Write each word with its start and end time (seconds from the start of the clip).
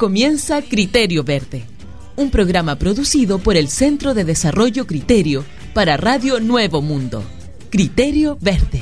Comienza 0.00 0.62
Criterio 0.62 1.24
Verde, 1.24 1.66
un 2.16 2.30
programa 2.30 2.76
producido 2.76 3.38
por 3.38 3.58
el 3.58 3.68
Centro 3.68 4.14
de 4.14 4.24
Desarrollo 4.24 4.86
Criterio 4.86 5.44
para 5.74 5.98
Radio 5.98 6.40
Nuevo 6.40 6.80
Mundo. 6.80 7.22
Criterio 7.68 8.38
Verde. 8.40 8.80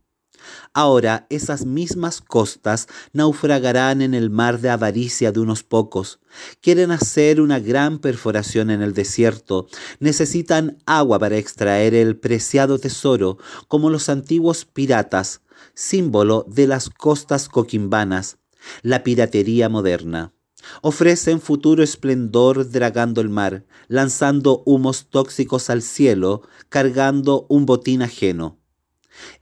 Ahora 0.74 1.28
esas 1.30 1.66
mismas 1.66 2.22
costas 2.22 2.88
naufragarán 3.14 4.02
en 4.02 4.14
el 4.14 4.30
mar 4.30 4.60
de 4.60 4.70
avaricia 4.70 5.32
de 5.32 5.40
unos 5.40 5.64
pocos. 5.64 6.20
Quieren 6.62 6.92
hacer 6.92 7.42
una 7.42 7.60
gran 7.60 8.00
perforación 8.00 8.70
en 8.70 8.82
el 8.82 8.94
desierto. 8.94 9.68
Necesitan 10.00 10.78
agua 10.86 11.20
para 11.20 11.38
extraer 11.38 11.94
el 11.94 12.18
preciado 12.18 12.80
tesoro, 12.80 13.38
como 13.68 13.90
los 13.90 14.10
antiguos 14.10 14.66
piratas, 14.66 15.42
símbolo 15.74 16.46
de 16.48 16.68
las 16.68 16.90
costas 16.90 17.50
coquimbanas, 17.50 18.38
la 18.82 19.04
piratería 19.04 19.70
moderna. 19.70 20.34
Ofrecen 20.82 21.40
futuro 21.42 21.84
esplendor 21.84 22.70
dragando 22.70 23.22
el 23.22 23.30
mar, 23.30 23.66
lanzando 23.88 24.62
humos 24.66 25.08
tóxicos 25.10 25.70
al 25.70 25.82
cielo, 25.82 26.42
cargando 26.70 27.46
un 27.50 27.66
botín 27.66 28.02
ajeno. 28.02 28.59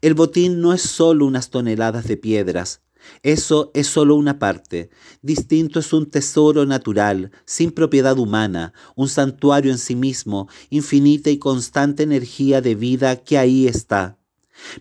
El 0.02 0.14
botín 0.14 0.62
no 0.62 0.74
es 0.74 0.82
solo 0.82 1.26
unas 1.26 1.50
toneladas 1.50 2.08
de 2.08 2.18
piedras, 2.18 2.82
eso 3.24 3.72
es 3.74 3.88
solo 3.88 4.16
una 4.16 4.40
parte. 4.40 4.90
Distinto 5.22 5.80
es 5.80 5.94
un 5.94 6.10
tesoro 6.10 6.66
natural, 6.66 7.32
sin 7.46 7.72
propiedad 7.72 8.18
humana, 8.18 8.74
un 8.96 9.10
santuario 9.10 9.72
en 9.72 9.78
sí 9.78 9.96
mismo, 9.96 10.48
infinita 10.70 11.30
y 11.30 11.38
constante 11.38 12.04
energía 12.04 12.62
de 12.62 12.76
vida 12.76 13.16
que 13.18 13.38
ahí 13.38 13.68
está. 13.68 14.18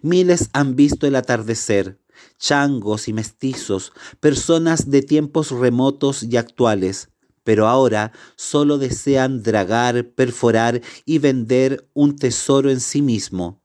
Miles 0.03 0.49
han 0.53 0.75
visto 0.77 1.07
el 1.07 1.17
atardecer, 1.17 2.01
changos 2.39 3.09
y 3.09 3.13
mestizos, 3.13 3.93
personas 4.21 4.91
de 4.91 5.03
tiempos 5.03 5.51
remotos 5.51 6.23
y 6.23 6.37
actuales, 6.37 7.11
pero 7.45 7.69
ahora 7.69 8.13
solo 8.37 8.79
desean 8.79 9.43
dragar, 9.43 10.11
perforar 10.11 10.81
y 11.05 11.19
vender 11.19 11.89
un 11.93 12.17
tesoro 12.17 12.71
en 12.71 12.81
sí 12.81 13.03
mismo. 13.03 13.63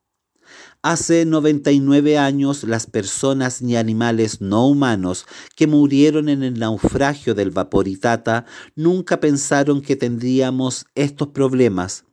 Hace 0.83 1.25
99 1.25 2.17
años 2.17 2.63
las 2.63 2.87
personas 2.87 3.61
ni 3.61 3.75
animales 3.75 4.41
no 4.41 4.65
humanos 4.67 5.27
que 5.55 5.67
murieron 5.67 6.27
en 6.27 6.41
el 6.41 6.57
naufragio 6.57 7.35
del 7.35 7.51
Vaporitata 7.51 8.45
nunca 8.75 9.19
pensaron 9.19 9.81
que 9.81 9.95
tendríamos 9.95 10.87
estos 10.95 11.27
problemas. 11.27 12.05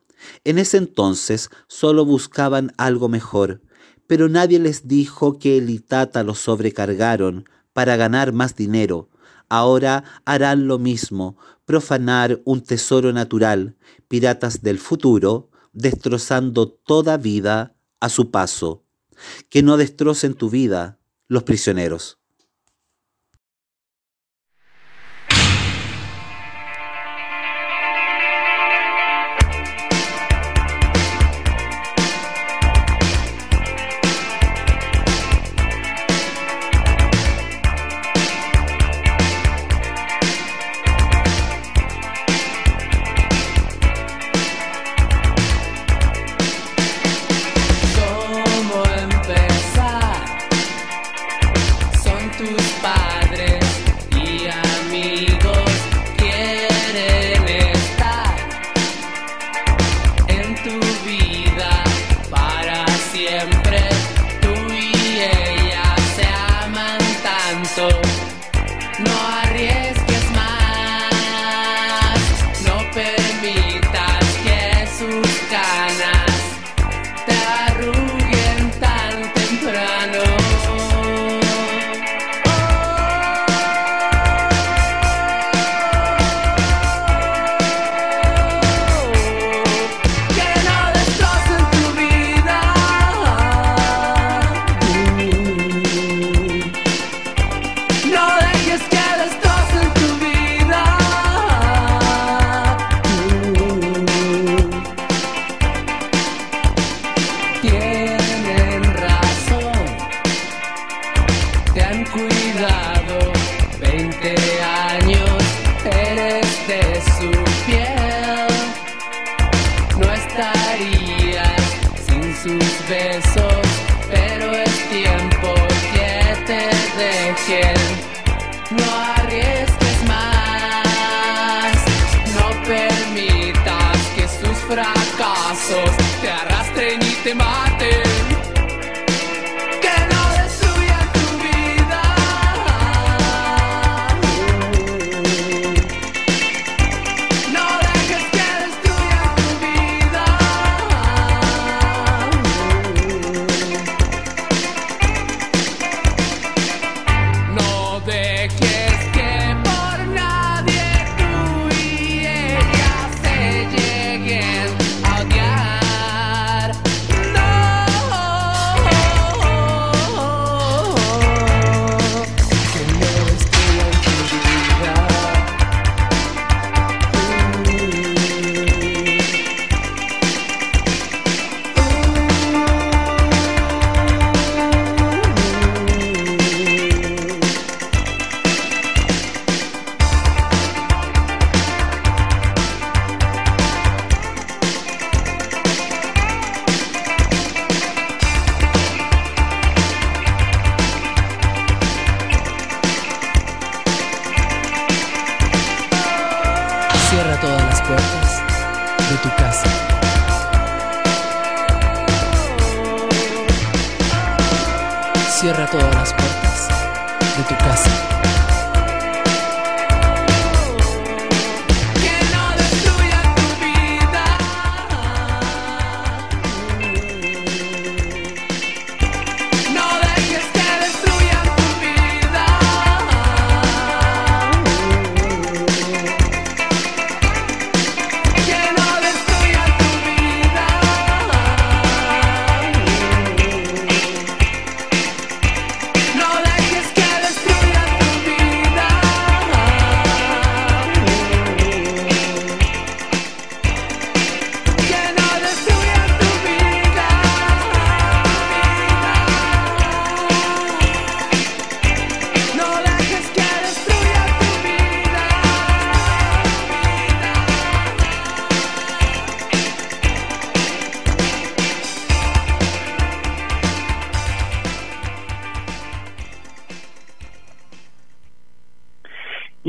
En 0.44 0.58
ese 0.58 0.76
entonces 0.76 1.48
solo 1.66 2.04
buscaban 2.04 2.74
algo 2.76 3.08
mejor, 3.08 3.62
pero 4.06 4.28
nadie 4.28 4.58
les 4.58 4.86
dijo 4.86 5.38
que 5.38 5.56
el 5.56 5.70
Itata 5.70 6.22
lo 6.22 6.34
sobrecargaron 6.34 7.48
para 7.72 7.96
ganar 7.96 8.34
más 8.34 8.54
dinero. 8.54 9.08
Ahora 9.48 10.04
harán 10.26 10.66
lo 10.66 10.78
mismo, 10.78 11.38
profanar 11.64 12.42
un 12.44 12.60
tesoro 12.60 13.14
natural, 13.14 13.76
piratas 14.08 14.60
del 14.60 14.78
futuro, 14.78 15.48
destrozando 15.72 16.68
toda 16.68 17.16
vida 17.16 17.77
a 18.00 18.08
su 18.08 18.30
paso, 18.30 18.84
que 19.48 19.62
no 19.62 19.76
destrocen 19.76 20.34
tu 20.34 20.50
vida 20.50 20.98
los 21.26 21.42
prisioneros. 21.42 22.18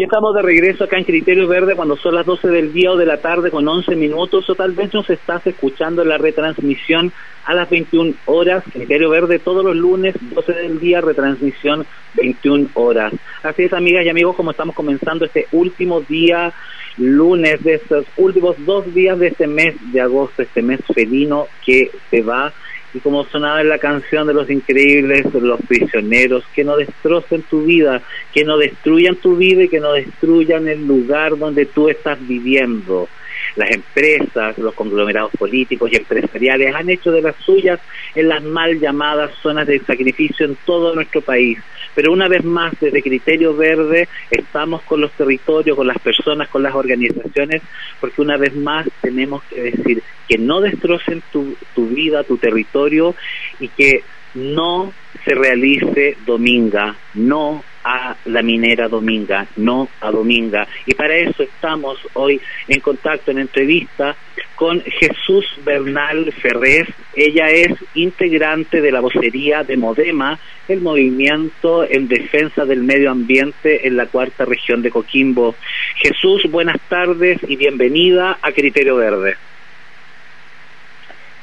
Estamos 0.03 0.33
de 0.35 0.41
regreso 0.41 0.83
acá 0.83 0.97
en 0.97 1.03
Criterio 1.03 1.47
Verde 1.47 1.75
cuando 1.75 1.97
son 1.97 2.15
las 2.15 2.25
12 2.25 2.47
del 2.47 2.71
día 2.71 2.91
o 2.91 2.97
de 2.97 3.05
la 3.05 3.17
tarde 3.17 3.51
con 3.51 3.67
11 3.67 3.95
minutos 3.95 4.49
o 4.49 4.55
tal 4.55 4.71
vez 4.71 4.93
nos 4.93 5.09
estás 5.09 5.45
escuchando 5.47 6.05
la 6.05 6.17
retransmisión 6.17 7.11
a 7.45 7.53
las 7.53 7.69
21 7.69 8.13
horas, 8.25 8.63
Criterio 8.71 9.09
Verde 9.09 9.39
todos 9.39 9.65
los 9.65 9.75
lunes, 9.75 10.15
12 10.21 10.53
del 10.53 10.79
día, 10.79 11.01
retransmisión 11.01 11.85
21 12.13 12.69
horas. 12.75 13.13
Así 13.43 13.63
es, 13.63 13.73
amigas 13.73 14.05
y 14.05 14.09
amigos, 14.09 14.35
como 14.35 14.51
estamos 14.51 14.75
comenzando 14.75 15.25
este 15.25 15.47
último 15.51 16.01
día, 16.01 16.53
lunes 16.97 17.63
de 17.63 17.75
estos 17.75 18.05
últimos 18.17 18.55
dos 18.65 18.93
días 18.93 19.17
de 19.17 19.27
este 19.27 19.47
mes 19.47 19.75
de 19.91 20.01
agosto, 20.01 20.43
este 20.43 20.61
mes 20.61 20.79
felino 20.93 21.47
que 21.65 21.91
se 22.09 22.21
va 22.21 22.53
y 22.94 23.00
como 23.00 23.25
sonaba 23.25 23.62
en 23.62 23.69
la 23.69 23.77
canción 23.77 24.27
de 24.27 24.33
los 24.33 24.50
increíbles, 24.50 25.25
los 25.33 25.62
prisioneros, 25.62 26.44
que 26.53 26.63
no 26.63 26.75
destrocen 26.75 27.44
tu 27.44 27.63
vida, 27.63 28.01
que 28.33 28.44
no 28.44 28.57
destruyan 28.57 29.15
tu 29.15 29.36
vida 29.36 29.63
y 29.63 29.69
que 29.69 29.80
no 29.80 29.94
destruyan 29.94 30.68
el 30.68 30.86
lugar 30.88 31.38
donde 31.38 31.65
tú 31.65 31.89
estás 31.89 32.18
viviendo. 32.27 33.07
Las 33.56 33.71
empresas, 33.71 34.57
los 34.57 34.74
conglomerados 34.74 35.31
políticos 35.38 35.91
y 35.91 35.97
empresariales 35.97 36.74
han 36.75 36.89
hecho 36.89 37.12
de 37.12 37.21
las 37.21 37.36
suyas 37.38 37.80
en 38.15 38.30
las 38.30 38.44
mal 38.44 38.80
llamadas 38.80 39.31
zonas 39.41 39.68
de 39.68 39.80
sacrificio 39.80 40.45
en 40.45 40.57
todo 40.65 40.95
nuestro 40.95 41.21
país. 41.21 41.59
Pero 41.95 42.13
una 42.13 42.27
vez 42.27 42.44
más, 42.44 42.74
desde 42.80 43.01
Criterio 43.01 43.56
Verde, 43.56 44.07
estamos 44.30 44.81
con 44.83 45.01
los 45.01 45.12
territorios, 45.12 45.75
con 45.75 45.88
las 45.88 46.00
personas, 46.00 46.47
con 46.50 46.63
las 46.63 46.75
organizaciones, 46.75 47.62
porque 48.00 48.21
una 48.21 48.38
vez 48.38 48.56
más 48.56 48.88
tenemos 49.01 49.44
que 49.44 49.62
decir 49.62 50.03
que 50.27 50.38
no 50.38 50.62
destrocen 50.62 51.21
tu, 51.31 51.56
tu 51.75 51.88
vida, 51.88 52.24
tu 52.24 52.38
territorio 52.38 53.15
y 53.59 53.68
que 53.69 54.03
no 54.35 54.94
se 55.25 55.33
realice 55.33 56.18
dominga, 56.25 56.95
no 57.15 57.63
a 57.89 58.15
la 58.25 58.44
minera 58.44 58.88
Dominga, 58.88 59.47
no 59.56 59.89
a 60.00 60.12
Dominga. 60.12 60.68
Y 60.86 60.94
para 60.94 61.15
eso 61.15 61.41
estamos 61.41 61.97
hoy 62.13 62.39
en 62.68 62.81
contacto, 62.81 63.31
en 63.31 63.39
entrevista 63.39 64.15
con 64.56 64.80
Jesús 64.81 65.45
Bernal 65.65 66.31
Ferrés. 66.33 66.88
Ella 67.15 67.47
es 67.47 67.74
integrante 67.95 68.80
de 68.80 68.91
la 68.91 69.00
vocería 69.00 69.63
de 69.63 69.75
Modema, 69.75 70.38
el 70.68 70.81
movimiento 70.81 71.83
en 71.83 72.07
defensa 72.07 72.63
del 72.63 72.83
medio 72.83 73.09
ambiente 73.09 73.87
en 73.87 73.97
la 73.97 74.06
cuarta 74.06 74.45
región 74.45 74.83
de 74.83 74.92
Coquimbo. 74.92 75.56
Jesús, 75.95 76.44
buenas 76.52 76.80
tardes 76.90 77.40
y 77.47 77.56
bienvenida 77.56 78.37
a 78.40 78.52
Criterio 78.52 78.97
Verde. 78.97 79.35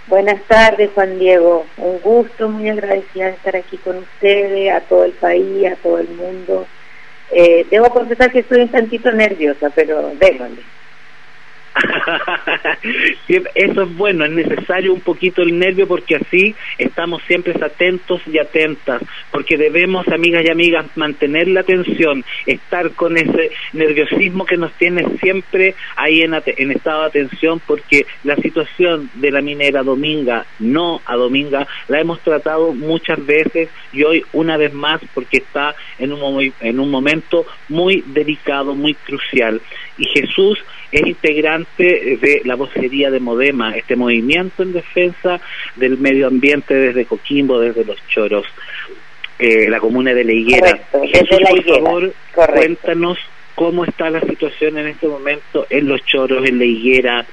Buenas 0.09 0.41
tardes, 0.45 0.91
Juan 0.95 1.19
Diego. 1.19 1.67
Un 1.79 1.99
gusto, 2.01 2.49
muy 2.49 2.69
agradecida 2.69 3.25
de 3.25 3.31
estar 3.33 3.57
aquí 3.57 3.77
con 3.79 3.99
ustedes, 3.99 4.73
a 4.73 4.81
todo 4.83 5.05
el 5.05 5.13
país, 5.13 5.67
a 5.67 5.75
todo 5.75 5.99
el 5.99 6.09
mundo. 6.11 6.65
Eh, 7.33 7.67
debo 7.69 7.91
confesar 7.91 8.31
que 8.31 8.39
estoy 8.39 8.61
un 8.61 8.69
tantito 8.69 9.11
nerviosa, 9.11 9.69
pero 9.71 10.13
déjale. 10.15 10.63
Eso 13.55 13.83
es 13.83 13.97
bueno, 13.97 14.25
es 14.25 14.31
necesario 14.31 14.93
un 14.93 15.01
poquito 15.01 15.43
el 15.43 15.59
nervio 15.59 15.87
porque 15.87 16.17
así 16.17 16.55
estamos 16.79 17.23
siempre 17.27 17.55
atentos 17.63 18.21
y 18.27 18.39
atentas, 18.39 19.03
porque 19.31 19.57
debemos, 19.57 20.07
amigas 20.09 20.45
y 20.45 20.51
amigas, 20.51 20.87
mantener 20.97 21.49
la 21.49 21.61
atención, 21.61 22.25
estar 22.47 22.91
con 22.93 23.17
ese 23.17 23.51
nerviosismo 23.73 24.45
que 24.45 24.57
nos 24.57 24.73
tiene 24.75 25.05
siempre 25.21 25.75
ahí 25.97 26.23
en, 26.23 26.35
en 26.35 26.71
estado 26.71 27.03
de 27.03 27.09
atención, 27.09 27.61
porque 27.67 28.07
la 28.25 28.37
situación 28.37 29.11
de 29.15 29.31
la 29.31 29.43
minera 29.43 29.83
Dominga, 29.83 30.47
no 30.59 31.01
a 31.05 31.17
Dominga, 31.17 31.67
la 31.89 32.01
hemos 32.01 32.21
tratado 32.21 32.73
muchas 32.73 33.25
veces 33.25 33.69
y 33.93 34.03
hoy 34.03 34.25
una 34.33 34.57
vez 34.57 34.73
más 34.73 35.01
porque 35.15 35.39
está 35.39 35.75
en 35.99 36.13
un, 36.13 36.53
en 36.61 36.81
un 36.81 36.91
momento 36.91 37.47
muy 37.69 38.03
delicado, 38.07 38.75
muy 38.75 38.95
crucial. 38.95 39.61
Y 39.99 40.05
Jesús 40.07 40.59
es 40.93 41.07
integrante 41.07 42.19
de 42.21 42.43
la 42.45 42.55
vocería 42.55 43.11
de 43.11 43.21
Modema, 43.21 43.77
este 43.77 43.97
movimiento 43.97 44.63
en 44.63 44.73
defensa 44.73 45.41
del 45.77 45.99
medio 45.99 46.27
ambiente 46.27 46.75
desde 46.75 47.07
Coquimbo, 47.07 47.59
desde 47.59 47.85
Los 47.85 47.97
Choros, 48.09 48.47
eh, 49.39 49.69
la 49.69 49.81
comuna 49.81 50.13
de 50.13 50.25
La 50.25 50.33
Higuera. 50.33 50.79
Jesús, 51.13 51.39
por 51.49 51.65
favor, 51.65 52.13
cuéntanos 52.35 53.19
cómo 53.55 53.85
está 53.85 54.11
la 54.11 54.21
situación 54.21 54.79
en 54.79 54.89
este 54.89 55.09
momento 55.09 55.67
en 55.71 55.89
Los 55.89 56.05
Choros, 56.05 56.47
en 56.47 56.59
La 56.59 56.65
Higuera, 56.65 57.27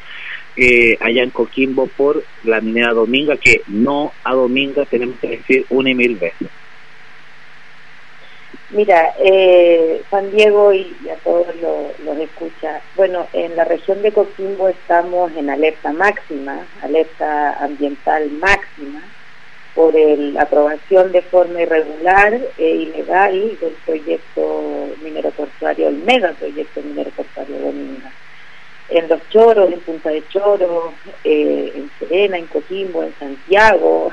eh, 0.55 0.98
allá 1.00 1.24
en 1.24 1.32
Coquimbo 1.32 1.88
por 1.88 2.24
la 2.43 2.62
minera 2.62 2.93
Dominga, 2.93 3.38
que 3.38 3.62
no 3.67 4.13
a 4.24 4.34
Dominga 4.34 4.86
tenemos 4.86 5.17
que 5.20 5.29
decir 5.29 5.65
una 5.70 5.89
y 5.89 5.96
mil 5.96 6.15
veces. 6.15 6.48
Mira, 8.74 9.13
eh, 9.20 10.01
Juan 10.10 10.32
Diego 10.32 10.74
y, 10.74 10.96
a 11.08 11.15
todos 11.24 11.46
los, 11.62 12.18
escucha, 12.18 12.82
bueno, 12.96 13.27
en 13.32 13.56
la 13.56 13.65
región 13.65 14.01
de 14.01 14.12
Coquimbo 14.12 14.68
estamos 14.68 15.32
en 15.38 15.51
alerta 15.51 15.94
máxima, 15.94 16.65
alerta 16.82 17.53
ambiental 17.63 18.32
máxima, 18.32 19.03
por 19.75 19.94
la 19.94 20.42
aprobación 20.42 21.12
de 21.12 21.22
forma 21.22 21.62
irregular 21.62 22.39
e 22.58 22.68
ilegal 22.68 23.60
del 23.62 23.74
proyecto 23.86 24.89
minero 25.03 25.30
portuario, 25.30 25.89
el 25.89 25.98
megaproyecto 25.98 26.82
minero 26.82 27.12
portuario 27.12 27.60
Dominga. 27.60 28.12
En 28.89 29.08
Los 29.08 29.22
Choros, 29.30 29.72
en 29.72 29.82
Punta 29.82 30.10
de 30.10 30.27
Choros, 30.30 30.94
eh, 31.24 31.74
en 31.75 31.92
Serena, 32.00 32.39
en 32.39 32.48
Coquimbo, 32.48 33.03
en 33.03 33.13
Santiago, 33.20 34.12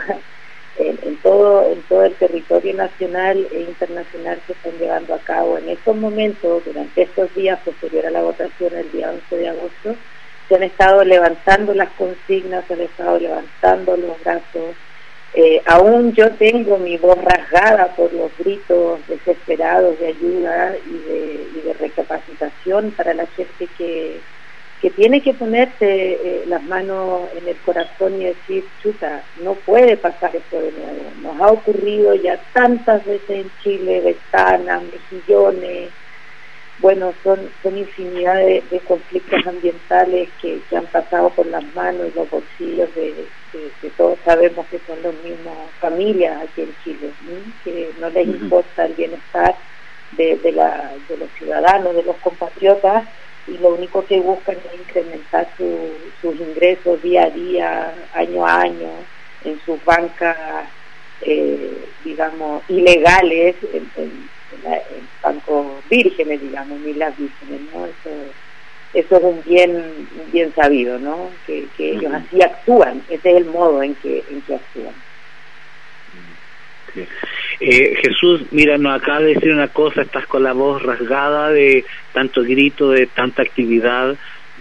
en, 0.80 1.16
todo, 1.16 1.70
en 1.70 1.82
todo 1.82 2.04
el 2.04 2.14
territorio 2.14 2.74
nacional 2.74 3.46
e 3.52 3.60
internacional 3.60 4.40
que 4.46 4.52
están 4.52 4.72
llevando 4.78 5.14
a 5.14 5.18
cabo 5.18 5.58
en 5.58 5.68
estos 5.68 5.96
momentos, 5.96 6.64
durante 6.64 7.02
estos 7.02 7.34
días 7.34 7.58
posterior 7.64 8.06
a 8.06 8.10
la 8.10 8.22
votación 8.22 8.74
el 8.74 8.90
día 8.90 9.10
11 9.10 9.36
de 9.36 9.48
agosto, 9.48 9.96
se 10.48 10.56
han 10.56 10.62
estado 10.62 11.04
levantando 11.04 11.74
las 11.74 11.90
consignas, 11.90 12.64
se 12.66 12.74
han 12.74 12.80
estado 12.80 13.18
levantando 13.18 13.96
los 13.96 14.20
brazos. 14.22 14.74
Eh, 15.34 15.62
aún 15.64 16.12
yo 16.12 16.32
tengo 16.32 16.76
mi 16.78 16.96
voz 16.96 17.18
rasgada 17.22 17.94
por 17.94 18.12
los 18.12 18.36
gritos 18.36 18.98
desesperados 19.06 19.98
de 20.00 20.08
ayuda 20.08 20.74
y 20.86 20.98
de, 21.08 21.46
y 21.54 21.60
de 21.60 21.72
recapacitación 21.74 22.90
para 22.92 23.14
la 23.14 23.26
gente 23.26 23.68
que, 23.78 24.18
que 24.80 24.90
tiene 24.90 25.20
que 25.20 25.34
ponerse 25.34 26.12
eh, 26.12 26.44
las 26.46 26.62
manos 26.62 27.28
en 27.36 27.46
el 27.48 27.56
corazón 27.58 28.20
y 28.20 28.24
decir, 28.24 28.64
chuta, 28.82 29.22
no 29.42 29.54
puede 29.54 29.96
pasar 29.96 30.34
esto 30.34 30.60
de 30.60 30.72
nuevo. 30.72 31.10
Nos 31.22 31.40
ha 31.40 31.52
ocurrido 31.52 32.14
ya 32.14 32.38
tantas 32.52 33.04
veces 33.04 33.30
en 33.30 33.50
Chile, 33.62 34.00
ventanas, 34.00 34.82
mejillones, 34.84 35.90
bueno, 36.80 37.12
son, 37.22 37.38
son 37.62 37.76
infinidad 37.76 38.36
de, 38.36 38.62
conflictos 38.86 39.46
ambientales 39.46 40.30
que, 40.40 40.60
han 40.74 40.86
pasado 40.86 41.28
por 41.30 41.46
las 41.46 41.62
manos 41.74 42.08
y 42.08 42.18
los 42.18 42.30
bolsillos 42.30 42.88
de, 42.94 43.26
que 43.52 43.90
todos. 43.90 44.18
Sabemos 44.24 44.66
que 44.68 44.80
son 44.86 45.02
los 45.02 45.14
mismos 45.22 45.56
familias 45.78 46.42
aquí 46.42 46.62
en 46.62 46.74
Chile, 46.82 47.10
que 47.64 47.90
no 48.00 48.08
les 48.08 48.26
importa 48.26 48.86
el 48.86 48.94
bienestar 48.94 49.54
de, 50.12 50.36
de, 50.36 50.52
la, 50.52 50.92
de 51.08 51.18
los 51.18 51.28
ciudadanos, 51.32 51.94
de 51.94 52.02
los 52.02 52.16
compatriotas, 52.16 53.04
y 53.50 53.58
lo 53.58 53.74
único 53.74 54.04
que 54.06 54.20
buscan 54.20 54.56
es 54.56 54.80
incrementar 54.80 55.48
sus 55.56 56.40
ingresos 56.40 57.02
día 57.02 57.24
a 57.24 57.30
día, 57.30 57.94
año 58.14 58.46
a 58.46 58.60
año, 58.60 58.90
en 59.44 59.60
sus 59.64 59.84
bancas 59.84 60.36
eh, 61.22 61.84
digamos, 62.04 62.62
ilegales 62.68 63.56
en, 63.72 64.30
bancos 65.22 65.66
vírgenes, 65.88 66.40
digamos, 66.40 66.80
ni 66.80 66.94
las 66.94 67.16
vírgenes, 67.16 67.60
¿no? 67.72 67.86
Eso, 67.86 68.10
eso 68.94 69.16
es 69.16 69.22
un 69.22 69.42
bien, 69.44 70.08
bien 70.32 70.52
sabido, 70.54 70.98
¿no? 70.98 71.30
Que, 71.46 71.66
ellos 71.78 72.12
así 72.12 72.42
actúan, 72.42 73.02
ese 73.08 73.30
es 73.30 73.36
el 73.36 73.44
modo 73.46 73.82
en 73.82 73.94
que, 73.96 74.24
en 74.30 74.40
que 74.42 74.54
actúan. 74.54 74.94
Eh, 77.60 77.96
Jesús, 78.02 78.42
mira, 78.50 78.78
nos 78.78 79.00
acaba 79.00 79.20
de 79.20 79.34
decir 79.34 79.52
una 79.52 79.68
cosa, 79.68 80.02
estás 80.02 80.26
con 80.26 80.42
la 80.42 80.52
voz 80.52 80.82
rasgada 80.82 81.50
de 81.50 81.84
tanto 82.12 82.42
grito, 82.42 82.90
de 82.90 83.06
tanta 83.06 83.42
actividad 83.42 84.16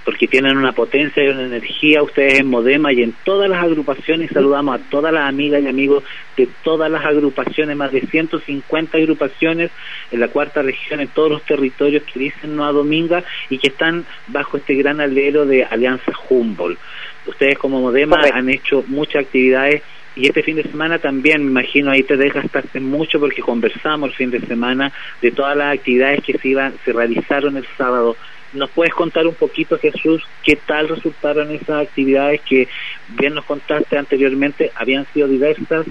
porque 0.09 0.27
tienen 0.27 0.57
una 0.57 0.71
potencia 0.71 1.23
y 1.23 1.27
una 1.27 1.45
energía, 1.45 2.01
ustedes 2.01 2.39
en 2.39 2.47
Modema 2.47 2.91
y 2.91 3.03
en 3.03 3.13
todas 3.23 3.47
las 3.47 3.63
agrupaciones, 3.63 4.31
saludamos 4.31 4.79
a 4.79 4.83
todas 4.89 5.13
las 5.13 5.29
amigas 5.29 5.61
y 5.61 5.67
amigos 5.67 6.03
de 6.35 6.47
todas 6.63 6.89
las 6.89 7.05
agrupaciones, 7.05 7.77
más 7.77 7.91
de 7.91 8.01
150 8.01 8.97
agrupaciones 8.97 9.69
en 10.11 10.19
la 10.19 10.29
cuarta 10.29 10.63
región, 10.63 10.99
en 10.99 11.09
todos 11.09 11.29
los 11.29 11.43
territorios 11.43 12.01
que 12.11 12.19
dicen 12.19 12.55
no 12.55 12.65
a 12.65 12.71
Dominga 12.71 13.23
y 13.51 13.59
que 13.59 13.67
están 13.67 14.03
bajo 14.27 14.57
este 14.57 14.73
gran 14.73 14.99
alero 14.99 15.45
de 15.45 15.63
Alianza 15.63 16.11
Humboldt. 16.27 16.79
Ustedes 17.27 17.59
como 17.59 17.79
Modema 17.79 18.17
han 18.33 18.49
hecho 18.49 18.83
muchas 18.87 19.25
actividades 19.25 19.83
y 20.15 20.27
este 20.27 20.43
fin 20.43 20.55
de 20.55 20.63
semana 20.63 20.99
también, 20.99 21.43
me 21.43 21.51
imagino, 21.51 21.91
ahí 21.91 22.03
te 22.03 22.17
desgastaste 22.17 22.79
mucho 22.79 23.19
porque 23.19 23.41
conversamos 23.41 24.09
el 24.09 24.15
fin 24.15 24.31
de 24.31 24.41
semana 24.41 24.91
de 25.21 25.31
todas 25.31 25.55
las 25.55 25.73
actividades 25.73 26.21
que 26.23 26.37
se, 26.37 26.49
iban, 26.49 26.73
se 26.83 26.91
realizaron 26.91 27.57
el 27.57 27.65
sábado 27.77 28.15
¿Nos 28.51 28.69
puedes 28.71 28.93
contar 28.93 29.27
un 29.27 29.35
poquito, 29.35 29.77
Jesús, 29.77 30.23
qué 30.43 30.55
tal 30.55 30.89
resultaron 30.89 31.51
esas 31.51 31.87
actividades 31.87 32.41
que 32.41 32.67
bien 33.09 33.35
nos 33.35 33.45
contaste 33.45 33.95
anteriormente? 33.95 34.71
Habían 34.75 35.05
sido 35.13 35.27
diversas, 35.27 35.85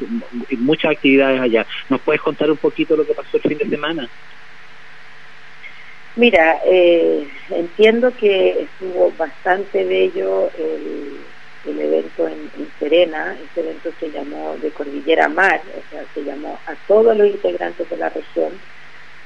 muchas 0.58 0.92
actividades 0.92 1.40
allá. 1.40 1.66
¿Nos 1.88 2.00
puedes 2.00 2.20
contar 2.20 2.50
un 2.50 2.56
poquito 2.56 2.96
lo 2.96 3.06
que 3.06 3.14
pasó 3.14 3.36
el 3.36 3.42
fin 3.44 3.58
de 3.58 3.68
semana? 3.68 4.08
Mira, 6.16 6.58
eh, 6.66 7.28
entiendo 7.50 8.12
que 8.18 8.62
estuvo 8.62 9.12
bastante 9.16 9.84
bello 9.84 10.50
el, 10.58 11.18
evento 11.76 12.28
en, 12.28 12.50
en, 12.56 12.70
Serena, 12.78 13.36
ese 13.50 13.60
evento 13.60 13.90
se 13.98 14.10
llamó 14.10 14.56
de 14.62 14.70
Cordillera 14.70 15.28
Mar, 15.28 15.60
o 15.76 15.90
sea, 15.90 16.04
se 16.14 16.22
llamó 16.22 16.58
a 16.66 16.74
todos 16.86 17.16
los 17.16 17.28
integrantes 17.28 17.88
de 17.90 17.96
la 17.96 18.08
región 18.08 18.52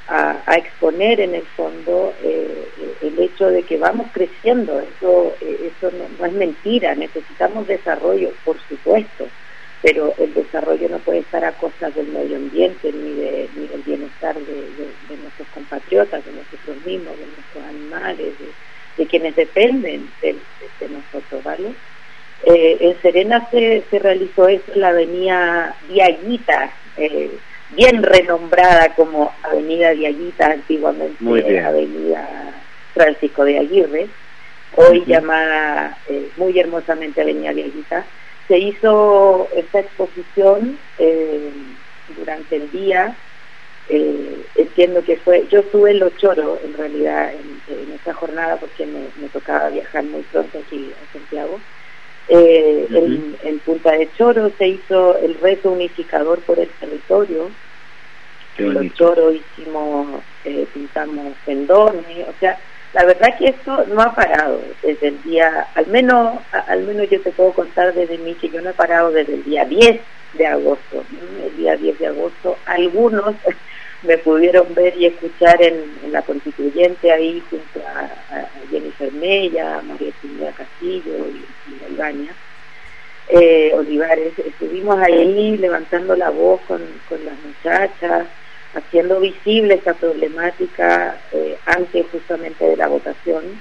a, 0.08 0.56
exponer 0.56 1.20
en 1.20 1.34
el 1.34 1.46
fondo 1.56 2.12
eh, 2.22 2.68
el 3.00 3.18
hecho 3.18 3.48
de 3.48 3.62
que 3.62 3.78
vamos 3.78 4.08
creciendo, 4.12 4.80
eso, 4.80 5.34
eh, 5.40 5.70
eso 5.74 5.90
no, 6.18 6.26
es 6.26 6.32
mentira, 6.32 6.94
necesitamos 6.94 7.66
desarrollo, 7.66 8.32
por 8.44 8.56
supuesto, 8.68 9.28
pero 9.80 10.14
el 10.18 10.34
desarrollo 10.34 10.88
no 10.88 10.98
puede 10.98 11.20
estar 11.20 11.44
a 11.44 11.52
costa 11.52 11.90
del 11.90 12.08
medio 12.08 12.36
ambiente 12.36 12.92
ni 12.92 13.12
del 13.14 13.82
bienestar 13.84 14.34
de, 14.36 15.16
nuestros 15.16 15.48
compatriotas, 15.54 16.24
de 16.24 16.32
nosotros 16.32 16.76
mismos, 16.84 17.18
de 17.18 17.26
nuestros 17.26 17.64
animales, 17.68 18.34
de, 18.96 19.06
quienes 19.06 19.34
dependen 19.34 20.08
de, 20.20 20.36
nosotros, 20.88 21.42
¿vale? 21.42 21.74
Eh, 22.44 22.76
en 22.80 23.02
Serena 23.02 23.48
se, 23.50 23.84
se 23.90 23.98
realizó 23.98 24.48
eso, 24.48 24.72
la 24.74 24.88
avenida 24.88 25.76
Diaguita, 25.88 26.72
eh, 26.96 27.30
bien 27.70 28.02
renombrada 28.02 28.94
como 28.94 29.32
Avenida 29.42 29.90
Diaguita, 29.90 30.46
antiguamente 30.46 31.60
Avenida 31.60 32.28
Francisco 32.94 33.44
de 33.44 33.58
Aguirre, 33.58 34.08
hoy 34.74 35.04
llamada 35.06 35.96
eh, 36.08 36.28
muy 36.36 36.58
hermosamente 36.58 37.22
Avenida 37.22 37.52
Diaguita. 37.52 38.04
Se 38.48 38.58
hizo 38.58 39.48
esta 39.54 39.80
exposición 39.80 40.78
durante 42.16 42.56
el 42.56 42.70
día, 42.72 43.14
eh, 43.88 44.44
entiendo 44.54 45.02
que 45.02 45.16
fue, 45.16 45.46
yo 45.50 45.60
estuve 45.60 45.90
en 45.90 45.98
Los 45.98 46.16
Choros 46.16 46.58
en 46.64 46.74
realidad 46.74 47.32
en, 47.32 47.74
en 47.76 47.92
esa 47.92 48.14
jornada 48.14 48.56
porque 48.56 48.86
me, 48.86 49.00
me, 49.20 49.28
tocaba 49.28 49.70
viajar 49.70 50.04
muy 50.04 50.22
pronto 50.22 50.58
aquí 50.58 50.92
a 50.92 51.12
Santiago. 51.12 51.60
En, 52.28 53.58
Punta 53.64 53.92
de 53.92 54.08
Choro 54.16 54.50
se 54.58 54.68
hizo 54.68 55.16
el 55.18 55.34
reto 55.34 55.70
unificador 55.70 56.40
por 56.40 56.58
el 56.58 56.68
territorio, 56.68 57.50
los 58.58 58.94
choros 58.94 59.34
hicimos, 59.34 60.22
eh, 60.44 60.66
pintamos 60.74 61.34
pendones, 61.46 62.28
o 62.28 62.34
sea, 62.40 62.58
la 62.92 63.04
verdad 63.04 63.38
que 63.38 63.46
esto 63.46 63.86
no 63.86 64.02
ha 64.02 64.14
parado 64.14 64.60
desde 64.82 65.08
el 65.08 65.22
día, 65.22 65.66
al 65.74 65.86
menos, 65.86 66.38
al 66.52 66.82
menos 66.82 67.08
yo 67.08 67.20
te 67.20 67.32
puedo 67.32 67.52
contar 67.52 67.94
desde 67.94 68.18
mí 68.18 68.34
que 68.34 68.50
yo 68.50 68.60
no 68.60 68.70
he 68.70 68.74
parado 68.74 69.10
desde 69.10 69.34
el 69.34 69.44
día 69.44 69.64
10 69.64 70.00
de 70.34 70.46
agosto, 70.46 71.04
el 71.42 71.56
día 71.56 71.76
10 71.76 71.98
de 71.98 72.06
agosto, 72.08 72.58
algunos 72.66 73.34
me 74.02 74.18
pudieron 74.18 74.74
ver 74.74 74.96
y 74.96 75.06
escuchar 75.06 75.62
en, 75.62 76.12
la 76.12 76.22
constituyente 76.22 77.10
ahí 77.10 77.42
junto 77.48 77.80
a, 77.86 78.08
Jennifer 78.70 79.12
Mella, 79.12 79.82
María 79.82 80.12
Silvia 80.20 80.52
Castillo 80.52 81.14
y, 81.28 81.44
eh, 83.28 83.72
Olivares, 83.74 84.38
estuvimos 84.38 84.98
ahí 84.98 85.56
levantando 85.56 86.14
la 86.16 86.30
voz 86.30 86.60
con, 86.62 86.82
con 87.08 87.24
las 87.24 87.34
muchachas, 87.44 88.26
haciendo 88.74 89.20
visible 89.20 89.74
esta 89.74 89.94
problemática 89.94 91.18
eh, 91.32 91.56
antes 91.66 92.06
justamente 92.10 92.64
de 92.64 92.76
la 92.76 92.88
votación, 92.88 93.60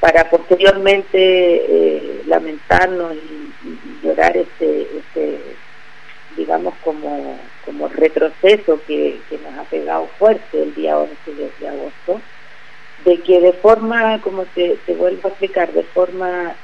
para 0.00 0.30
posteriormente 0.30 1.18
eh, 1.18 2.22
lamentarnos 2.26 3.14
y, 3.14 3.48
llorar 4.02 4.36
este, 4.36 4.82
este, 4.96 5.40
digamos, 6.36 6.74
como, 6.84 7.36
como 7.64 7.88
retroceso 7.88 8.80
que, 8.86 9.18
nos 9.42 9.58
ha 9.58 9.64
pegado 9.64 10.06
fuerte 10.18 10.62
el 10.62 10.74
día 10.74 10.96
11 10.96 11.14
de, 11.58 11.68
agosto, 11.68 12.20
de 13.04 13.20
que 13.22 13.40
de 13.40 13.52
forma, 13.54 14.20
como 14.22 14.44
te, 14.44 14.78
vuelvo 14.96 15.20
a 15.24 15.30
explicar, 15.30 15.72
de 15.72 15.82
forma 15.82 16.54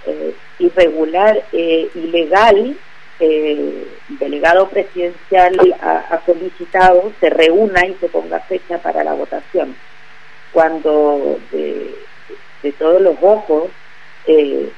irregular, 0.65 1.43
e 1.53 1.89
ilegal, 1.95 2.77
el 3.21 3.87
delegado 4.09 4.69
presidencial 4.69 5.55
ha, 5.81 6.21
solicitado 6.27 7.13
se 7.21 7.31
reúna 7.31 7.87
y 7.87 7.95
se 7.95 8.09
ponga 8.09 8.41
fecha 8.41 8.79
para 8.79 9.05
la 9.05 9.15
votación. 9.15 9.77
Cuando 10.53 11.39
de, 11.53 11.95
todos 12.79 13.01
los 13.01 13.17
ojos 13.23 13.71
eh, 14.27 14.71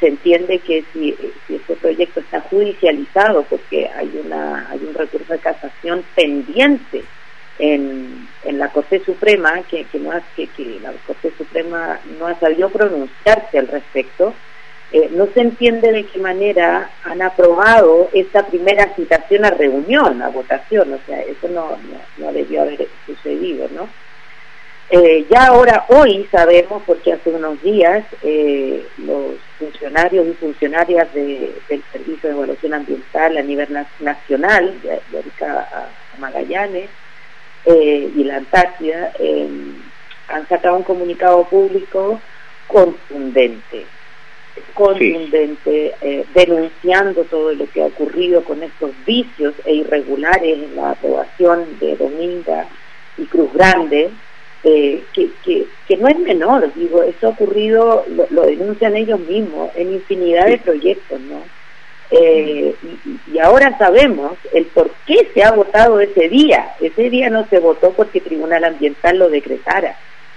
se 0.00 0.08
entiende 0.08 0.58
que 0.58 0.84
si, 0.92 1.16
este 1.48 1.76
proyecto 1.76 2.20
está 2.20 2.40
judicializado, 2.40 3.44
porque 3.44 3.88
hay, 3.88 4.20
una, 4.24 4.68
hay 4.70 4.80
un 4.84 4.94
recurso 4.94 5.32
de 5.32 5.38
casación 5.38 6.04
pendiente 6.14 7.04
en, 7.58 8.28
en 8.44 8.58
la 8.58 8.68
Corte 8.68 9.02
Suprema, 9.04 9.62
que, 9.70 9.84
que, 9.84 10.00
que, 10.34 10.46
que 10.48 10.80
la 10.80 10.92
Corte 11.06 11.32
Suprema 11.36 11.98
no 12.18 12.26
ha 12.26 12.38
sabido 12.38 12.68
pronunciarse 12.68 13.58
al 13.58 13.68
respecto, 13.68 14.34
eh, 14.96 15.10
no 15.12 15.26
se 15.34 15.42
entiende 15.42 15.92
de 15.92 16.06
qué 16.06 16.18
manera 16.18 16.90
han 17.04 17.20
aprobado 17.20 18.08
esta 18.14 18.46
primera 18.46 18.94
citación 18.94 19.44
a 19.44 19.50
reunión, 19.50 20.22
a 20.22 20.30
votación, 20.30 20.94
o 20.94 20.98
sea, 21.06 21.20
eso 21.20 21.48
no, 21.48 21.76
no, 22.16 22.32
debió 22.32 22.62
haber 22.62 22.88
sucedido, 23.04 23.68
¿no? 23.74 23.90
Eh, 24.88 25.26
ya 25.28 25.48
ahora, 25.48 25.84
hoy 25.88 26.26
sabemos, 26.30 26.82
porque 26.86 27.12
hace 27.12 27.28
unos 27.28 27.60
días 27.62 28.06
eh, 28.22 28.86
los 28.96 29.34
funcionarios 29.58 30.28
y 30.28 30.32
funcionarias 30.32 31.12
del 31.12 31.52
Servicio 31.92 32.30
de 32.30 32.34
Evaluación 32.34 32.72
Ambiental 32.72 33.36
a 33.36 33.42
nivel 33.42 33.68
nacional, 34.00 34.80
de, 34.80 35.00
de 35.10 35.44
a, 35.44 35.90
Magallanes 36.18 36.88
y 37.66 38.24
la 38.24 38.36
Antártida, 38.36 39.12
han 40.28 40.48
sacado 40.48 40.76
un 40.76 40.84
comunicado 40.84 41.44
público 41.44 42.18
contundente 42.66 43.84
contundente 44.74 45.94
eh, 46.00 46.24
denunciando 46.34 47.24
todo 47.24 47.52
lo 47.54 47.66
que 47.70 47.82
ha 47.82 47.86
ocurrido 47.86 48.44
con 48.44 48.62
estos 48.62 48.90
vicios 49.06 49.54
e 49.64 49.74
irregulares 49.74 50.58
en 50.58 50.76
la 50.76 50.90
aprobación 50.90 51.78
de 51.80 51.96
Dominga 51.96 52.66
y 53.18 53.24
Cruz 53.24 53.52
Grande, 53.52 54.10
eh, 54.64 55.02
que, 55.12 55.30
que, 55.44 55.96
no 55.96 56.08
es 56.08 56.18
menor, 56.18 56.72
digo, 56.74 57.02
eso 57.02 57.28
ha 57.28 57.30
ocurrido, 57.30 58.04
lo, 58.30 58.42
denuncian 58.42 58.96
ellos 58.96 59.20
mismos 59.20 59.70
en 59.76 59.92
infinidad 59.92 60.46
de 60.46 60.58
proyectos, 60.58 61.20
¿no? 61.20 61.42
Eh, 62.10 62.74
y, 62.82 63.34
y, 63.34 63.38
ahora 63.40 63.76
sabemos 63.78 64.32
el 64.52 64.66
por 64.66 64.90
qué 65.06 65.28
se 65.34 65.42
ha 65.42 65.50
votado 65.50 65.98
ese 66.00 66.28
día. 66.28 66.74
Ese 66.80 67.10
día 67.10 67.30
no 67.30 67.46
se 67.48 67.58
votó 67.58 67.90
porque 67.90 68.18
el 68.18 68.24
Tribunal 68.24 68.62
Ambiental 68.64 69.18
lo 69.18 69.28
decretara 69.28 69.96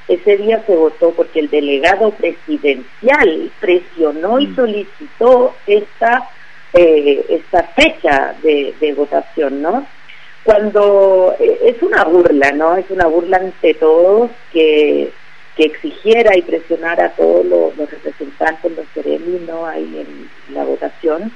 ese 0.09 0.37
día 0.37 0.63
se 0.65 0.75
votó 0.75 1.11
porque 1.11 1.39
el 1.39 1.49
delegado 1.49 2.09
presidencial 2.11 3.51
presionó 3.59 4.39
y 4.39 4.47
mm. 4.47 4.55
solicitó 4.55 5.55
esta, 5.67 6.29
eh, 6.73 7.25
esta 7.29 7.63
fecha 7.75 8.35
de, 8.41 8.93
votación, 8.97 9.61
¿no? 9.61 9.85
Cuando 10.43 11.35
eh, 11.39 11.59
es 11.63 11.81
una 11.83 12.03
burla, 12.05 12.51
¿no? 12.51 12.75
Es 12.75 12.89
una 12.89 13.05
burla 13.05 13.37
ante 13.37 13.75
todos 13.75 14.31
que, 14.51 15.11
que 15.55 15.65
exigiera 15.65 16.35
y 16.35 16.41
presionara 16.41 17.05
a 17.05 17.11
todos 17.11 17.45
los, 17.45 17.75
representantes, 17.77 18.71
los 18.75 18.87
sereninos 18.95 19.67
ahí 19.67 20.05
en 20.07 20.55
la 20.55 20.63
votación, 20.63 21.31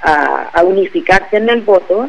a, 0.00 0.62
unificarse 0.64 1.38
en 1.38 1.48
el 1.48 1.62
voto 1.62 2.08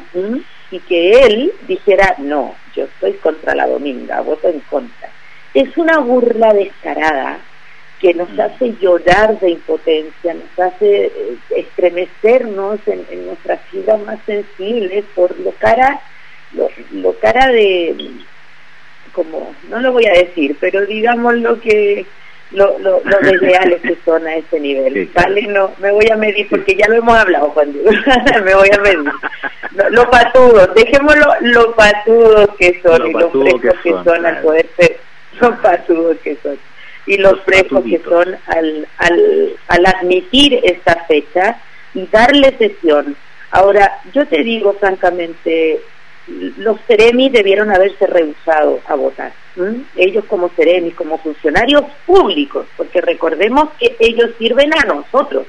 y 0.69 0.79
que 0.79 1.11
él 1.25 1.53
dijera, 1.67 2.15
no, 2.19 2.53
yo 2.75 2.83
estoy 2.83 3.13
contra 3.13 3.55
la 3.55 3.67
Dominga, 3.67 4.21
voto 4.21 4.47
en 4.47 4.59
contra. 4.61 5.12
Es 5.53 5.77
una 5.77 5.99
burla 5.99 6.53
descarada 6.53 7.39
que 8.03 8.13
nos 8.13 8.29
mm. 8.31 8.41
hace 8.41 8.75
llorar 8.81 9.39
de 9.39 9.51
impotencia, 9.51 10.33
nos 10.33 10.59
hace 10.59 11.05
eh, 11.05 11.37
estremecernos 11.55 12.79
en, 12.85 13.05
en 13.09 13.27
nuestras 13.27 13.59
vidas 13.71 13.99
más 14.01 14.19
sensibles 14.25 15.05
por 15.15 15.39
lo 15.39 15.51
cara, 15.51 16.01
lo, 16.53 17.13
cara 17.19 17.47
de, 17.47 18.11
como, 19.13 19.55
no 19.69 19.79
lo 19.79 19.93
voy 19.93 20.05
a 20.05 20.11
decir, 20.11 20.57
pero 20.59 20.85
digamos 20.85 21.35
lo 21.35 21.59
que 21.61 22.05
lo, 22.51 22.77
lo, 22.79 23.01
lo 23.03 23.19
desleales 23.19 23.81
que 23.81 23.97
son 24.03 24.27
a 24.27 24.35
ese 24.35 24.59
nivel. 24.59 25.09
¿Vale? 25.13 25.43
No, 25.43 25.71
me 25.79 25.91
voy 25.91 26.07
a 26.11 26.17
medir, 26.17 26.47
porque 26.49 26.75
ya 26.75 26.87
lo 26.87 26.95
hemos 26.95 27.17
hablado, 27.17 27.49
Juan 27.51 27.71
Diego. 27.71 27.89
me 28.43 28.53
voy 28.53 28.69
a 28.71 28.81
medir. 28.81 29.11
los 29.91 30.05
patudos, 30.07 30.75
dejémoslo 30.75 31.35
los 31.41 31.67
patudos 31.67 32.49
que 32.57 32.81
son 32.83 33.07
y 33.07 33.13
los 33.13 33.31
frescos 33.31 33.79
que 33.81 33.91
son, 33.91 34.25
al 34.25 34.41
poder 34.41 34.67
ser, 34.77 34.97
son 35.39 35.57
patudos 35.57 36.17
que 36.23 36.37
son. 36.41 36.57
Y 37.05 37.17
los, 37.17 37.41
frescos 37.41 37.83
que 37.83 37.99
son 37.99 38.35
al, 38.47 38.87
al, 38.97 39.55
al 39.67 39.85
admitir 39.85 40.59
esta 40.63 41.03
fecha 41.05 41.59
y 41.93 42.07
darle 42.07 42.57
sesión. 42.57 43.15
Ahora, 43.51 43.99
yo 44.13 44.25
te 44.25 44.41
digo 44.41 44.73
francamente, 44.79 45.81
los 46.57 46.79
Ceremi 46.87 47.29
debieron 47.29 47.69
haberse 47.71 48.07
rehusado 48.07 48.79
a 48.87 48.95
votar. 48.95 49.33
Ellos 49.95 50.25
como 50.25 50.49
Ceremi, 50.49 50.91
como 50.91 51.17
funcionarios 51.19 51.83
públicos, 52.05 52.65
porque 52.77 53.01
recordemos 53.01 53.69
que 53.79 53.95
ellos 53.99 54.31
sirven 54.39 54.71
a 54.73 54.85
nosotros, 54.85 55.45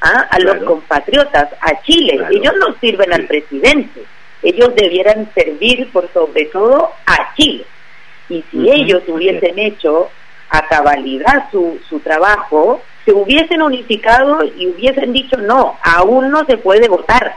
¿ah? 0.00 0.26
a 0.30 0.38
los 0.40 0.56
compatriotas, 0.64 1.50
a 1.60 1.82
Chile. 1.82 2.18
Ellos 2.30 2.54
no 2.58 2.74
sirven 2.80 3.12
al 3.12 3.26
presidente. 3.26 4.02
Ellos 4.42 4.74
debieran 4.74 5.30
servir 5.34 5.90
por 5.92 6.12
sobre 6.12 6.46
todo 6.46 6.90
a 7.06 7.34
Chile. 7.34 7.64
Y 8.28 8.44
si 8.50 8.70
ellos 8.70 9.02
hubiesen 9.08 9.58
hecho 9.58 10.10
a 10.50 10.66
cabalidad 10.68 11.50
su, 11.50 11.78
su 11.88 12.00
trabajo, 12.00 12.82
se 13.04 13.12
hubiesen 13.12 13.62
unificado 13.62 14.44
y 14.44 14.66
hubiesen 14.68 15.12
dicho 15.12 15.36
no, 15.36 15.78
aún 15.82 16.30
no 16.30 16.44
se 16.46 16.56
puede 16.56 16.88
votar 16.88 17.36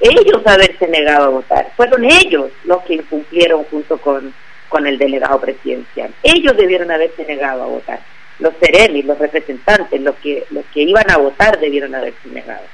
ellos 0.00 0.46
haberse 0.46 0.86
negado 0.88 1.24
a 1.24 1.28
votar. 1.28 1.72
Fueron 1.76 2.04
ellos 2.04 2.50
los 2.64 2.82
que 2.82 2.94
incumplieron 2.94 3.64
junto 3.64 3.98
con, 3.98 4.34
con 4.68 4.86
el 4.86 4.98
delegado 4.98 5.40
presidencial. 5.40 6.12
Ellos 6.22 6.56
debieron 6.56 6.90
haberse 6.90 7.24
negado 7.24 7.62
a 7.62 7.66
votar. 7.66 8.00
Los 8.38 8.54
serenis, 8.60 9.04
los 9.04 9.18
representantes, 9.18 10.00
los 10.00 10.16
que, 10.16 10.44
los 10.50 10.64
que 10.66 10.82
iban 10.82 11.10
a 11.10 11.16
votar 11.16 11.58
debieron 11.60 11.94
haberse 11.94 12.28
negado. 12.28 12.64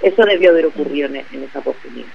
Eso 0.00 0.24
debió 0.24 0.50
haber 0.50 0.66
ocurrido 0.66 1.08
en, 1.08 1.44
esa 1.44 1.58
oportunidad. 1.58 2.08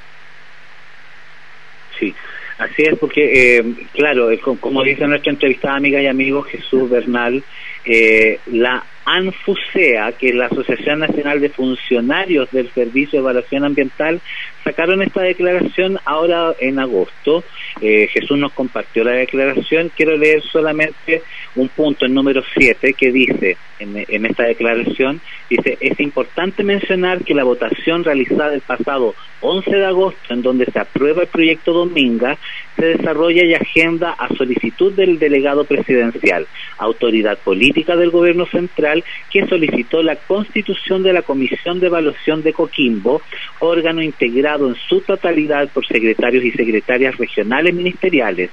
Sí, 2.00 2.13
así 2.58 2.84
es 2.84 2.98
porque, 3.00 3.58
eh, 3.58 3.63
claro, 3.94 4.30
como 4.60 4.84
dice 4.84 5.08
nuestra 5.08 5.32
entrevistada 5.32 5.76
amiga 5.76 6.02
y 6.02 6.08
amigo 6.08 6.41
Jesús 6.44 6.89
Bernal, 6.89 7.44
eh, 7.86 8.39
la 8.48 8.84
ANFUSEA, 9.06 10.13
que 10.13 10.30
es 10.30 10.36
la 10.36 10.48
Asociación 10.48 11.00
Nacional 11.00 11.39
de 11.39 11.50
Funcionarios 11.50 12.50
del 12.52 12.72
Servicio 12.72 13.20
de 13.20 13.24
Evaluación 13.24 13.63
Ambiental, 13.63 14.20
sacaron 14.63 15.04
esta 15.04 15.22
declaración 15.22 16.00
ahora 16.06 16.56
en 16.60 16.80
agosto. 16.80 17.44
Eh, 17.82 18.08
Jesús 18.12 18.38
nos 18.39 18.52
compartió 18.54 19.04
la 19.04 19.12
declaración. 19.12 19.91
Quiero 19.96 20.18
leer 20.18 20.41
solamente 20.41 21.22
un 21.56 21.70
punto, 21.70 22.06
el 22.06 22.13
número 22.15 22.44
7, 22.58 22.94
que 22.94 23.12
dice 23.12 23.58
en, 23.79 24.25
esta 24.25 24.43
declaración, 24.43 25.21
dice, 25.49 25.77
es 25.79 25.99
importante 25.99 26.63
mencionar 26.63 27.23
que 27.23 27.33
la 27.33 27.43
votación 27.43 28.03
realizada 28.03 28.53
el 28.53 28.61
pasado 28.61 29.15
11 29.41 29.69
de 29.69 29.85
agosto, 29.85 30.33
en 30.33 30.41
donde 30.41 30.65
se 30.65 30.79
aprueba 30.79 31.23
el 31.23 31.27
proyecto 31.27 31.73
Dominga, 31.73 32.38
se 32.77 32.85
desarrolla 32.85 33.43
y 33.43 33.53
agenda 33.53 34.11
a 34.11 34.33
solicitud 34.35 34.93
del 34.93 35.19
delegado 35.19 35.65
presidencial, 35.65 36.47
autoridad 36.77 37.38
política 37.39 37.95
del 37.95 38.11
gobierno 38.11 38.45
central, 38.47 39.03
que 39.31 39.45
solicitó 39.47 40.01
la 40.03 40.15
constitución 40.15 41.03
de 41.03 41.13
la 41.13 41.21
Comisión 41.21 41.79
de 41.79 41.88
Evaluación 41.88 42.41
de 42.43 42.53
Coquimbo, 42.53 43.21
órgano 43.59 44.01
integrado 44.01 44.67
en 44.67 44.75
su 44.75 45.01
totalidad 45.01 45.69
por 45.69 45.85
secretarios 45.85 46.43
y 46.43 46.51
secretarias 46.51 47.17
regionales 47.17 47.73
ministeriales, 47.73 48.49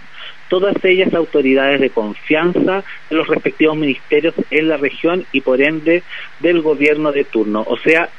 todas 0.53 0.77
ellas 0.85 1.15
autoridades 1.15 1.81
de 1.81 1.89
confianza 1.89 2.85
de 3.09 3.17
los 3.17 3.27
respectivos 3.27 3.75
ministerios 3.75 4.35
en 4.51 4.69
la 4.69 4.77
región 4.77 5.25
y 5.33 5.41
por 5.41 5.63
ende 5.63 6.03
del 6.41 6.61
gobierno 6.61 7.11
de 7.11 7.25
turno. 7.25 7.65
O 7.67 7.79
sea, 7.79 8.11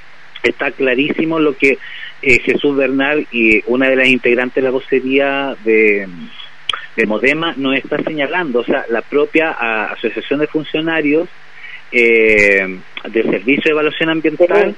está 0.42 0.72
clarísimo 0.72 1.38
lo 1.38 1.56
que 1.56 1.78
eh, 2.24 2.40
Jesús 2.40 2.76
Bernal 2.76 3.28
y 3.32 3.62
una 3.68 3.88
de 3.88 3.98
las 3.98 4.08
integrantes 4.08 4.56
de 4.56 4.62
la 4.64 4.72
vocería 4.72 5.56
de, 5.64 6.08
de 6.96 7.06
Modema 7.06 7.54
nos 7.56 7.76
está 7.76 8.02
señalando, 8.02 8.62
o 8.62 8.64
sea, 8.64 8.84
la 8.90 9.04
propia 9.04 9.52
Asociación 9.92 10.40
de 10.40 10.48
Funcionarios 10.48 11.30
eh, 11.92 12.80
del 13.12 13.30
Servicio 13.30 13.66
de 13.66 13.72
Evaluación 13.74 14.10
Ambiental 14.10 14.76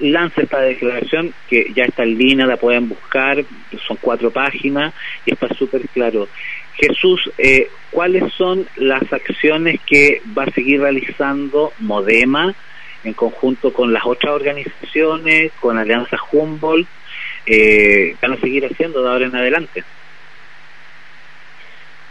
lanza 0.00 0.42
esta 0.42 0.60
declaración 0.60 1.32
que 1.48 1.72
ya 1.74 1.84
está 1.84 2.02
en 2.02 2.16
línea, 2.18 2.46
la 2.46 2.56
pueden 2.56 2.88
buscar, 2.88 3.44
son 3.86 3.98
cuatro 4.00 4.30
páginas 4.30 4.94
y 5.26 5.32
está 5.32 5.48
súper 5.54 5.82
claro. 5.88 6.28
Jesús, 6.80 7.30
eh, 7.38 7.70
¿cuáles 7.90 8.32
son 8.34 8.66
las 8.76 9.12
acciones 9.12 9.80
que 9.86 10.22
va 10.36 10.44
a 10.44 10.50
seguir 10.50 10.80
realizando 10.80 11.72
Modema 11.78 12.54
en 13.04 13.12
conjunto 13.12 13.72
con 13.72 13.92
las 13.92 14.04
otras 14.06 14.32
organizaciones, 14.32 15.52
con 15.60 15.78
Alianza 15.78 16.16
Humboldt, 16.32 16.88
eh, 17.46 18.16
van 18.20 18.32
a 18.32 18.40
seguir 18.40 18.64
haciendo 18.66 19.02
de 19.02 19.10
ahora 19.10 19.26
en 19.26 19.36
adelante? 19.36 19.84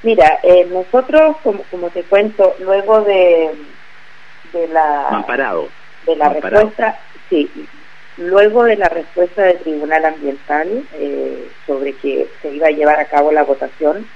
Mira, 0.04 0.40
eh, 0.44 0.68
nosotros, 0.72 1.38
como, 1.44 1.64
como 1.64 1.90
te 1.90 2.04
cuento, 2.04 2.56
luego 2.60 3.02
de, 3.02 3.52
de 4.54 4.68
la 4.70 5.26
de 6.06 6.16
la 6.16 6.30
respuesta, 6.30 7.00
sí, 7.30 7.50
luego 8.18 8.64
de 8.64 8.78
la 8.78 8.88
respuesta 8.88 9.44
del 9.44 9.60
Tribunal 9.60 10.06
Ambiental 10.06 10.84
eh, 10.94 11.50
sobre 11.68 11.94
que 11.94 12.28
se 12.42 12.54
iba 12.54 12.68
a 12.68 12.72
llevar 12.72 13.00
a 13.00 13.06
cabo 13.06 13.32
la 13.32 13.44
votación, 13.44 14.08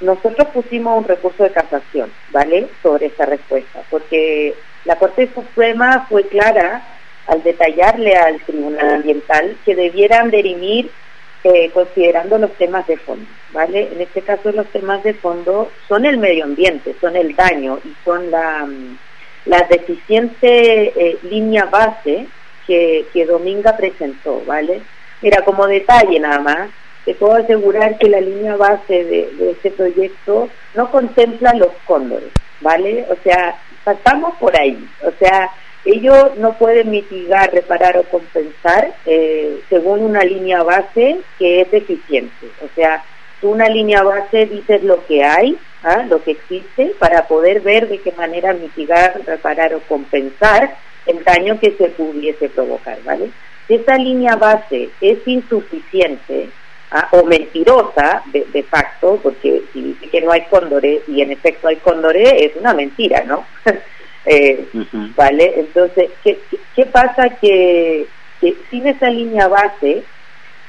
nosotros 0.00 0.48
pusimos 0.48 0.98
un 0.98 1.04
recurso 1.04 1.42
de 1.42 1.50
casación, 1.50 2.10
¿vale? 2.30 2.68
Sobre 2.82 3.06
esa 3.06 3.26
respuesta, 3.26 3.82
porque 3.90 4.54
la 4.84 4.96
Corte 4.96 5.28
Suprema 5.34 6.06
fue 6.08 6.24
clara 6.28 6.82
al 7.26 7.42
detallarle 7.42 8.14
al 8.16 8.40
Tribunal 8.40 8.94
Ambiental 8.94 9.56
que 9.64 9.74
debieran 9.74 10.30
derimir 10.30 10.90
eh, 11.44 11.70
considerando 11.72 12.38
los 12.38 12.52
temas 12.54 12.86
de 12.86 12.96
fondo, 12.96 13.26
¿vale? 13.52 13.90
En 13.92 14.00
este 14.00 14.22
caso 14.22 14.50
los 14.52 14.66
temas 14.68 15.02
de 15.04 15.14
fondo 15.14 15.70
son 15.88 16.04
el 16.06 16.18
medio 16.18 16.44
ambiente, 16.44 16.94
son 17.00 17.16
el 17.16 17.34
daño 17.36 17.78
y 17.84 17.94
son 18.04 18.30
la, 18.30 18.66
mm, 18.66 18.98
la 19.46 19.62
deficiente 19.62 20.92
eh, 20.96 21.18
línea 21.22 21.66
base 21.66 22.26
que, 22.66 23.06
que 23.12 23.26
Dominga 23.26 23.76
presentó, 23.76 24.42
¿vale? 24.46 24.80
Mira, 25.22 25.42
como 25.44 25.66
detalle 25.66 26.18
nada 26.20 26.38
más, 26.38 26.70
te 27.08 27.14
puedo 27.14 27.36
asegurar 27.36 27.96
que 27.96 28.06
la 28.06 28.20
línea 28.20 28.54
base 28.56 29.02
de, 29.02 29.50
este 29.52 29.70
proyecto 29.70 30.50
no 30.74 30.90
contempla 30.90 31.54
los 31.54 31.70
cóndores, 31.86 32.28
¿vale? 32.60 33.06
O 33.08 33.16
sea, 33.24 33.58
pasamos 33.82 34.34
por 34.34 34.54
ahí. 34.60 34.86
O 35.00 35.10
sea, 35.18 35.48
ellos 35.86 36.36
no 36.36 36.52
pueden 36.58 36.90
mitigar, 36.90 37.50
reparar 37.50 37.96
o 37.96 38.02
compensar 38.02 38.92
eh, 39.06 39.58
según 39.70 40.02
una 40.02 40.20
línea 40.20 40.62
base 40.62 41.20
que 41.38 41.62
es 41.62 41.70
deficiente. 41.70 42.46
O 42.62 42.68
sea, 42.74 43.02
tú 43.40 43.52
una 43.52 43.70
línea 43.70 44.02
base 44.02 44.44
dices 44.44 44.82
lo 44.82 45.06
que 45.06 45.24
hay, 45.24 45.56
¿ah? 45.84 46.04
lo 46.10 46.22
que 46.22 46.32
existe, 46.32 46.92
para 46.98 47.26
poder 47.26 47.62
ver 47.62 47.88
de 47.88 48.00
qué 48.00 48.12
manera 48.12 48.52
mitigar, 48.52 49.18
reparar 49.24 49.74
o 49.74 49.80
compensar 49.88 50.76
el 51.06 51.24
daño 51.24 51.58
que 51.58 51.70
se 51.70 51.88
pudiese 51.88 52.50
provocar, 52.50 52.98
¿vale? 53.02 53.30
Si 53.66 53.76
esa 53.76 53.96
línea 53.96 54.36
base 54.36 54.90
es 55.00 55.26
insuficiente, 55.26 56.50
¿ah? 56.90 57.08
o 57.12 57.24
mentirosa 57.24 58.22
de, 58.26 58.46
de, 58.52 58.62
facto, 58.62 59.18
porque 59.22 59.62
si 59.72 59.82
dice 59.82 60.08
que 60.08 60.20
no 60.20 60.32
hay 60.32 60.42
cóndores 60.42 61.02
y 61.08 61.22
en 61.22 61.32
efecto 61.32 61.68
hay 61.68 61.76
cóndores, 61.76 62.32
es 62.36 62.56
una 62.56 62.74
mentira, 62.74 63.24
¿no? 63.24 63.44
eh, 64.26 64.66
¿Vale? 65.16 65.54
Entonces, 65.56 66.10
¿qué, 66.22 66.38
qué 66.74 66.86
pasa? 66.86 67.30
Que, 67.40 68.06
que, 68.40 68.56
sin 68.70 68.86
esa 68.86 69.10
línea 69.10 69.48
base 69.48 70.02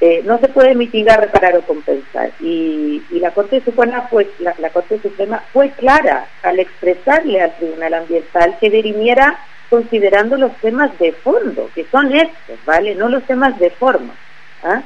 eh, 0.01 0.21
no 0.25 0.39
se 0.39 0.47
puede 0.47 0.75
mitigar, 0.75 1.19
reparar 1.19 1.57
o 1.57 1.61
compensar. 1.61 2.31
Y, 2.39 3.03
y 3.11 3.19
la 3.19 3.31
Corte 3.31 3.61
Suprema 3.61 4.07
fue, 4.09 4.29
la, 4.39 4.55
la 4.59 4.69
Corte 4.69 4.99
Suprema 5.01 5.43
fue 5.51 5.71
clara 5.71 6.27
al 6.43 6.59
expresarle 6.59 7.41
al 7.41 7.55
Tribunal 7.57 7.93
Ambiental 7.93 8.57
que 8.59 8.69
dirimiera 8.69 9.39
considerando 9.69 10.37
los 10.37 10.55
temas 10.57 10.97
de 10.99 11.11
fondo, 11.11 11.69
que 11.75 11.85
son 11.91 12.13
estos, 12.15 12.57
¿vale? 12.65 12.95
No 12.95 13.07
los 13.07 13.23
temas 13.23 13.57
de 13.59 13.69
forma. 13.69 14.15
¿ah? 14.63 14.81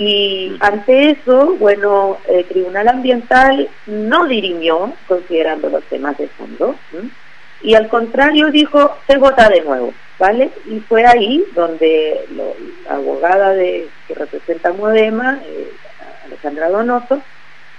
Y 0.00 0.56
ante 0.60 1.10
eso, 1.10 1.56
bueno, 1.58 2.16
el 2.26 2.46
Tribunal 2.46 2.88
Ambiental 2.88 3.68
no 3.84 4.26
dirimió, 4.26 4.94
considerando 5.06 5.68
los 5.68 5.84
temas 5.84 6.16
de 6.16 6.26
fondo, 6.26 6.74
y 7.60 7.74
al 7.74 7.86
contrario 7.88 8.50
dijo, 8.50 8.96
se 9.06 9.18
vota 9.18 9.50
de 9.50 9.60
nuevo, 9.60 9.92
¿vale? 10.18 10.52
Y 10.64 10.80
fue 10.80 11.04
ahí 11.04 11.44
donde 11.54 12.18
la 12.34 12.94
abogada 12.94 13.50
de, 13.50 13.88
que 14.08 14.14
representa 14.14 14.70
a 14.70 14.72
Modema, 14.72 15.38
eh, 15.44 15.70
Alejandra 16.24 16.70
Donoso, 16.70 17.20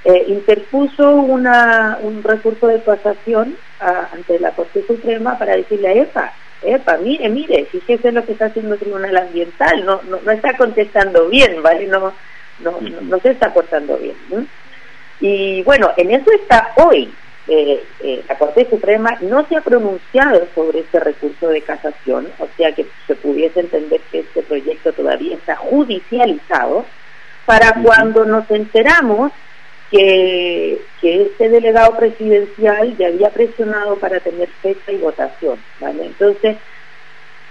eh, 0.06 0.26
interpuso 0.28 1.16
una, 1.16 1.98
un 2.04 2.22
recurso 2.22 2.68
de 2.68 2.84
casación 2.84 3.56
ante 3.80 4.40
la 4.40 4.52
Corte 4.52 4.86
Suprema 4.86 5.40
para 5.40 5.56
decirle 5.56 5.88
a 5.88 5.94
EPA, 5.94 6.34
EPA, 6.64 6.98
mire, 6.98 7.30
mire, 7.30 7.66
fíjese 7.66 8.12
lo 8.12 8.24
que 8.26 8.34
está 8.34 8.46
haciendo 8.46 8.76
el 8.76 8.80
Tribunal 8.80 9.18
Ambiental, 9.18 9.86
no, 9.86 10.02
no, 10.04 10.20
no 10.22 10.32
está 10.32 10.56
contestando 10.58 11.28
bien, 11.30 11.62
¿vale? 11.64 11.88
No, 11.88 12.14
no, 12.60 12.80
no, 12.82 13.20
se 13.20 13.32
está 13.32 13.54
portando 13.54 13.98
bien. 13.98 14.16
Y 15.20 15.64
bueno, 15.64 15.92
en 15.98 16.12
eso 16.12 16.32
está 16.32 16.74
hoy. 16.78 17.12
Eh, 17.48 17.84
eh, 18.02 18.24
la 18.30 18.38
Corte 18.38 18.70
Suprema 18.70 19.18
no 19.22 19.46
se 19.48 19.58
ha 19.58 19.62
pronunciado 19.62 20.48
sobre 20.54 20.80
este 20.82 21.00
recurso 21.00 21.50
de 21.50 21.62
casación, 21.62 22.28
o 22.38 22.48
sea 22.56 22.72
que 22.72 22.86
se 23.08 23.16
pudiese 23.16 23.62
entender 23.62 24.00
que 24.12 24.20
este 24.20 24.44
proyecto 24.44 24.94
todavía 24.94 25.36
está 25.36 25.56
judicializado, 25.56 26.86
para 27.48 27.74
cuando 27.82 28.26
nos 28.26 28.50
enteramos 28.52 29.32
que, 29.92 30.82
que 31.02 31.22
este 31.24 31.50
delegado 31.50 31.98
presidencial 31.98 32.96
ya 32.98 33.08
había 33.08 33.30
presionado 33.30 33.98
para 33.98 34.22
tener 34.22 34.48
fecha 34.62 34.92
y 34.92 34.98
votación, 34.98 35.60
¿vale? 35.82 36.06
Entonces, 36.06 36.58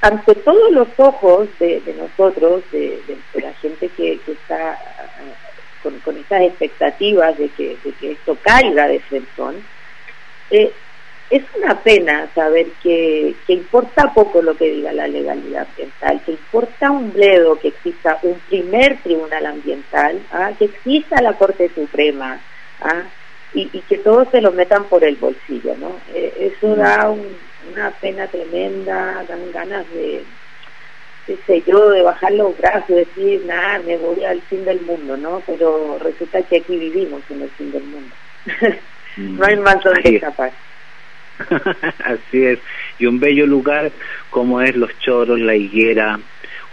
ante 0.00 0.34
todos 0.36 0.72
los 0.72 0.88
ojos 0.96 1.48
de, 1.58 1.82
nosotros, 1.98 2.62
de, 2.72 2.98
la 3.34 3.52
gente 3.54 3.88
que, 3.90 4.18
está 4.26 4.78
con, 5.82 5.98
con, 6.00 6.16
estas 6.16 6.42
expectativas 6.42 7.36
de 7.36 7.50
que, 7.50 7.76
esto 8.00 8.36
caiga 8.42 8.88
de 8.88 9.00
Fentón, 9.00 9.56
eh, 10.50 10.72
es 11.30 11.44
una 11.56 11.80
pena 11.80 12.28
saber 12.34 12.66
que, 12.82 13.36
que, 13.46 13.52
importa 13.52 14.12
poco 14.12 14.42
lo 14.42 14.56
que 14.56 14.68
diga 14.68 14.92
la 14.92 15.06
legalidad 15.06 15.68
ambiental, 15.68 16.20
que 16.26 16.32
importa 16.32 16.90
un 16.90 17.12
bledo 17.12 17.56
que 17.56 17.68
exista 17.68 18.18
un 18.22 18.34
primer 18.48 18.98
tribunal 19.02 19.46
ambiental, 19.46 20.20
¿ah? 20.32 20.50
que 20.58 20.64
exista 20.64 21.22
la 21.22 21.34
Corte 21.34 21.70
Suprema 21.72 22.40
¿ah? 22.80 23.02
y, 23.54 23.66
que 23.66 23.98
todos 23.98 24.28
se 24.32 24.40
lo 24.40 24.50
metan 24.50 24.84
por 24.84 25.04
el 25.04 25.14
bolsillo. 25.16 25.76
¿no? 25.78 25.92
Eh, 26.12 26.52
eso 26.52 26.74
da 26.74 27.08
una 27.10 27.90
pena 27.92 28.26
tremenda, 28.26 29.24
dan 29.28 29.52
ganas 29.52 29.88
de, 29.92 30.24
qué 31.26 31.38
sé 31.46 31.62
yo, 31.64 31.90
de 31.90 32.02
bajar 32.02 32.32
los 32.32 32.58
brazos, 32.58 32.88
decir, 32.88 33.44
nada, 33.46 33.78
me 33.86 33.96
voy 33.98 34.24
al 34.24 34.42
fin 34.42 34.64
del 34.64 34.80
mundo, 34.80 35.16
¿no? 35.16 35.42
Pero 35.46 35.96
resulta 36.00 36.42
que 36.42 36.56
aquí 36.56 36.76
vivimos 36.76 37.22
en 37.30 37.42
el 37.42 37.50
fin 37.50 37.70
del 37.70 37.84
mundo. 37.84 38.14
no 39.16 39.44
hay 39.44 39.56
más 39.58 39.80
donde 39.84 40.16
escapar. 40.16 40.50
Así 42.04 42.44
es, 42.44 42.58
y 42.98 43.06
un 43.06 43.20
bello 43.20 43.46
lugar 43.46 43.90
como 44.30 44.60
es 44.60 44.76
Los 44.76 44.98
Choros, 45.00 45.40
La 45.40 45.54
Higuera, 45.54 46.18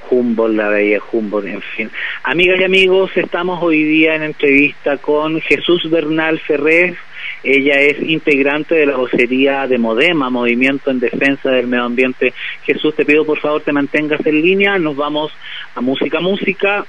Humboldt, 0.09 0.55
la 0.55 0.69
Bella 0.69 1.01
Humboldt, 1.11 1.47
en 1.47 1.61
fin. 1.61 1.91
Amigas 2.23 2.59
y 2.59 2.63
amigos, 2.63 3.11
estamos 3.15 3.61
hoy 3.61 3.83
día 3.83 4.15
en 4.15 4.23
entrevista 4.23 4.97
con 4.97 5.41
Jesús 5.41 5.89
Bernal 5.89 6.39
Ferrer. 6.39 6.95
Ella 7.43 7.79
es 7.79 8.01
integrante 8.01 8.75
de 8.75 8.85
la 8.85 8.95
vocería 8.95 9.67
de 9.67 9.77
Modema, 9.77 10.29
Movimiento 10.29 10.91
en 10.91 10.99
Defensa 10.99 11.49
del 11.51 11.67
Medio 11.67 11.85
Ambiente. 11.85 12.33
Jesús, 12.63 12.95
te 12.95 13.05
pido 13.05 13.25
por 13.25 13.39
favor 13.39 13.61
te 13.61 13.71
mantengas 13.71 14.25
en 14.25 14.41
línea. 14.41 14.77
Nos 14.77 14.95
vamos 14.95 15.31
a 15.75 15.81
música, 15.81 16.19
música. 16.19 16.85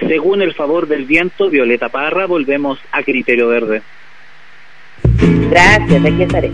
Según 0.00 0.42
el 0.42 0.52
favor 0.54 0.86
del 0.86 1.04
viento, 1.04 1.48
Violeta 1.48 1.88
Parra, 1.88 2.26
volvemos 2.26 2.78
a 2.92 3.02
Criterio 3.02 3.48
Verde. 3.48 3.82
Gracias, 5.50 6.04
aquí 6.04 6.22
estaré 6.22 6.50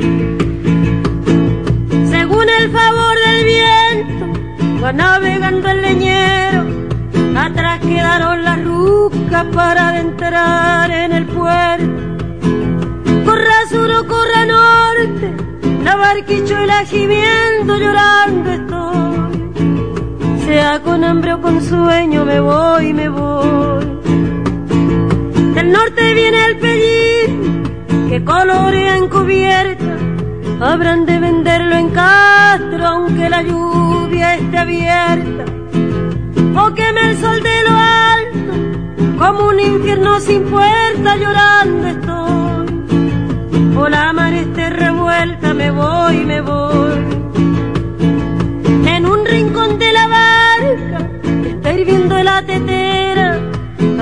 el 2.62 2.70
favor 2.70 3.16
del 3.26 3.44
viento 3.44 4.82
va 4.82 4.92
navegando 4.92 5.68
el 5.68 5.82
leñero. 5.82 6.66
Atrás 7.36 7.80
quedaron 7.80 8.44
las 8.44 8.64
ruscas 8.64 9.44
para 9.52 9.88
adentrar 9.88 10.90
en 10.90 11.12
el 11.12 11.26
puerto. 11.26 12.00
Corra 13.24 13.66
sur 13.68 13.90
o 13.90 14.06
corra 14.06 14.44
norte, 14.46 15.32
la 15.84 15.96
barquicho 15.96 16.62
y 16.62 16.66
la 16.66 16.84
gimiendo 16.84 17.78
llorando 17.78 18.50
estoy. 18.52 20.44
Sea 20.44 20.80
con 20.80 21.04
hambre 21.04 21.34
o 21.34 21.40
con 21.40 21.60
sueño, 21.62 22.24
me 22.24 22.40
voy, 22.40 22.92
me 22.92 23.08
voy. 23.08 23.84
Del 25.54 25.72
norte 25.72 26.14
viene 26.14 26.44
el 26.44 26.56
pellín 26.58 27.01
que 28.12 28.22
colorea 28.24 28.98
encubierta 28.98 29.96
habrán 30.60 31.06
de 31.06 31.18
venderlo 31.18 31.76
en 31.76 31.88
Castro 31.88 32.86
aunque 32.86 33.30
la 33.30 33.40
lluvia 33.40 34.34
esté 34.34 34.58
abierta. 34.58 35.44
O 36.54 36.74
queme 36.74 37.08
el 37.08 37.16
sol 37.16 37.42
de 37.42 37.62
lo 37.66 37.74
alto 38.18 38.52
como 39.18 39.48
un 39.48 39.58
infierno 39.58 40.20
sin 40.20 40.42
puerta 40.42 41.16
llorando 41.16 41.86
estoy. 41.86 43.78
O 43.78 43.88
la 43.88 44.12
mar 44.12 44.34
esté 44.34 44.68
revuelta 44.68 45.54
me 45.54 45.70
voy, 45.70 46.16
me 46.26 46.42
voy 46.42 47.11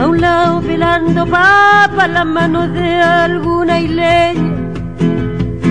a 0.01 0.09
un 0.09 0.21
lado 0.21 0.63
pelando 0.63 1.27
papas 1.27 2.09
las 2.09 2.25
manos 2.25 2.73
de 2.73 2.95
alguna 2.95 3.81
isleña 3.81 4.55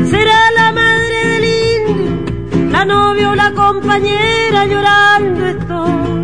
será 0.05 0.39
la 0.55 0.71
madre 0.71 1.17
del 1.31 1.45
indio, 1.45 2.69
la 2.71 2.85
novia 2.85 3.31
o 3.31 3.35
la 3.35 3.51
compañera 3.53 4.65
llorando 4.65 5.45
estoy. 5.47 6.23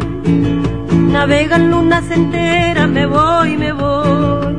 Navegan 1.15 1.71
lunas 1.71 2.09
enteras, 2.11 2.89
me 2.89 3.05
voy, 3.07 3.57
me 3.57 3.71
voy. 3.71 4.53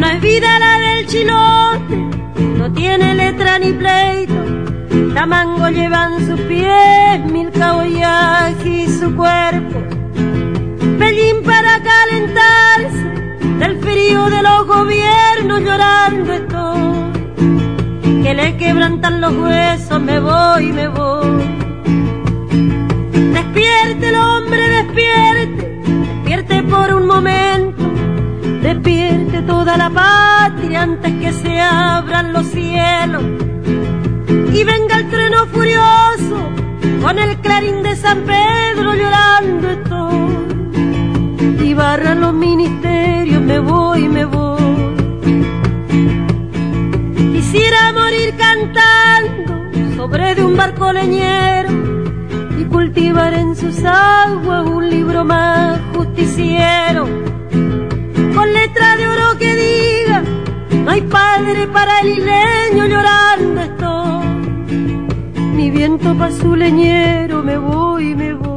No 0.00 0.06
es 0.06 0.20
vida 0.22 0.58
la 0.58 0.78
del 0.78 1.06
chilote, 1.06 1.96
no 2.58 2.72
tiene 2.72 3.14
letra 3.14 3.58
ni 3.58 3.72
pleito. 3.72 4.42
La 5.12 5.26
mango 5.26 5.68
lleva 5.68 6.10
en 6.10 6.26
sus 6.26 6.40
pies 6.42 7.24
mil 7.32 7.50
caboyajes 7.50 8.66
y 8.66 8.88
su 8.88 9.14
cuerpo. 9.14 9.97
Del 13.58 13.80
frío 13.80 14.24
de 14.28 14.42
los 14.42 14.66
gobiernos 14.66 15.60
llorando 15.60 16.32
estoy 16.32 18.22
que 18.22 18.34
le 18.34 18.56
quebrantan 18.56 19.20
los 19.20 19.32
huesos, 19.34 20.00
me 20.00 20.18
voy, 20.18 20.72
me 20.72 20.88
voy. 20.88 21.44
Despierte 23.32 24.08
el 24.08 24.14
hombre, 24.16 24.68
despierte, 24.68 25.80
despierte 25.84 26.62
por 26.64 26.92
un 26.92 27.06
momento, 27.06 27.84
despierte 28.62 29.42
toda 29.42 29.76
la 29.76 29.88
patria 29.88 30.82
antes 30.82 31.12
que 31.20 31.32
se 31.32 31.60
abran 31.60 32.32
los 32.32 32.46
cielos. 32.46 33.22
Y 34.52 34.64
venga 34.64 34.96
el 34.96 35.08
trueno 35.08 35.46
furioso 35.46 36.50
con 37.00 37.18
el 37.18 37.38
clarín 37.38 37.82
de 37.82 37.94
San 37.96 38.22
Pedro 38.22 38.94
llorando 38.94 39.70
estoy. 39.70 40.47
Y 41.64 41.74
barran 41.74 42.20
los 42.20 42.34
ministerios, 42.34 43.42
me 43.42 43.58
voy, 43.58 44.08
me 44.08 44.24
voy. 44.24 44.58
Quisiera 47.32 47.92
morir 47.92 48.34
cantando 48.36 49.96
sobre 49.96 50.34
de 50.34 50.44
un 50.44 50.56
barco 50.56 50.92
leñero 50.92 51.70
y 52.58 52.64
cultivar 52.64 53.32
en 53.34 53.56
sus 53.56 53.84
aguas 53.84 54.66
un 54.66 54.88
libro 54.90 55.24
más 55.24 55.80
justiciero. 55.94 57.06
Con 58.34 58.52
letra 58.52 58.96
de 58.96 59.08
oro 59.08 59.38
que 59.38 59.54
diga, 59.54 60.22
no 60.84 60.90
hay 60.90 61.02
padre 61.02 61.66
para 61.68 62.00
el 62.00 62.08
isleño 62.18 62.86
llorando 62.86 63.60
estoy. 63.62 64.26
Mi 65.54 65.70
viento 65.70 66.14
pa' 66.16 66.30
su 66.30 66.54
leñero, 66.54 67.42
me 67.42 67.58
voy, 67.58 68.14
me 68.14 68.34
voy. 68.34 68.47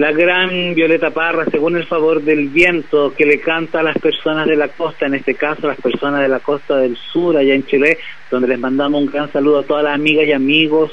La 0.00 0.12
gran 0.12 0.74
Violeta 0.74 1.10
Parra, 1.10 1.44
según 1.50 1.76
el 1.76 1.84
favor 1.84 2.22
del 2.22 2.48
viento 2.48 3.12
que 3.14 3.26
le 3.26 3.38
canta 3.38 3.80
a 3.80 3.82
las 3.82 3.98
personas 3.98 4.46
de 4.46 4.56
la 4.56 4.68
costa, 4.68 5.04
en 5.04 5.12
este 5.12 5.34
caso 5.34 5.66
a 5.66 5.72
las 5.72 5.80
personas 5.80 6.22
de 6.22 6.28
la 6.28 6.40
costa 6.40 6.78
del 6.78 6.96
sur, 6.96 7.36
allá 7.36 7.52
en 7.52 7.66
Chile, 7.66 7.98
donde 8.30 8.48
les 8.48 8.58
mandamos 8.58 9.02
un 9.02 9.10
gran 9.10 9.30
saludo 9.30 9.58
a 9.58 9.62
todas 9.62 9.84
las 9.84 9.94
amigas 9.94 10.26
y 10.26 10.32
amigos 10.32 10.90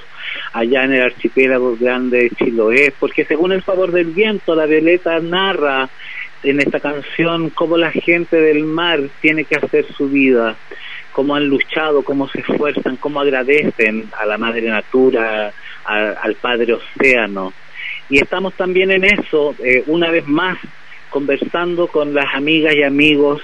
allá 0.51 0.83
en 0.83 0.91
el 0.91 1.03
archipiélago 1.03 1.77
grande 1.77 2.23
de 2.23 2.29
Chiloé, 2.31 2.93
porque 2.99 3.23
según 3.23 3.53
el 3.53 3.61
favor 3.61 3.93
del 3.93 4.07
viento, 4.07 4.55
la 4.55 4.65
Violeta 4.65 5.17
narra 5.21 5.87
en 6.43 6.59
esta 6.59 6.81
canción 6.81 7.49
cómo 7.51 7.77
la 7.77 7.91
gente 7.91 8.35
del 8.35 8.65
mar 8.65 8.99
tiene 9.21 9.45
que 9.45 9.55
hacer 9.55 9.85
su 9.93 10.09
vida, 10.09 10.57
cómo 11.13 11.33
han 11.33 11.47
luchado, 11.47 12.03
cómo 12.03 12.27
se 12.27 12.41
esfuerzan, 12.41 12.97
cómo 12.97 13.21
agradecen 13.21 14.09
a 14.19 14.25
la 14.25 14.37
madre 14.37 14.63
natura, 14.63 15.53
al 15.85 16.35
padre 16.35 16.73
océano 16.73 17.53
y 18.09 18.19
estamos 18.19 18.53
también 18.53 18.91
en 18.91 19.03
eso, 19.03 19.55
eh, 19.63 19.83
una 19.87 20.09
vez 20.09 20.27
más, 20.27 20.57
conversando 21.09 21.87
con 21.87 22.13
las 22.13 22.33
amigas 22.35 22.75
y 22.75 22.83
amigos 22.83 23.41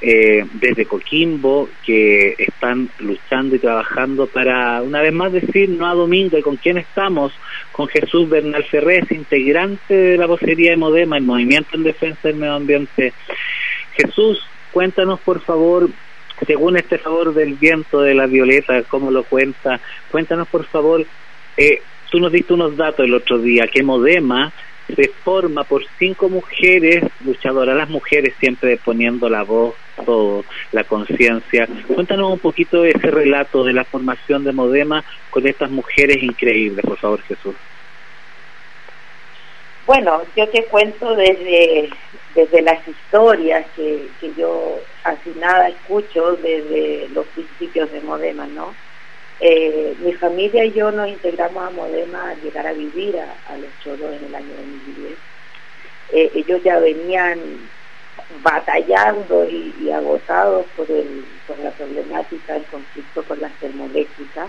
eh, 0.00 0.44
desde 0.54 0.84
Coquimbo 0.84 1.68
que 1.86 2.34
están 2.36 2.90
luchando 2.98 3.56
y 3.56 3.58
trabajando 3.58 4.26
para 4.26 4.82
una 4.82 5.00
vez 5.00 5.12
más 5.12 5.32
decir 5.32 5.70
no 5.70 5.86
a 5.86 5.94
domingo 5.94 6.36
y 6.36 6.42
con 6.42 6.56
quién 6.56 6.76
estamos, 6.76 7.32
con 7.72 7.88
Jesús 7.88 8.28
Bernal 8.28 8.64
Ferrés, 8.64 9.10
integrante 9.10 9.94
de 9.94 10.18
la 10.18 10.26
vocería 10.26 10.72
de 10.72 10.76
Modema, 10.76 11.16
el 11.16 11.24
movimiento 11.24 11.76
en 11.76 11.84
defensa 11.84 12.28
del 12.28 12.36
medio 12.36 12.54
ambiente. 12.54 13.12
Jesús, 13.96 14.44
cuéntanos 14.72 15.20
por 15.20 15.40
favor 15.40 15.88
según 16.46 16.76
este 16.76 16.98
favor 16.98 17.32
del 17.32 17.54
viento 17.54 18.00
de 18.02 18.14
la 18.14 18.26
violeta, 18.26 18.82
cómo 18.82 19.10
lo 19.10 19.24
cuenta, 19.24 19.80
cuéntanos 20.10 20.48
por 20.48 20.64
favor, 20.66 21.06
eh, 21.56 21.80
tú 22.14 22.20
nos 22.20 22.30
diste 22.30 22.54
unos 22.54 22.76
datos 22.76 23.04
el 23.04 23.12
otro 23.12 23.38
día, 23.38 23.66
que 23.66 23.82
Modema 23.82 24.52
se 24.86 25.08
forma 25.24 25.64
por 25.64 25.82
cinco 25.98 26.28
mujeres 26.28 27.02
luchadoras, 27.24 27.76
las 27.76 27.90
mujeres 27.90 28.34
siempre 28.38 28.76
poniendo 28.76 29.28
la 29.28 29.42
voz, 29.42 29.74
todo, 30.06 30.44
la 30.70 30.84
conciencia. 30.84 31.66
Cuéntanos 31.92 32.30
un 32.30 32.38
poquito 32.38 32.82
de 32.82 32.90
ese 32.90 33.10
relato 33.10 33.64
de 33.64 33.72
la 33.72 33.82
formación 33.82 34.44
de 34.44 34.52
Modema 34.52 35.02
con 35.28 35.44
estas 35.44 35.72
mujeres 35.72 36.22
increíbles, 36.22 36.84
por 36.86 36.98
favor, 36.98 37.20
Jesús. 37.22 37.56
Bueno, 39.84 40.22
yo 40.36 40.48
te 40.50 40.66
cuento 40.66 41.16
desde, 41.16 41.90
desde 42.36 42.62
las 42.62 42.86
historias 42.86 43.66
que, 43.74 44.06
que 44.20 44.30
yo 44.38 44.78
así 45.02 45.34
nada 45.40 45.66
escucho 45.66 46.38
desde 46.40 47.08
los 47.08 47.26
principios 47.26 47.90
de 47.90 48.00
Modema, 48.02 48.46
¿no? 48.46 48.72
Eh, 49.46 49.94
mi 49.98 50.14
familia 50.14 50.64
y 50.64 50.72
yo 50.72 50.90
nos 50.90 51.06
integramos 51.06 51.62
a 51.62 51.68
Modema 51.68 52.30
al 52.30 52.40
llegar 52.40 52.66
a 52.66 52.72
vivir 52.72 53.18
a, 53.18 53.58
Los 53.58 53.68
Choros 53.82 54.16
en 54.16 54.24
el 54.24 54.34
año 54.34 54.48
2010. 54.56 55.18
Eh, 56.12 56.30
ellos 56.34 56.62
ya 56.62 56.78
venían 56.78 57.38
batallando 58.42 59.46
y, 59.46 59.90
agotados 59.90 60.64
por, 60.74 60.90
el, 60.90 61.26
por 61.46 61.58
la 61.58 61.70
problemática 61.72 62.54
del 62.54 62.64
conflicto 62.64 63.22
con 63.24 63.38
las 63.38 63.52
termoeléctricas. 63.60 64.48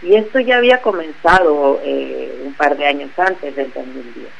Y 0.00 0.14
esto 0.16 0.40
ya 0.40 0.56
había 0.56 0.80
comenzado 0.80 1.78
eh, 1.84 2.40
un 2.46 2.54
par 2.54 2.74
de 2.74 2.86
años 2.86 3.10
antes 3.18 3.54
del 3.54 3.70
2010. 3.70 4.30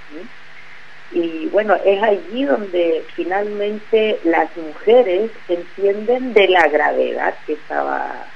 Y 1.13 1.49
bueno, 1.49 1.77
es 1.85 2.03
allí 2.03 2.45
donde 2.45 3.05
finalmente 3.15 4.21
las 4.25 4.49
mujeres 4.57 5.31
entienden 5.51 6.33
de 6.33 6.49
la 6.49 6.67
gravedad 6.69 7.35
que 7.47 7.53
estaba 7.53 8.27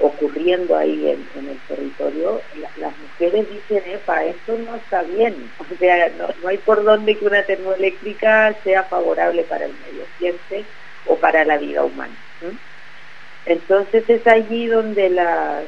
ocurriendo 0.00 0.76
ahí 0.76 1.08
en, 1.08 1.48
el 1.48 1.58
territorio, 1.66 2.40
las 2.76 2.92
mujeres 2.98 3.46
dicen, 3.50 3.82
epa, 3.86 4.24
esto 4.24 4.56
no 4.58 4.76
está 4.76 5.02
bien, 5.02 5.50
o 5.58 5.78
sea, 5.78 6.10
no, 6.10 6.48
hay 6.48 6.58
por 6.58 6.84
dónde 6.84 7.16
que 7.16 7.26
una 7.26 7.42
termoeléctrica 7.42 8.54
sea 8.62 8.84
favorable 8.84 9.42
para 9.44 9.66
el 9.66 9.72
medio 9.72 10.04
ambiente 10.14 10.64
o 11.06 11.16
para 11.16 11.44
la 11.44 11.58
vida 11.58 11.84
humana. 11.84 12.14
Entonces 13.46 14.08
es 14.08 14.26
allí 14.26 14.66
donde 14.66 15.08
las, 15.10 15.64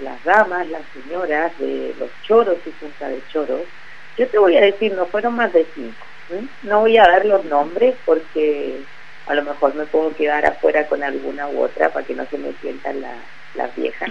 las 0.00 0.24
damas, 0.24 0.68
las 0.68 0.82
señoras 0.94 1.52
de 1.58 1.94
los 1.98 2.10
choros 2.22 2.56
y 2.64 2.70
Punta 2.70 3.08
de 3.08 3.20
Choros, 3.28 3.62
yo 4.16 4.26
te 4.28 4.38
voy 4.38 4.56
a 4.56 4.62
decir, 4.62 4.92
no 4.94 5.06
fueron 5.06 5.34
más 5.34 5.52
de 5.52 5.66
cinco, 5.74 6.06
no 6.62 6.80
voy 6.80 6.96
a 6.96 7.02
dar 7.02 7.26
los 7.26 7.44
nombres 7.44 7.94
porque 8.04 8.80
a 9.26 9.34
lo 9.34 9.42
mejor 9.42 9.74
me 9.74 9.86
puedo 9.86 10.14
quedar 10.14 10.44
afuera 10.46 10.86
con 10.86 11.02
alguna 11.02 11.48
u 11.48 11.62
otra 11.62 11.90
para 11.90 12.04
que 12.04 12.14
no 12.14 12.24
se 12.26 12.38
me 12.38 12.52
sientan 12.60 13.00
la 13.00 13.14
las 13.54 13.74
viejas. 13.76 14.08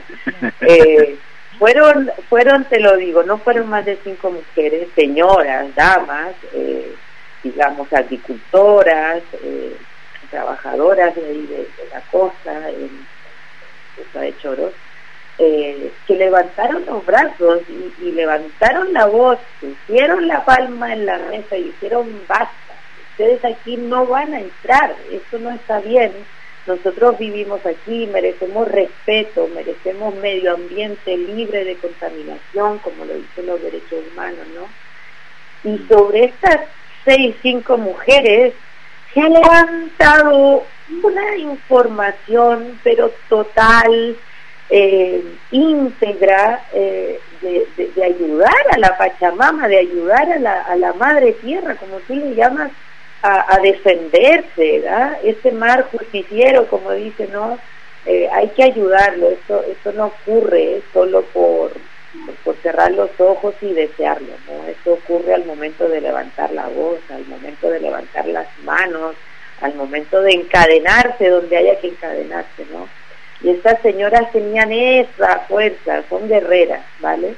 eh, 0.60 1.18
fueron, 1.60 2.10
fueron, 2.30 2.64
te 2.64 2.80
lo 2.80 2.96
digo, 2.96 3.22
no 3.22 3.36
fueron 3.36 3.68
más 3.68 3.84
de 3.84 3.98
cinco 4.02 4.30
mujeres, 4.30 4.88
señoras, 4.94 5.74
damas, 5.74 6.34
eh, 6.54 6.94
digamos, 7.42 7.92
agricultoras, 7.92 9.22
eh, 9.42 9.76
trabajadoras 10.30 11.14
de, 11.14 11.22
de, 11.22 11.68
la 11.92 12.00
costa, 12.10 12.70
en 12.70 13.06
Costa 13.94 14.20
de 14.20 14.38
Choros, 14.38 14.72
eh, 15.36 15.92
que 16.06 16.16
levantaron 16.16 16.86
los 16.86 17.04
brazos 17.04 17.60
y, 17.68 18.06
y, 18.06 18.12
levantaron 18.12 18.92
la 18.94 19.06
voz, 19.06 19.38
pusieron 19.60 20.28
la 20.28 20.44
palma 20.44 20.92
en 20.94 21.04
la 21.04 21.18
mesa 21.18 21.56
y 21.56 21.64
dijeron 21.64 22.22
basta, 22.26 22.54
ustedes 23.10 23.44
aquí 23.44 23.76
no 23.76 24.06
van 24.06 24.32
a 24.32 24.40
entrar, 24.40 24.94
esto 25.10 25.38
no 25.38 25.50
está 25.50 25.80
bien, 25.80 26.12
nosotros 26.66 27.18
vivimos 27.18 27.64
aquí, 27.64 28.06
merecemos 28.12 28.68
respeto, 28.68 29.48
merecemos 29.54 30.14
medio 30.16 30.54
ambiente 30.54 31.16
libre 31.16 31.64
de 31.64 31.76
contaminación, 31.76 32.78
como 32.78 33.04
lo 33.04 33.14
dicen 33.14 33.46
los 33.46 33.62
derechos 33.62 34.04
humanos, 34.12 34.46
¿no? 34.54 35.70
Y 35.70 35.78
sobre 35.88 36.24
estas 36.24 36.60
seis, 37.04 37.34
cinco 37.42 37.78
mujeres 37.78 38.54
se 39.12 39.20
ha 39.20 39.28
levantado 39.28 40.64
una 41.02 41.36
información, 41.36 42.78
pero 42.84 43.12
total, 43.28 44.16
eh, 44.68 45.24
íntegra, 45.50 46.64
eh, 46.72 47.20
de, 47.40 48.04
ayudar 48.04 48.52
a 48.72 48.78
la 48.78 48.96
Pachamama, 48.98 49.66
de 49.66 49.78
ayudar 49.78 50.30
a 50.30 50.38
la, 50.38 50.62
a 50.62 50.76
la 50.76 50.92
Madre 50.92 51.32
Tierra, 51.32 51.74
como 51.76 51.96
tú 52.00 52.14
le 52.14 52.34
llamas, 52.34 52.70
a, 53.22 53.58
defenderse, 53.62 54.80
¿verdad? 54.80 55.18
Ese 55.22 55.52
mar 55.52 55.88
justiciero, 55.90 56.66
como 56.68 56.92
dice, 56.92 57.28
¿no? 57.32 57.58
Eh, 58.06 58.28
hay 58.32 58.48
que 58.48 58.62
ayudarlo, 58.62 59.30
eso, 59.30 59.62
eso 59.64 59.92
no 59.92 60.06
ocurre 60.06 60.80
solo 60.92 61.22
por, 61.22 61.72
por 62.44 62.56
cerrar 62.56 62.92
los 62.92 63.10
ojos 63.18 63.54
y 63.60 63.72
desearlo, 63.74 64.32
¿no? 64.46 64.66
Eso 64.66 64.94
ocurre 64.94 65.34
al 65.34 65.44
momento 65.44 65.86
de 65.88 66.00
levantar 66.00 66.50
la 66.52 66.66
voz, 66.68 66.98
al 67.10 67.26
momento 67.26 67.68
de 67.68 67.80
levantar 67.80 68.26
las 68.26 68.46
manos, 68.64 69.16
al 69.60 69.74
momento 69.74 70.22
de 70.22 70.32
encadenarse 70.32 71.28
donde 71.28 71.56
haya 71.58 71.78
que 71.78 71.88
encadenarse, 71.88 72.64
¿no? 72.72 72.88
Y 73.42 73.50
estas 73.50 73.80
señoras 73.82 74.32
tenían 74.32 74.72
esa 74.72 75.40
fuerza, 75.40 76.02
son 76.08 76.28
guerreras, 76.28 76.84
¿vale? 77.00 77.34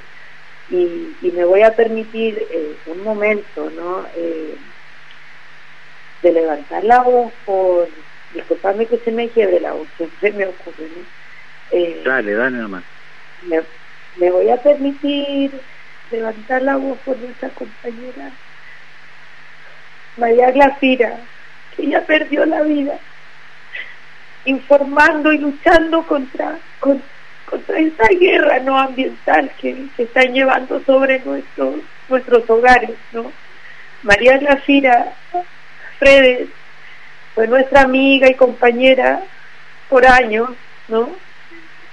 Y, 0.69 1.15
y 1.21 1.31
me 1.31 1.43
voy 1.43 1.61
a 1.61 1.75
permitir 1.75 2.45
eh, 2.51 2.75
un 2.87 3.03
momento, 3.03 3.69
¿no? 3.69 4.05
Eh, 4.15 4.55
de 6.23 6.31
levantar 6.31 6.83
la 6.85 7.01
voz 7.01 7.31
por, 7.45 7.87
disculpame 8.33 8.87
que 8.87 8.97
se 8.97 9.11
me 9.11 9.27
quede 9.29 9.59
la 9.59 9.73
voz, 9.73 9.87
siempre 9.97 10.31
me 10.31 10.45
ocurre, 10.47 10.87
eh, 11.71 12.01
dale, 12.03 12.33
dale 12.33 12.57
nomás. 12.57 12.83
Me, 14.15 14.31
voy 14.31 14.49
a 14.49 14.57
permitir 14.57 15.51
levantar 16.11 16.61
la 16.61 16.77
voz 16.77 16.97
por 16.99 17.17
nuestra 17.17 17.49
compañera 17.49 18.31
María 20.17 20.51
Glafira, 20.51 21.17
que 21.75 21.87
ya 21.87 22.01
perdió 22.05 22.45
la 22.45 22.61
vida, 22.61 22.97
informando 24.45 25.33
y 25.33 25.39
luchando 25.39 26.03
contra, 26.03 26.57
contra 26.79 27.79
esta 27.79 28.07
guerra 28.07 28.59
no 28.59 28.79
ambiental 28.79 29.51
que, 29.59 29.87
que 29.97 30.03
están 30.03 30.33
llevando 30.33 30.79
sobre 30.85 31.19
nuestros, 31.25 31.77
nuestros 32.07 32.49
hogares, 32.49 32.91
¿no? 33.11 33.31
María 34.03 34.37
Glafira 34.37 35.13
Fredes 36.03 36.49
fue 37.33 37.47
nuestra 37.47 37.81
amiga 37.81 38.29
y 38.29 38.35
compañera 38.35 39.23
por 39.89 40.05
años, 40.05 40.49
¿no? 40.89 41.09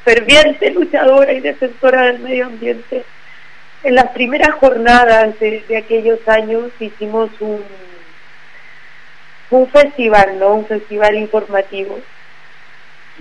Ferviente 0.05 0.71
luchadora 0.71 1.33
y 1.33 1.41
defensora 1.41 2.07
del 2.07 2.19
medio 2.19 2.47
ambiente. 2.47 3.05
En 3.85 3.95
las 3.95 4.11
primeras 4.11 4.57
jornadas 4.57 5.39
de, 5.39 5.77
aquellos 5.77 6.27
años 6.27 6.73
hicimos 6.81 7.31
un, 7.39 7.63
un 9.51 9.69
festival, 9.69 10.41
¿no? 10.41 10.55
Un 10.55 10.67
festival 10.67 11.15
informativo. 11.15 12.01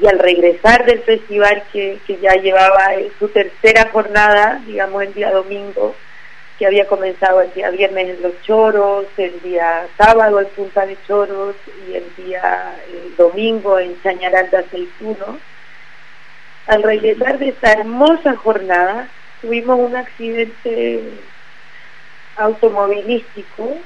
Y 0.01 0.07
al 0.07 0.17
regresar 0.17 0.85
del 0.85 1.01
festival 1.01 1.63
que, 1.71 1.99
que 2.07 2.17
ya 2.17 2.33
llevaba 2.33 2.87
su 3.19 3.27
tercera 3.27 3.89
jornada, 3.91 4.59
digamos 4.65 5.03
el 5.03 5.13
día 5.13 5.29
domingo, 5.29 5.95
que 6.59 6.67
había 6.67 6.85
comenzado 6.87 7.41
el 7.41 7.53
día 7.53 7.69
viernes 7.69 8.17
en 8.17 8.21
Los 8.21 8.41
Choros, 8.41 9.05
el 9.15 9.41
día 9.41 9.87
sábado 9.97 10.41
en 10.41 10.47
Punta 10.47 10.85
de 10.85 10.97
Choros 11.07 11.55
y 11.87 11.95
el 11.95 12.03
día 12.17 12.75
domingo 13.17 13.79
en 13.79 13.99
Chañaral 14.03 14.49
de 14.51 14.57
Aceituno. 14.57 15.39
Al 16.67 16.83
regresar 16.83 17.39
de 17.39 17.49
esta 17.49 17.71
hermosa 17.71 18.35
jornada, 18.35 19.07
tuvimos 19.41 19.79
un 19.79 19.95
accidente 19.95 21.01
automovilístico 22.35 23.77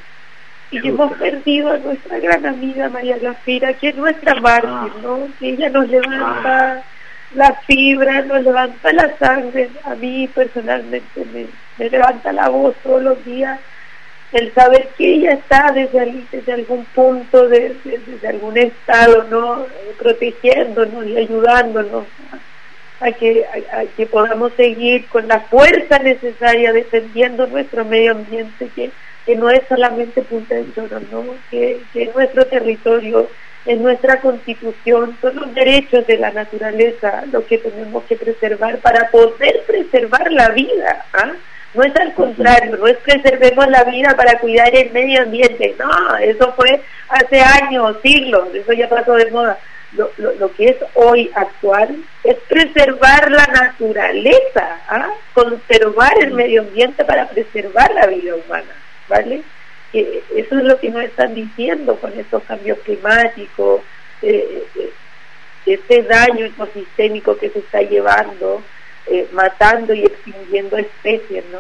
y 0.71 0.87
hemos 0.87 1.13
perdido 1.17 1.71
a 1.71 1.77
nuestra 1.77 2.17
gran 2.17 2.43
amiga 2.43 2.89
María 2.89 3.17
Lafira, 3.17 3.73
que 3.73 3.89
es 3.89 3.95
nuestra 3.95 4.33
mártir, 4.41 4.69
ah. 4.71 4.89
¿no? 5.03 5.27
Que 5.39 5.49
ella 5.49 5.69
nos 5.69 5.87
levanta 5.87 6.73
ah. 6.73 6.83
La 7.35 7.53
fibra, 7.67 8.21
nos 8.21 8.43
levanta 8.43 8.91
la 8.93 9.17
sangre. 9.17 9.69
A 9.83 9.95
mí 9.95 10.27
personalmente 10.27 11.25
me, 11.33 11.47
me 11.77 11.89
levanta 11.89 12.31
la 12.31 12.49
voz 12.49 12.75
todos 12.83 13.01
los 13.01 13.25
días 13.25 13.59
el 14.33 14.51
saber 14.53 14.89
que 14.97 15.13
ella 15.13 15.33
está 15.33 15.71
desde, 15.71 16.25
desde 16.31 16.53
algún 16.53 16.85
punto, 16.85 17.47
de, 17.47 17.75
desde 17.83 18.27
algún 18.27 18.57
estado, 18.57 19.25
¿no? 19.29 19.65
protegiéndonos 19.99 21.05
y 21.05 21.17
ayudándonos 21.17 22.05
a, 22.99 23.11
que, 23.11 23.45
a, 23.45 23.85
que 23.95 24.07
podamos 24.07 24.51
seguir 24.53 25.05
con 25.07 25.27
la 25.27 25.39
fuerza 25.41 25.99
necesaria 25.99 26.73
defendiendo 26.73 27.45
nuestro 27.45 27.85
medio 27.85 28.13
ambiente, 28.13 28.69
que, 28.75 28.89
que 29.25 29.35
no 29.35 29.51
es 29.51 29.61
solamente 29.69 30.23
Punta 30.23 30.55
del 30.55 30.73
Choro, 30.73 30.99
¿no? 31.11 31.23
que, 31.51 31.81
que 31.93 32.03
es 32.03 32.15
nuestro 32.15 32.45
territorio 32.47 33.29
en 33.65 33.81
nuestra 33.81 34.19
constitución, 34.19 35.17
son 35.21 35.35
los 35.35 35.53
derechos 35.53 36.05
de 36.05 36.17
la 36.17 36.31
naturaleza 36.31 37.23
lo 37.31 37.45
que 37.45 37.57
tenemos 37.57 38.03
que 38.03 38.15
preservar 38.15 38.77
para 38.79 39.09
poder 39.09 39.63
preservar 39.65 40.31
la 40.31 40.49
vida. 40.49 41.05
¿ah? 41.13 41.31
No 41.73 41.83
es 41.83 41.95
al 41.95 42.13
contrario, 42.13 42.77
no 42.77 42.87
es 42.87 42.97
preservemos 42.97 43.67
la 43.67 43.83
vida 43.85 44.15
para 44.15 44.37
cuidar 44.39 44.75
el 44.75 44.91
medio 44.91 45.23
ambiente, 45.23 45.75
no, 45.79 46.17
eso 46.17 46.53
fue 46.53 46.81
hace 47.09 47.41
años, 47.41 47.97
siglos, 48.03 48.49
eso 48.53 48.73
ya 48.73 48.87
pasó 48.89 49.13
de 49.15 49.31
moda. 49.31 49.57
Lo, 49.93 50.09
lo, 50.17 50.51
que 50.55 50.65
es 50.69 50.77
hoy 50.95 51.29
actual 51.35 51.95
es 52.23 52.35
preservar 52.49 53.29
la 53.29 53.45
naturaleza, 53.45 54.79
¿ah? 54.89 55.09
conservar 55.35 56.13
el 56.19 56.31
medio 56.31 56.61
ambiente 56.61 57.05
para 57.05 57.27
preservar 57.29 57.93
la 57.93 58.07
vida 58.07 58.33
humana, 58.33 58.73
¿vale? 59.07 59.43
Eso 59.93 60.57
es 60.57 60.63
lo 60.63 60.79
que 60.79 60.89
nos 60.89 61.03
están 61.03 61.35
diciendo 61.35 61.95
con 61.97 62.17
estos 62.17 62.43
cambios 62.43 62.79
climáticos, 62.79 63.81
eh, 64.21 64.63
eh, 64.75 64.89
este 65.65 66.01
daño 66.03 66.45
ecosistémico 66.45 67.37
que 67.37 67.49
se 67.49 67.59
está 67.59 67.81
llevando, 67.81 68.61
eh, 69.05 69.27
matando 69.33 69.93
y 69.93 70.03
extinguiendo 70.03 70.77
especies, 70.77 71.45
¿no? 71.51 71.59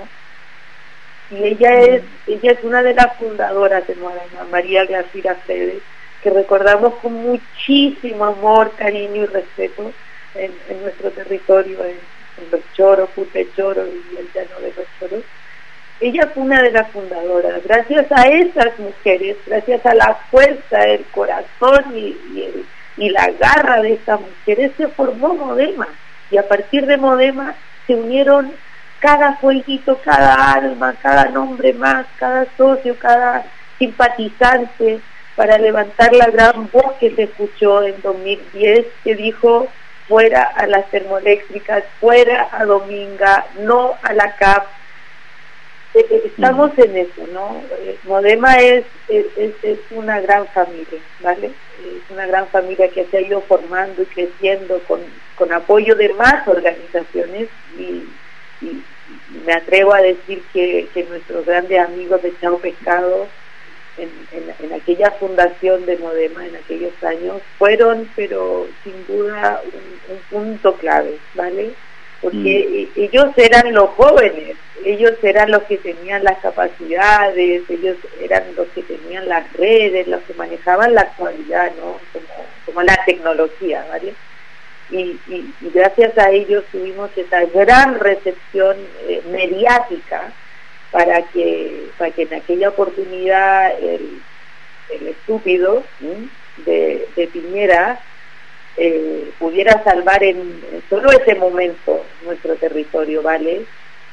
Y 1.29 1.43
ella 1.43 1.79
es, 1.79 2.03
ella 2.27 2.51
es 2.51 2.63
una 2.63 2.83
de 2.83 2.93
las 2.95 3.15
fundadoras 3.17 3.87
de 3.87 3.95
Modena, 3.95 4.43
María 4.51 4.85
García 4.85 5.35
Fredes, 5.35 5.81
que 6.21 6.29
recordamos 6.29 6.95
con 6.95 7.13
muchísimo 7.13 8.25
amor, 8.25 8.71
cariño 8.75 9.23
y 9.23 9.25
respeto 9.25 9.93
en, 10.35 10.51
nuestro 10.81 11.11
territorio, 11.11 11.83
en, 11.85 11.97
los 12.51 12.61
choros, 12.73 13.09
Pute 13.11 13.47
Choro 13.55 13.85
y 13.85 14.17
el 14.17 14.27
llano 14.33 14.59
de 14.59 14.73
los 14.75 14.85
choros 14.99 15.23
ella 16.07 16.29
fue 16.33 16.43
una 16.43 16.61
de 16.61 16.71
las 16.71 16.89
fundadoras. 16.91 17.63
Gracias 17.63 18.11
a 18.11 18.27
esas 18.27 18.77
mujeres, 18.77 19.37
gracias 19.45 19.85
a 19.85 19.93
la 19.93 20.15
fuerza, 20.29 20.83
el 20.83 21.05
corazón 21.05 21.85
y, 21.95 22.17
y, 22.97 23.09
la 23.09 23.31
garra 23.31 23.81
de 23.81 23.93
estas 23.93 24.19
mujeres, 24.19 24.71
se 24.77 24.87
formó 24.89 25.33
Modema. 25.33 25.87
Y 26.29 26.37
a 26.37 26.47
partir 26.47 26.85
de 26.85 26.97
Modema 26.97 27.55
se 27.87 27.95
unieron 27.95 28.51
cada 28.99 29.35
fueguito, 29.37 29.99
cada 30.03 30.53
alma, 30.53 30.95
cada 31.01 31.25
nombre 31.25 31.73
más, 31.73 32.05
cada 32.17 32.45
socio, 32.57 32.97
cada 32.99 33.45
simpatizante 33.79 34.99
para 35.35 35.57
levantar 35.57 36.13
la 36.13 36.27
gran 36.27 36.69
voz 36.71 36.93
que 36.99 37.11
se 37.15 37.23
escuchó 37.23 37.83
en 37.83 37.99
2010 38.01 38.85
que 39.03 39.15
dijo 39.15 39.67
fuera 40.07 40.43
a 40.43 40.67
las 40.67 40.89
termoeléctricas, 40.89 41.83
fuera 41.99 42.49
a 42.51 42.65
Dominga, 42.65 43.45
no 43.59 43.95
a 44.03 44.13
la 44.13 44.35
CAP, 44.35 44.67
estamos 45.93 46.71
en 46.77 46.97
eso, 46.97 47.27
¿no? 47.31 47.61
Eh, 47.79 47.97
Modema 48.03 48.55
es, 48.55 48.85
es, 49.07 49.25
es, 49.61 49.79
una 49.91 50.19
gran 50.21 50.47
familia, 50.47 50.99
¿vale? 51.21 51.47
Es 51.47 52.11
una 52.11 52.25
gran 52.25 52.47
familia 52.47 52.89
que 52.89 53.05
se 53.05 53.17
ha 53.17 53.21
ido 53.21 53.41
formando 53.41 54.01
y 54.01 54.05
creciendo 54.05 54.79
con, 54.87 55.01
con 55.35 55.51
apoyo 55.51 55.95
de 55.95 56.09
más 56.13 56.47
organizaciones 56.47 57.49
y, 57.77 58.03
me 59.45 59.53
atrevo 59.53 59.93
a 59.93 60.01
decir 60.01 60.41
que, 60.53 60.87
que, 60.93 61.03
nuestros 61.03 61.45
grandes 61.45 61.77
amigos 61.79 62.21
de 62.21 62.33
Chao 62.39 62.57
Pescado 62.59 63.27
en, 63.97 64.09
en, 64.31 64.73
aquella 64.73 65.11
fundación 65.11 65.85
de 65.85 65.97
Modema 65.97 66.47
en 66.47 66.55
aquellos 66.55 66.93
años 67.03 67.41
fueron, 67.57 68.09
pero 68.15 68.67
sin 68.83 69.05
duda, 69.05 69.61
un, 69.65 70.15
un 70.15 70.21
punto 70.29 70.75
clave, 70.75 71.17
¿vale? 71.35 71.73
Porque 72.23 72.89
mm. 72.95 72.99
ellos 73.01 73.27
eran 73.35 73.73
los 73.73 73.89
jóvenes, 73.91 74.55
ellos 74.85 75.11
eran 75.21 75.51
los 75.51 75.63
que 75.63 75.77
tenían 75.77 76.23
las 76.23 76.39
capacidades, 76.39 77.63
ellos 77.69 77.97
eran 78.21 78.43
los 78.55 78.67
que 78.69 78.81
tenían 78.81 79.27
las 79.27 79.51
redes, 79.53 80.07
los 80.07 80.23
que 80.23 80.33
manejaban 80.33 80.95
la 80.95 81.01
actualidad, 81.01 81.71
¿no? 81.77 81.99
Como, 82.65 82.81
la 82.81 82.97
tecnología, 83.05 83.85
¿vale? 83.89 84.15
Y, 84.89 85.19
gracias 85.61 86.17
a 86.17 86.31
ellos 86.31 86.63
tuvimos 86.71 87.09
esa 87.17 87.45
gran 87.45 87.99
recepción 87.99 88.77
eh, 89.07 89.21
mediática 89.29 90.31
para 90.91 91.23
que, 91.23 91.89
para 91.97 92.11
que 92.11 92.23
en 92.23 92.33
aquella 92.35 92.69
oportunidad 92.69 93.71
el, 93.81 94.21
estúpido 95.07 95.83
de, 96.65 97.07
de 97.15 97.27
Piñera 97.27 97.99
eh, 98.77 99.31
pudiera 99.39 99.83
salvar 99.83 100.23
en, 100.23 100.61
solo 100.89 101.11
ese 101.11 101.35
momento 101.35 102.03
nuestro 102.25 102.55
territorio, 102.55 103.21
¿vale? 103.21 103.65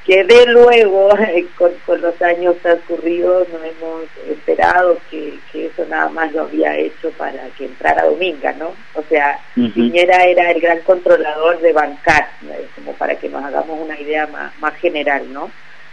Que 0.05 0.25
de 0.25 0.47
luego, 0.47 1.11
con, 1.87 2.01
los 2.01 2.21
años 2.23 2.57
transcurridos, 2.63 3.49
nos 3.49 3.63
hemos 3.63 4.03
enterado 4.29 4.99
que, 5.11 5.39
eso 5.55 5.85
nada 5.89 6.09
más 6.09 6.33
lo 6.33 6.43
había 6.43 6.77
hecho 6.77 7.11
para 7.13 7.49
que 7.57 7.67
entrara 7.67 8.05
Dominga, 8.05 8.53
¿no? 8.53 8.73
O 8.95 9.03
sea, 9.09 9.39
Piñera 9.55 10.25
era 10.25 10.51
el 10.51 10.61
gran 10.61 10.81
controlador 10.81 11.61
de 11.61 11.73
Bancar, 11.73 12.29
como 12.75 12.93
para 12.95 13.15
que 13.17 13.29
nos 13.29 13.45
hagamos 13.45 13.81
una 13.81 13.99
idea 13.99 14.27
más, 14.27 14.59
más 14.59 14.75
general, 14.77 15.33
¿no? 15.33 15.51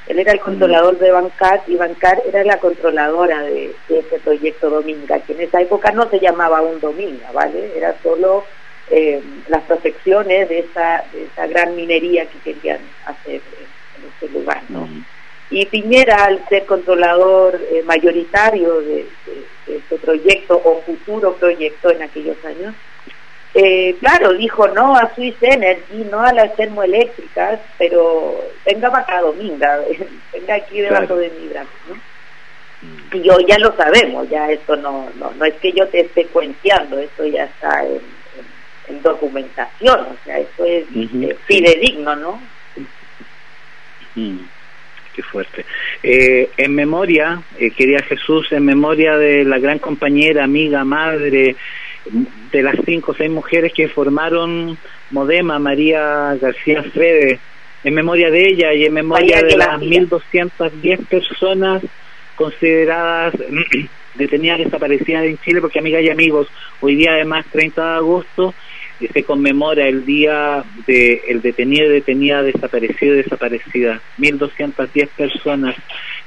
Él 0.08 0.20
era 0.20 0.32
el 0.32 0.40
controlador 0.40 0.98
de 1.00 1.12
Bancar 1.12 1.64
y 1.68 1.76
Bancar 1.76 2.22
era 2.26 2.44
la 2.46 2.58
controladora 2.60 3.42
de, 3.42 3.76
ese 3.90 4.20
proyecto 4.20 4.70
Dominga, 4.70 5.20
que 5.20 5.34
en 5.34 5.42
esa 5.42 5.62
época 5.62 5.92
no 5.92 6.10
se 6.10 6.20
llamaba 6.20 6.62
un 6.62 6.80
Dominga, 6.80 7.30
¿vale? 7.34 7.74
Era 7.76 7.94
solo 8.02 8.46
eh, 8.90 9.22
las 9.50 9.64
protecciones 9.64 10.48
de 10.48 10.60
esa, 10.60 11.04
de 11.12 11.26
esa 11.26 11.48
gran 11.48 11.76
minería 11.76 12.26
que 12.26 12.40
querían 12.40 12.80
hacer 13.06 13.42
en 13.98 14.10
ese 14.16 14.34
lugar, 14.34 14.64
¿no? 14.70 14.88
Y 15.50 15.66
Piñera, 15.66 16.26
al 16.26 16.48
ser 16.50 16.66
controlador 16.66 17.60
eh, 17.72 17.82
mayoritario 17.86 18.82
de, 18.82 19.08
este 19.68 19.98
proyecto 19.98 20.62
o 20.64 20.82
futuro 20.82 21.34
proyecto 21.36 21.90
en 21.90 22.02
aquellos 22.02 22.38
años, 22.46 22.74
eh, 23.54 23.96
claro, 24.00 24.34
dijo 24.34 24.68
no 24.70 24.96
a 24.96 25.14
Swiss 25.16 25.36
Energy, 25.42 26.06
no 26.10 26.22
a 26.22 26.32
las 26.32 26.56
termoeléctricas, 26.56 27.60
pero 27.78 28.40
venga 28.66 28.92
para 28.92 29.22
Dominga, 29.22 29.82
venga 30.34 30.56
aquí 30.56 30.80
debajo 30.80 31.16
de 31.16 31.30
mi 31.32 31.48
brazo, 31.48 31.70
¿no? 31.90 31.98
Y 33.12 33.30
hoy 33.30 33.46
ya 33.48 33.58
lo 33.58 33.76
sabemos, 33.76 34.30
ya 34.30 34.52
esto 34.52 34.76
no, 34.76 35.10
no, 35.16 35.32
no 35.32 35.46
es 35.46 35.56
que 35.56 35.72
yo 35.72 35.88
te 35.88 36.02
esté 36.02 36.26
cuenteando, 36.28 37.00
esto 37.00 37.26
ya 37.26 37.46
está 37.46 37.84
en 37.84 38.17
documentación, 39.04 40.00
o 40.00 40.18
sea, 40.24 40.40
eso 40.40 40.66
es 40.66 40.86
uh 40.94 41.36
fidedigno, 41.46 42.16
¿no? 42.16 42.42
Qué 45.14 45.24
fuerte. 45.24 45.66
Eh, 46.04 46.50
en 46.58 46.76
memoria, 46.76 47.42
eh, 47.60 47.72
quería 47.72 48.00
Jesús, 48.04 48.52
en 48.52 48.66
memoria 48.66 49.18
de 49.18 49.44
la 49.46 49.60
gran 49.60 49.80
compañera, 49.80 50.44
amiga, 50.44 50.84
madre, 50.84 51.56
de 52.52 52.64
las 52.64 52.76
cinco 52.86 53.12
o 53.12 53.16
seis 53.16 53.30
mujeres 53.30 53.74
que 53.74 53.90
formaron 53.90 54.78
Modema, 55.12 55.60
María 55.60 56.36
García 56.40 56.84
Frede, 56.84 57.40
en 57.84 57.94
memoria 57.94 58.30
de 58.30 58.48
ella 58.48 58.74
y 58.74 58.86
en 58.86 58.94
memoria 58.94 59.42
de 59.42 59.58
las 59.58 59.80
1.210 59.80 61.06
personas 61.08 61.84
consideradas 62.36 63.34
detenidas 64.16 64.60
desaparecidas 64.60 65.26
en 65.26 65.38
Chile, 65.40 65.62
porque 65.62 65.80
amigas 65.80 66.04
y 66.04 66.10
amigos, 66.10 66.48
hoy 66.82 66.96
día 66.96 67.14
además 67.14 67.46
30 67.52 67.82
de 67.82 67.96
agosto 67.98 68.54
se 69.06 69.24
conmemora 69.24 69.88
el 69.88 70.06
día 70.06 70.64
de 70.88 71.22
el 71.28 71.42
detenido, 71.42 71.90
detenida, 71.90 72.42
desaparecido, 72.42 73.16
desaparecida. 73.16 74.02
1.210 74.18 75.10
personas 75.10 75.76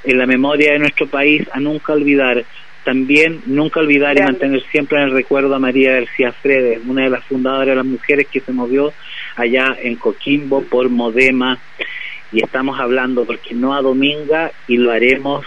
en 0.05 0.19
la 0.19 0.27
memoria 0.27 0.73
de 0.73 0.79
nuestro 0.79 1.07
país 1.09 1.43
a 1.53 1.61
nunca 1.61 1.93
olvidar. 1.93 2.45
También 2.85 3.43
nunca 3.47 3.81
olvidar 3.81 4.17
y 4.17 4.23
mantener 4.23 4.63
siempre 4.71 4.99
en 4.99 5.09
el 5.09 5.13
recuerdo 5.13 5.55
a 5.55 5.59
María 5.59 5.93
García 5.95 6.33
Fredes, 6.33 6.81
una 6.87 7.05
de 7.05 7.11
las 7.11 7.25
fundadoras 7.25 7.69
de 7.69 7.75
las 7.75 7.85
mujeres 7.85 8.27
que 8.29 8.41
se 8.41 8.53
movió 8.53 8.93
allá 9.37 9.77
en 9.83 9.97
Coquimbo 9.97 10.63
por 10.63 10.89
Modema. 10.89 11.59
Y 12.33 12.43
estamos 12.43 12.79
hablando 12.79 13.25
porque 13.25 13.55
no 13.55 13.75
a 13.75 13.83
Dominga 13.83 14.53
y 14.69 14.77
lo 14.77 14.93
haremos 14.93 15.45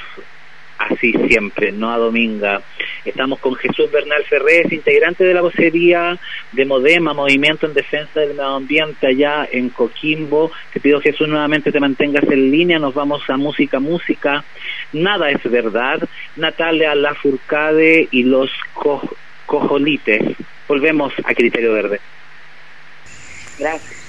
así 0.90 1.12
siempre, 1.28 1.72
no 1.72 1.92
a 1.92 1.98
Dominga. 1.98 2.62
Estamos 3.06 3.40
con 3.40 3.56
Jesús 3.56 3.92
Bernal 3.92 4.24
Ferrés, 4.26 4.72
integrante 4.72 5.24
de 5.24 5.34
la 5.34 5.42
vocería 5.42 6.18
de 6.52 6.66
Modema, 6.66 7.14
Movimiento 7.14 7.66
en 7.66 7.74
Defensa 7.74 8.20
del 8.20 8.30
Medio 8.30 8.56
Ambiente 8.56 9.08
allá 9.08 9.48
en 9.52 9.70
Coquimbo. 9.70 10.52
Te 10.72 10.80
pido 10.80 11.02
Jesús 11.02 11.28
nuevamente 11.28 11.72
te 11.72 11.80
mantengas 11.80 12.24
en 12.24 12.52
línea, 12.52 12.80
nos 12.80 12.94
vamos 12.94 13.22
a 13.30 13.38
música, 13.38 13.80
música. 13.80 14.44
Nada 14.94 15.30
es 15.32 15.44
verdad. 15.44 16.00
Natalia 16.36 16.96
Lafourcade 16.96 18.08
y 18.12 18.24
los 18.24 18.50
cojolites. 19.46 20.22
Volvemos 20.68 21.14
a 21.24 21.34
Criterio 21.34 21.74
Verde. 21.74 22.00
Gracias. 23.60 24.03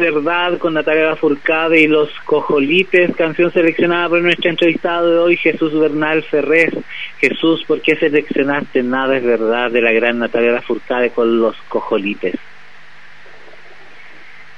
Verdad 0.00 0.58
con 0.58 0.74
Natalia 0.74 1.14
Furcade 1.16 1.80
y 1.80 1.86
los 1.86 2.08
Cojolites, 2.24 3.14
canción 3.14 3.52
seleccionada 3.52 4.08
por 4.08 4.22
nuestro 4.22 4.50
entrevistado 4.50 5.10
de 5.10 5.18
hoy, 5.18 5.36
Jesús 5.36 5.78
Bernal 5.78 6.22
Ferrés. 6.24 6.72
Jesús, 7.18 7.62
¿por 7.64 7.80
qué 7.80 7.96
seleccionaste 7.96 8.82
Nada 8.82 9.16
es 9.16 9.24
verdad 9.24 9.70
de 9.70 9.82
la 9.82 9.92
gran 9.92 10.18
Natalia 10.18 10.60
Furcade 10.62 11.10
con 11.10 11.40
los 11.40 11.56
Cojolites? 11.68 12.36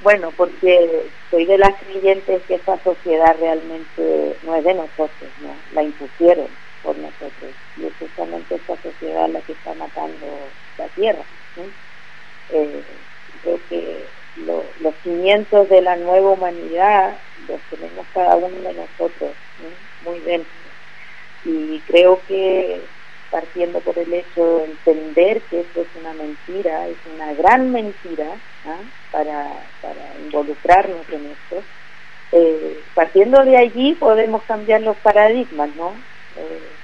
Bueno, 0.03 0.33
porque 0.37 1.03
soy 1.31 1.45
de 1.45 1.59
las 1.59 1.75
creyentes 1.83 2.43
que 2.49 2.55
esa 2.55 2.79
sociedad 2.83 3.37
realmente 3.39 4.37
no 4.45 4.57
es 4.57 4.65
de 4.65 4.75
nosotros, 4.75 5.31
¿no? 5.41 5.55
La 5.75 5.83
impusieron 5.83 6.47
por 6.83 6.97
nosotros. 6.97 7.53
Y 7.77 7.87
es 7.87 7.93
justamente 7.99 8.57
esta 8.57 8.77
sociedad 8.83 9.29
la 9.29 9.41
que 9.41 9.53
está 9.53 9.75
matando 9.75 10.27
la 10.79 10.87
tierra. 10.89 11.23
¿sí? 11.55 11.63
Eh, 12.53 12.83
creo 13.43 13.61
que 13.69 14.05
lo- 14.37 14.75
los 14.81 14.95
cimientos 15.03 15.69
de 15.69 15.83
la 15.83 15.97
nueva 15.97 16.33
humanidad 16.33 17.23
los 17.47 17.63
tenemos 17.69 18.09
cada 18.13 18.37
uno 18.37 18.61
de 18.61 18.75
nosotros 18.75 19.37
muy 20.01 20.21
dentro. 20.21 20.53
Y 21.45 21.83
creo 21.83 22.25
que 22.27 22.89
partiendo 23.31 23.81
por 23.81 23.99
el 23.99 24.13
hecho 24.13 24.59
de 24.59 24.65
entender 24.67 25.45
que 25.47 25.61
esto 25.61 25.83
es 25.83 25.89
una 25.95 26.15
mentira, 26.15 26.89
es 26.89 26.99
una 27.07 27.35
gran 27.35 27.71
mentira 27.73 28.41
¿ah? 28.65 28.83
para, 29.11 29.71
para 29.81 30.17
involucrarnos 30.19 31.09
en 31.11 31.27
esto, 31.27 31.65
eh, 32.33 32.85
partiendo 32.95 33.43
de 33.45 33.57
allí 33.57 33.95
podemos 33.97 34.45
cambiar 34.45 34.83
los 34.83 34.99
paradigmas, 34.99 35.75
¿no? 35.77 36.05
Eh, 36.37 36.77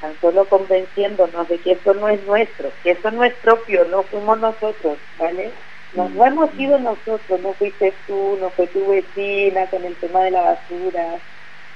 tan 0.00 0.18
solo 0.20 0.48
convenciéndonos 0.48 1.48
de 1.48 1.60
que 1.60 1.72
esto 1.72 1.94
no 1.94 2.08
es 2.08 2.22
nuestro, 2.24 2.74
que 2.82 2.92
esto 2.92 3.10
no 3.10 3.24
es 3.24 3.34
propio, 3.36 3.84
no 3.86 4.04
fuimos 4.04 4.38
nosotros, 4.40 4.98
¿vale? 5.16 5.54
No, 5.92 6.08
no 6.10 6.24
hemos 6.26 6.50
sido 6.56 6.78
nosotros, 6.78 7.40
no 7.40 7.54
fuiste 7.54 8.02
tú, 8.06 8.36
no 8.38 8.50
fue 8.52 8.68
tu 8.68 8.86
vecina 8.88 9.70
con 9.70 9.84
el 9.84 9.96
tema 9.98 10.24
de 10.24 10.30
la 10.32 10.42
basura. 10.42 11.22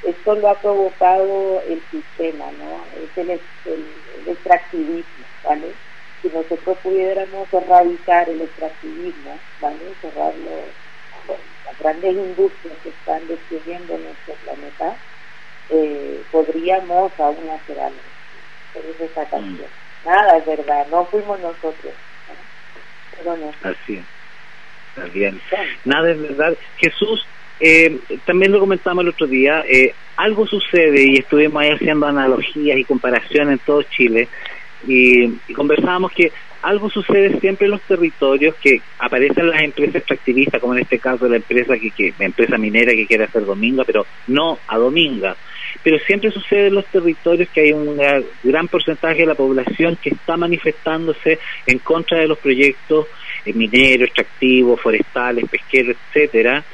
Esto 0.02 0.34
lo 0.34 0.48
ha 0.48 0.60
provocado 0.60 1.62
el 1.62 1.86
sistema, 1.90 2.50
¿no? 2.52 2.90
Es 2.96 3.16
el, 3.16 3.30
el, 3.30 4.02
el 4.16 4.28
extractivismo, 4.28 5.28
¿vale? 5.42 5.76
Si 6.22 6.28
nosotros 6.28 6.78
pudiéramos 6.82 7.52
erradicar 7.52 8.28
el 8.30 8.42
extractivismo, 8.42 9.42
¿vale? 9.58 9.94
Cerrar 10.00 10.34
los- 10.36 10.74
las 11.64 11.78
grandes 11.78 12.12
industrias 12.12 12.78
que 12.82 12.90
están 12.90 13.26
destruyendo 13.26 13.96
nuestro 13.98 14.34
planeta, 14.36 15.00
eh, 15.68 16.26
podríamos 16.30 17.12
aún 17.20 17.50
hacer 17.50 17.78
algo. 17.80 18.02
Por 18.72 18.84
eso 18.86 19.04
esa 19.04 19.28
canción. 19.28 19.70
Nada 20.04 20.38
es 20.38 20.46
verdad, 20.46 20.88
no 20.88 21.06
fuimos 21.06 21.40
nosotros. 21.40 21.94
Así 23.62 23.94
es. 23.94 24.04
Está 24.96 25.12
bien. 25.12 25.40
Nada 25.84 26.10
es 26.10 26.20
verdad. 26.20 26.56
Jesús, 26.78 27.26
eh, 27.60 27.98
también 28.24 28.52
lo 28.52 28.60
comentamos 28.60 29.02
el 29.02 29.10
otro 29.10 29.26
día, 29.26 29.64
eh, 29.68 29.94
algo 30.16 30.46
sucede 30.46 31.02
y 31.02 31.18
estuvimos 31.18 31.62
ahí 31.62 31.70
haciendo 31.70 32.06
analogías 32.06 32.78
y 32.78 32.84
comparaciones 32.84 33.52
en 33.52 33.58
todo 33.58 33.82
Chile 33.82 34.28
y, 34.86 35.24
y 35.46 35.54
conversábamos 35.54 36.12
que 36.12 36.32
algo 36.62 36.90
sucede 36.90 37.40
siempre 37.40 37.66
en 37.66 37.72
los 37.72 37.82
territorios 37.82 38.54
que 38.56 38.80
aparecen 38.98 39.48
las 39.48 39.62
empresas 39.62 39.96
extractivistas, 39.96 40.60
como 40.60 40.74
en 40.74 40.80
este 40.80 40.98
caso 40.98 41.28
la 41.28 41.36
empresa 41.36 41.78
que, 41.78 41.90
que 41.90 42.14
la 42.18 42.26
empresa 42.26 42.58
minera 42.58 42.92
que 42.92 43.06
quiere 43.06 43.24
hacer 43.24 43.44
dominga, 43.44 43.84
pero 43.84 44.06
no 44.26 44.58
a 44.66 44.78
dominga. 44.78 45.36
Pero 45.82 45.98
siempre 46.00 46.30
sucede 46.30 46.66
en 46.66 46.74
los 46.74 46.86
territorios 46.86 47.48
que 47.48 47.60
hay 47.60 47.72
un 47.72 47.98
gran 48.42 48.68
porcentaje 48.68 49.20
de 49.20 49.26
la 49.26 49.34
población 49.34 49.96
que 50.02 50.10
está 50.10 50.36
manifestándose 50.36 51.38
en 51.66 51.78
contra 51.78 52.18
de 52.18 52.28
los 52.28 52.38
proyectos 52.38 53.06
eh, 53.44 53.52
mineros, 53.52 54.08
extractivos, 54.08 54.80
forestales, 54.80 55.48
pesqueros, 55.48 55.96
etcétera, 56.08 56.64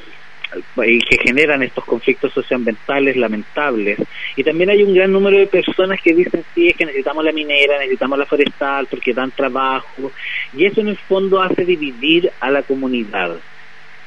y 0.76 0.99
que 1.01 1.18
generan 1.18 1.62
estos 1.62 1.84
conflictos 1.84 2.32
socioambientales 2.32 3.16
lamentables. 3.16 3.99
Y 4.36 4.44
también 4.44 4.70
hay 4.70 4.82
un 4.82 4.94
gran 4.94 5.12
número 5.12 5.38
de 5.38 5.47
personas 5.47 6.01
que 6.03 6.14
dicen, 6.14 6.44
sí, 6.55 6.68
es 6.68 6.76
que 6.76 6.86
necesitamos 6.86 7.24
la 7.24 7.32
minera, 7.32 7.78
necesitamos 7.78 8.18
la 8.18 8.26
forestal, 8.26 8.86
porque 8.86 9.12
dan 9.12 9.30
trabajo. 9.30 10.12
Y 10.55 10.66
eso 10.66 10.80
en 10.80 10.88
el 10.88 10.97
fondo 10.97 11.42
hace 11.42 11.64
dividir 11.64 12.30
a 12.40 12.51
la 12.51 12.62
comunidad. 12.62 13.36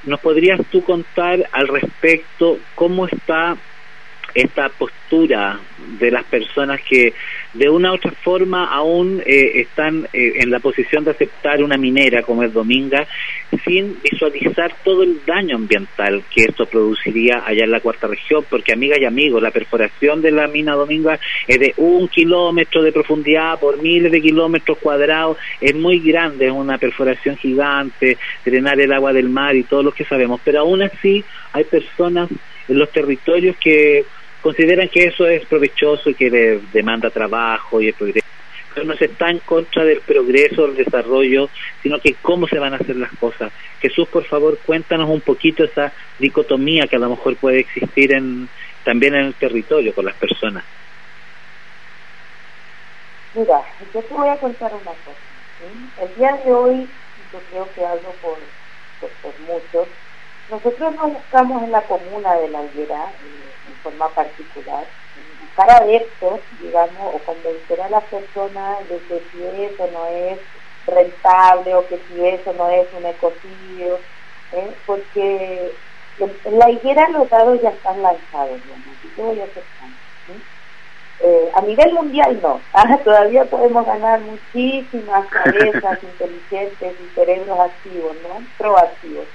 ¿Nos 0.03 0.19
podrías 0.21 0.59
tú 0.71 0.83
contar 0.83 1.49
al 1.51 1.67
respecto 1.67 2.59
cómo 2.75 3.05
está 3.05 3.57
esta 4.33 4.69
postura 4.69 5.59
de 5.99 6.11
las 6.11 6.23
personas 6.25 6.79
que 6.81 7.13
de 7.53 7.69
una 7.69 7.91
u 7.91 7.95
otra 7.95 8.11
forma 8.11 8.65
aún 8.65 9.21
eh, 9.25 9.61
están 9.61 10.07
eh, 10.13 10.33
en 10.35 10.51
la 10.51 10.59
posición 10.59 11.03
de 11.03 11.11
aceptar 11.11 11.63
una 11.63 11.77
minera 11.77 12.21
como 12.21 12.43
es 12.43 12.53
Dominga 12.53 13.07
sin 13.65 13.97
visualizar 14.03 14.71
todo 14.83 15.03
el 15.03 15.21
daño 15.25 15.55
ambiental 15.55 16.23
que 16.33 16.43
esto 16.43 16.65
produciría 16.67 17.43
allá 17.45 17.63
en 17.63 17.71
la 17.71 17.79
cuarta 17.79 18.07
región, 18.07 18.45
porque 18.49 18.73
amigas 18.73 18.99
y 19.01 19.05
amigos, 19.05 19.41
la 19.41 19.51
perforación 19.51 20.21
de 20.21 20.31
la 20.31 20.47
mina 20.47 20.75
Dominga 20.75 21.19
es 21.47 21.59
de 21.59 21.73
un 21.77 22.07
kilómetro 22.07 22.83
de 22.83 22.91
profundidad 22.91 23.59
por 23.59 23.81
miles 23.81 24.11
de 24.11 24.21
kilómetros 24.21 24.77
cuadrados, 24.77 25.37
es 25.59 25.75
muy 25.75 25.99
grande, 25.99 26.47
es 26.47 26.51
una 26.51 26.77
perforación 26.77 27.37
gigante, 27.37 28.17
drenar 28.45 28.79
el 28.79 28.93
agua 28.93 29.13
del 29.13 29.29
mar 29.29 29.55
y 29.55 29.63
todo 29.63 29.81
lo 29.81 29.91
que 29.91 30.05
sabemos, 30.05 30.39
pero 30.43 30.59
aún 30.59 30.83
así 30.83 31.23
hay 31.53 31.63
personas 31.63 32.29
en 32.67 32.77
los 32.77 32.91
territorios 32.91 33.55
que 33.57 34.05
consideran 34.41 34.89
que 34.89 35.05
eso 35.05 35.27
es 35.27 35.45
provechoso 35.45 36.09
y 36.09 36.15
que 36.15 36.61
demanda 36.73 37.09
trabajo 37.09 37.81
y 37.81 37.87
el 37.87 37.93
progreso. 37.93 38.27
Pero 38.73 38.85
no 38.85 38.95
se 38.95 39.05
está 39.05 39.29
en 39.29 39.39
contra 39.39 39.83
del 39.83 40.01
progreso, 40.01 40.67
del 40.67 40.75
desarrollo, 40.85 41.49
sino 41.81 41.99
que 41.99 42.15
cómo 42.21 42.47
se 42.47 42.59
van 42.59 42.73
a 42.73 42.77
hacer 42.77 42.95
las 42.95 43.11
cosas. 43.17 43.51
Jesús, 43.81 44.07
por 44.07 44.25
favor, 44.25 44.57
cuéntanos 44.65 45.09
un 45.09 45.21
poquito 45.21 45.63
esa 45.63 45.91
dicotomía 46.19 46.87
que 46.87 46.95
a 46.95 46.99
lo 46.99 47.09
mejor 47.09 47.35
puede 47.37 47.59
existir 47.59 48.13
en, 48.13 48.47
también 48.83 49.15
en 49.15 49.25
el 49.25 49.33
territorio 49.33 49.93
con 49.93 50.05
las 50.05 50.15
personas. 50.15 50.63
Mira, 53.33 53.61
yo 53.93 54.01
te 54.01 54.13
voy 54.13 54.27
a 54.27 54.37
contar 54.37 54.71
una 54.73 54.83
cosa. 54.83 55.29
El 56.01 56.15
día 56.15 56.39
de 56.43 56.51
hoy, 56.51 56.87
yo 57.31 57.39
creo 57.51 57.69
que 57.75 57.85
hablo 57.85 58.11
por, 58.21 58.37
por, 58.99 59.39
muchos, 59.41 59.87
nosotros 60.49 60.95
no 60.95 61.07
buscamos 61.09 61.63
en 61.63 61.71
la 61.71 61.81
comuna 61.83 62.35
de 62.35 62.49
la 62.49 62.63
Higuera, 62.63 63.11
en 63.67 63.75
forma 63.83 64.09
particular, 64.09 64.85
buscar 65.41 65.69
adeptos, 65.81 66.39
digamos, 66.61 67.15
o 67.15 67.19
convencer 67.19 67.81
a 67.81 67.89
las 67.89 68.03
personas 68.05 68.87
de 68.89 68.97
que 68.99 69.21
si 69.31 69.43
eso 69.63 69.87
no 69.93 70.05
es 70.07 70.39
rentable 70.87 71.75
o 71.75 71.87
que 71.87 71.99
si 72.07 72.25
eso 72.25 72.53
no 72.53 72.69
es 72.69 72.87
un 72.97 73.05
ecocidio, 73.05 73.99
¿eh? 74.53 74.73
porque 74.85 75.71
en 76.19 76.59
la 76.59 76.69
higuera 76.69 77.09
los 77.09 77.29
dados 77.29 77.61
ya 77.61 77.69
están 77.69 78.01
lanzados, 78.01 78.59
voy 79.15 79.39
a 79.39 79.45
eh, 81.21 81.51
a 81.53 81.61
nivel 81.61 81.93
mundial 81.93 82.39
no, 82.41 82.61
ah, 82.73 82.97
todavía 83.03 83.43
podemos 83.45 83.85
ganar 83.85 84.21
muchísimas 84.21 85.27
cabezas 85.29 85.99
inteligentes 86.01 86.95
y 87.01 87.15
cerebros 87.15 87.59
activos, 87.59 88.15
¿no? 88.23 88.45
Proactivos. 88.57 89.25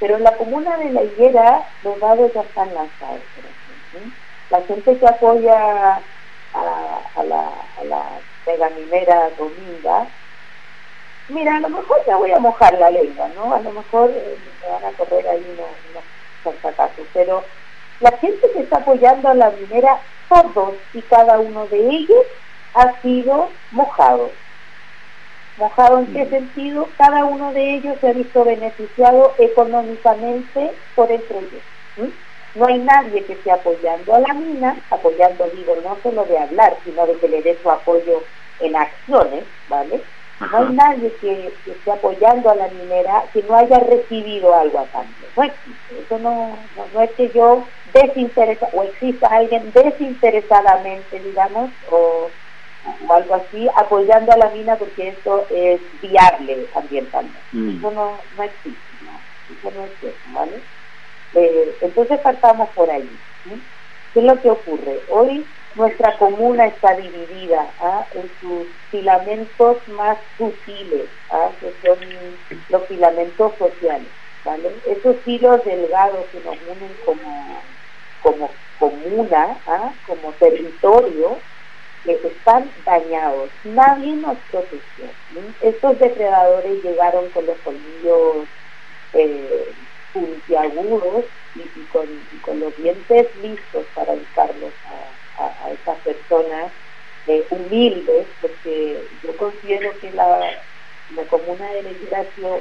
Pero 0.00 0.16
en 0.16 0.24
la 0.24 0.36
comuna 0.36 0.76
de 0.76 0.90
la 0.90 1.02
higuera 1.02 1.66
los 1.82 1.98
dados 2.00 2.32
ya 2.34 2.42
están 2.42 2.74
lanzados. 2.74 3.20
La 4.50 4.60
gente 4.62 4.98
que 4.98 5.06
apoya 5.06 6.00
a, 6.54 7.22
la, 7.24 7.50
a 7.78 7.84
la 7.84 8.02
mega 8.46 8.70
minera 8.70 9.30
Dominga, 9.38 10.06
mira, 11.28 11.56
a 11.56 11.60
lo 11.60 11.68
mejor 11.68 12.04
ya 12.06 12.16
voy 12.16 12.32
a 12.32 12.38
mojar 12.38 12.78
la 12.78 12.90
lengua, 12.90 13.28
¿no? 13.34 13.54
A 13.54 13.60
lo 13.60 13.70
mejor 13.70 14.10
eh, 14.10 14.36
me 14.62 14.72
van 14.72 14.84
a 14.84 14.96
correr 14.96 15.26
ahí 15.28 15.44
unos, 15.52 15.70
unos 15.90 16.04
pero 17.12 17.42
la 18.00 18.12
gente 18.18 18.50
que 18.52 18.60
está 18.60 18.76
apoyando 18.76 19.28
a 19.28 19.34
la 19.34 19.50
minera, 19.50 19.98
todos 20.28 20.74
y 20.92 21.00
cada 21.02 21.38
uno 21.38 21.66
de 21.66 21.78
ellos 21.78 22.26
ha 22.74 23.00
sido 23.00 23.48
mojado. 23.70 24.30
¿Mojado 25.56 26.00
en 26.00 26.06
qué 26.12 26.26
sentido? 26.26 26.88
Cada 26.98 27.24
uno 27.24 27.52
de 27.52 27.76
ellos 27.76 27.96
se 28.00 28.08
ha 28.08 28.12
visto 28.12 28.44
beneficiado 28.44 29.34
económicamente 29.38 30.72
por 30.96 31.10
el 31.12 31.20
proyecto. 31.22 31.58
No 32.56 32.66
hay 32.66 32.78
nadie 32.78 33.24
que 33.24 33.34
esté 33.34 33.50
apoyando 33.50 34.14
a 34.14 34.20
la 34.20 34.34
mina, 34.34 34.76
apoyando, 34.90 35.44
digo, 35.54 35.76
no 35.82 35.96
solo 36.02 36.24
de 36.24 36.38
hablar, 36.38 36.76
sino 36.84 37.06
de 37.06 37.16
que 37.18 37.28
le 37.28 37.42
dé 37.42 37.58
su 37.62 37.70
apoyo 37.70 38.22
en 38.60 38.76
acciones, 38.76 39.44
¿vale? 39.68 40.00
No 40.40 40.58
hay 40.58 40.72
nadie 40.72 41.12
que, 41.20 41.52
esté 41.66 41.92
apoyando 41.92 42.50
a 42.50 42.54
la 42.56 42.68
minera 42.68 43.24
que 43.32 43.42
no 43.44 43.56
haya 43.56 43.78
recibido 43.78 44.54
algo 44.54 44.80
a 44.80 44.86
cambio. 44.86 45.14
No 45.36 45.42
Eso 45.42 46.18
no, 46.18 46.56
no, 46.92 47.00
es 47.00 47.10
que 47.12 47.30
yo 47.30 47.64
desinteresa 47.92 48.68
o 48.72 48.82
exista 48.82 49.28
alguien 49.28 49.72
desinteresadamente, 49.72 51.20
digamos, 51.20 51.70
o, 51.90 52.28
algo 53.10 53.34
así, 53.34 53.68
apoyando 53.76 54.32
a 54.32 54.36
la 54.36 54.50
mina 54.50 54.76
porque 54.76 55.08
esto 55.08 55.46
es 55.50 55.80
viable 56.02 56.66
ambientalmente. 56.74 57.38
Mm. 57.52 57.78
Eso 57.78 57.90
no, 57.90 58.18
no 58.36 58.42
existe, 58.42 58.78
no. 59.02 59.58
Eso 59.58 59.76
no 59.76 59.84
es 59.84 59.90
cierto, 60.00 60.18
¿vale? 60.32 60.60
Eh, 61.34 61.76
entonces 61.80 62.20
partamos 62.20 62.68
por 62.70 62.90
ahí. 62.90 63.08
¿Qué 64.12 64.20
es 64.20 64.24
lo 64.24 64.40
que 64.40 64.50
ocurre? 64.50 65.00
Hoy 65.10 65.44
nuestra 65.74 66.16
comuna 66.18 66.66
está 66.66 66.94
dividida 66.94 67.66
¿ah? 67.80 68.06
en 68.14 68.30
sus 68.40 68.68
filamentos 68.90 69.76
más 69.88 70.18
sutiles, 70.38 71.08
¿ah? 71.30 71.50
que 71.60 71.72
son 71.84 71.98
los 72.68 72.86
filamentos 72.86 73.52
sociales. 73.58 74.08
¿vale? 74.44 74.70
Esos 74.86 75.16
hilos 75.26 75.64
delgados 75.64 76.26
que 76.26 76.38
nos 76.40 76.56
unen 76.62 76.96
como, 77.04 77.60
como 78.22 78.50
comuna, 78.78 79.56
¿ah? 79.66 79.92
como 80.06 80.32
territorio, 80.32 81.38
que 82.04 82.28
están 82.28 82.70
dañados. 82.84 83.50
Nadie 83.64 84.12
nos 84.14 84.36
protegió. 84.50 85.06
Estos 85.62 85.98
depredadores 85.98 86.84
llegaron 86.84 87.28
con 87.30 87.46
los 87.46 87.56
colmillos 87.58 88.46
eh, 89.14 89.72
puntiagudos 90.12 91.24
y, 91.54 91.60
y, 91.60 91.84
con, 91.92 92.06
y, 92.06 92.36
con, 92.38 92.60
los 92.60 92.76
dientes 92.76 93.26
listos 93.42 93.86
para 93.94 94.12
evitarlos 94.12 94.72
a, 95.38 95.44
a, 95.44 95.70
esas 95.70 95.98
personas 95.98 96.70
eh, 97.26 97.44
humildes, 97.50 98.26
porque 98.40 99.02
yo 99.22 99.36
considero 99.36 99.98
que 100.00 100.10
la, 100.12 100.40
la 101.16 101.22
comuna 101.24 101.70
de 101.72 101.82
la 101.82 102.18
ha 102.18 102.34
sido 102.34 102.60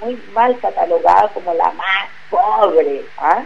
muy 0.00 0.20
mal 0.32 0.58
catalogada 0.58 1.28
como 1.28 1.52
la 1.54 1.70
más 1.72 2.08
pobre. 2.30 3.04
¿ah? 3.18 3.44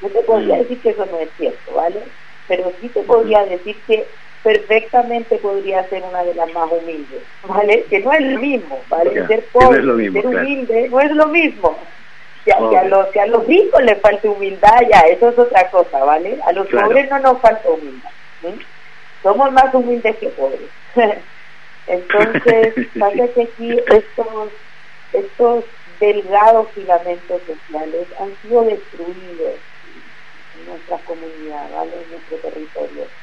No 0.00 0.08
te 0.08 0.22
podría 0.22 0.56
mm. 0.56 0.58
decir 0.60 0.80
que 0.80 0.90
eso 0.90 1.06
no 1.06 1.18
es 1.18 1.28
cierto, 1.36 1.74
¿vale? 1.74 2.02
Pero 2.48 2.72
sí 2.80 2.88
te 2.88 3.02
podría 3.02 3.44
decir 3.44 3.76
que 3.86 4.06
perfectamente 4.42 5.36
podría 5.36 5.86
ser 5.88 6.02
una 6.02 6.22
de 6.22 6.34
las 6.34 6.52
más 6.52 6.70
humildes, 6.70 7.22
¿vale? 7.46 7.84
Que 7.90 8.00
no 8.00 8.12
es 8.12 8.20
lo 8.22 8.40
mismo, 8.40 8.80
¿vale? 8.88 9.26
ser 9.26 9.44
pobre, 9.52 9.82
ser 10.12 10.26
humilde, 10.26 10.88
no 10.88 11.00
es 11.00 11.10
lo 11.12 11.26
mismo. 11.26 11.76
Si 12.44 12.50
a, 12.50 12.84
los, 12.84 13.14
a 13.14 13.26
los 13.26 13.46
ricos 13.46 13.82
les 13.82 14.00
falta 14.00 14.30
humildad, 14.30 14.80
ya, 14.90 15.00
eso 15.00 15.28
es 15.28 15.38
otra 15.38 15.68
cosa, 15.70 16.02
¿vale? 16.02 16.38
A 16.46 16.52
los 16.52 16.66
pobres 16.68 17.10
no 17.10 17.18
nos 17.18 17.38
falta 17.40 17.68
humildad. 17.68 18.10
Somos 19.22 19.52
más 19.52 19.74
humildes 19.74 20.16
que 20.16 20.28
pobres. 20.28 20.70
Entonces, 21.86 22.74
pasa 22.98 23.28
que 23.34 23.42
aquí 23.42 23.78
estos, 23.88 24.48
estos 25.12 25.64
delgados 26.00 26.68
filamentos 26.70 27.42
sociales 27.46 28.06
han 28.18 28.34
sido 28.40 28.62
destruidos 28.62 29.56
en 30.58 30.66
nuestra 30.66 30.96
comunidad, 30.98 31.68
¿vale? 31.76 31.92
En 31.92 32.10
nuestro 32.10 32.38
territorio 32.38 33.19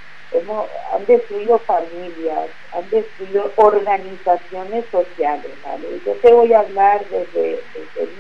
han 0.93 1.05
destruido 1.05 1.57
familias, 1.59 2.49
han 2.73 2.89
destruido 2.89 3.51
organizaciones 3.55 4.85
sociales. 4.91 5.51
¿vale? 5.65 6.01
Yo 6.05 6.13
te 6.13 6.33
voy 6.33 6.53
a 6.53 6.59
hablar 6.59 7.05
desde, 7.09 7.61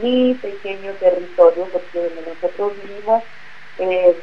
mi 0.01 0.33
pequeño 0.35 0.93
territorio, 0.93 1.67
porque 1.71 2.09
nosotros 2.27 2.73
vivimos 2.81 3.23
en 3.79 4.15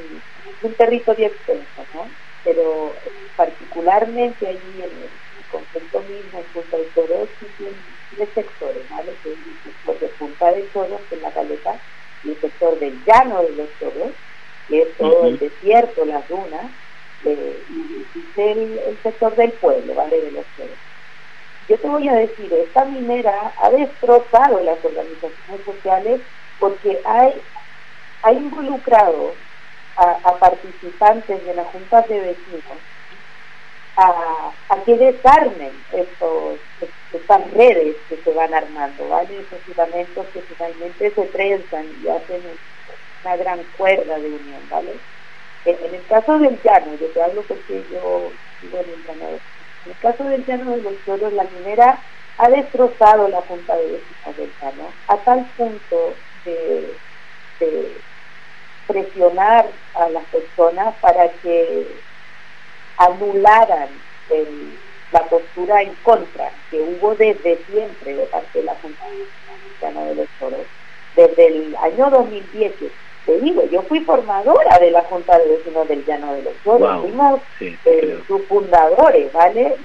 un 0.62 0.74
territorio 0.74 1.26
extenso, 1.26 1.84
¿no? 1.94 2.06
pero 2.42 2.92
particularmente 3.36 4.46
allí 4.46 4.74
en 4.76 4.84
el 4.84 5.44
concepto 5.50 6.00
mismo, 6.00 6.38
en 6.38 6.44
Punta 6.52 6.76
de 6.76 6.84
Toro, 6.94 7.22
existen 7.22 7.74
tres 8.16 8.28
sectores, 8.34 8.90
¿vale? 8.90 9.12
que 9.22 9.32
es 9.32 9.38
el 9.38 9.72
sector 9.72 9.98
de 10.00 10.08
Punta 10.08 10.52
de 10.52 10.62
Toro, 10.62 11.00
que 11.08 11.16
es 11.16 11.22
la 11.22 11.30
caleta, 11.30 11.78
y 12.24 12.30
el 12.30 12.40
sector 12.40 12.78
del 12.78 12.98
llano 13.04 13.42
de 13.42 13.50
los 13.50 13.68
toros, 13.78 14.12
que 14.68 14.82
es 14.82 14.96
todo 14.96 15.26
el 15.26 15.38
desierto, 15.38 16.04
las 16.06 16.26
dunas, 16.28 16.70
del 17.24 18.78
el 18.86 18.98
sector 19.02 19.34
del 19.36 19.52
pueblo, 19.52 19.94
¿vale? 19.94 20.20
De 20.20 20.30
los 20.32 20.44
pueblos. 20.56 20.78
Yo 21.68 21.78
te 21.78 21.88
voy 21.88 22.08
a 22.08 22.14
decir, 22.14 22.52
esta 22.52 22.84
minera 22.84 23.52
ha 23.58 23.70
destrozado 23.70 24.60
las 24.60 24.84
organizaciones 24.84 25.64
sociales 25.64 26.20
porque 26.60 27.00
hay, 27.04 27.40
ha 28.22 28.32
involucrado 28.32 29.34
a, 29.96 30.36
participantes 30.38 31.44
de 31.44 31.54
las 31.54 31.66
juntas 31.68 32.06
de 32.08 32.20
vecinos 32.20 32.78
a, 33.96 34.50
a 34.68 34.76
que 34.84 34.96
desarmen 34.96 35.72
estos, 35.92 36.58
estas 37.12 37.50
redes 37.52 37.96
que 38.08 38.16
se 38.16 38.30
van 38.32 38.52
armando, 38.52 39.08
¿vale? 39.08 39.38
Esos 39.38 39.60
filamentos 39.64 40.26
que 40.32 40.40
finalmente 40.42 41.10
se 41.10 41.26
trenzan 41.26 41.86
y 42.02 42.08
hacen 42.08 42.42
una 43.24 43.36
gran 43.36 43.62
cuerda 43.78 44.18
de 44.18 44.26
unión, 44.26 44.60
¿vale? 44.68 44.94
En 45.66 45.94
el 45.94 46.06
caso 46.06 46.38
del 46.38 46.60
llano, 46.62 46.94
yo 47.00 47.06
te 47.08 47.22
hablo 47.22 47.42
porque 47.42 47.82
yo 47.90 48.30
vivo 48.60 48.78
en 48.78 48.90
el 48.90 49.06
llano. 49.06 49.28
En 49.84 49.92
el 49.92 49.98
caso 49.98 50.24
del 50.24 50.44
llano 50.44 50.70
de 50.72 50.82
los 50.82 50.94
suelos, 51.04 51.32
la 51.32 51.44
minera 51.44 51.98
ha 52.38 52.48
destrozado 52.50 53.28
la 53.28 53.40
punta 53.40 53.76
de 53.76 53.84
vecinos 53.84 54.36
del 54.36 54.50
llano 54.60 54.90
a 55.08 55.16
tal 55.18 55.46
punto 55.56 56.14
de, 56.44 56.94
presionar 58.86 59.66
a 59.94 60.08
las 60.10 60.24
personas 60.24 60.94
para 61.00 61.28
que 61.42 61.86
anularan 62.98 63.88
la 65.12 65.24
postura 65.24 65.80
en 65.80 65.94
contra 66.02 66.50
que 66.70 66.80
hubo 66.80 67.14
desde 67.14 67.58
siempre 67.70 68.14
de 68.14 68.26
parte 68.26 68.58
de 68.58 68.64
la 68.64 68.74
Junta 68.82 69.04
de 70.04 70.14
los 70.16 70.28
Toros, 70.38 70.66
desde 71.16 71.46
el 71.46 71.76
año 71.76 72.10
2010. 72.10 72.72
Te 73.26 73.38
digo, 73.40 73.64
yo 73.70 73.82
fui 73.82 74.00
formadora 74.00 74.78
de 74.78 74.90
la 74.90 75.02
Junta 75.02 75.38
de 75.38 75.56
Vecinos 75.56 75.88
del 75.88 76.04
Llano 76.04 76.34
de 76.34 76.42
los 76.42 76.54
Toros, 76.64 77.00
fuimos 77.00 77.40
eh, 77.60 78.18
sus 78.26 78.44
fundadores, 78.46 79.32
¿vale? 79.32 79.76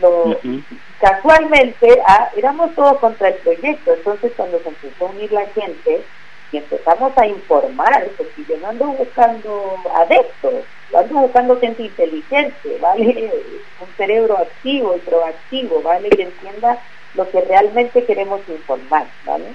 Casualmente 0.99 2.01
ah, 2.05 2.29
éramos 2.35 2.75
todos 2.75 2.97
contra 2.99 3.29
el 3.29 3.35
proyecto, 3.35 3.93
entonces 3.93 4.33
cuando 4.35 4.59
se 4.59 4.69
empezó 4.69 5.07
a 5.07 5.11
unir 5.11 5.31
la 5.31 5.45
gente, 5.47 6.03
y 6.51 6.57
empezamos 6.57 7.15
a 7.17 7.27
informar, 7.27 8.07
porque 8.17 8.43
yo 8.47 8.57
no 8.57 8.69
ando 8.69 8.85
buscando 8.87 9.75
adeptos, 9.95 10.65
yo 10.91 10.97
ando 10.97 11.19
buscando 11.19 11.59
gente 11.59 11.83
inteligente, 11.83 12.77
¿vale? 12.81 13.31
Un 13.81 13.87
cerebro 13.95 14.37
activo 14.37 14.95
y 14.95 14.99
proactivo, 14.99 15.81
¿vale? 15.81 16.09
Que 16.09 16.23
entienda 16.23 16.79
lo 17.15 17.29
que 17.29 17.41
realmente 17.41 18.03
queremos 18.03 18.41
informar, 18.47 19.07
¿vale? 19.25 19.45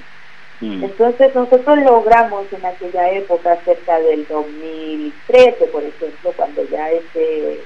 Mm. 0.61 0.85
Entonces 0.85 1.35
nosotros 1.35 1.79
logramos 1.79 2.53
en 2.53 2.65
aquella 2.65 3.11
época, 3.11 3.57
cerca 3.65 3.99
del 4.01 4.27
2013, 4.27 5.67
por 5.67 5.83
ejemplo, 5.83 6.33
cuando 6.37 6.65
ya 6.69 6.91
ese 6.91 7.61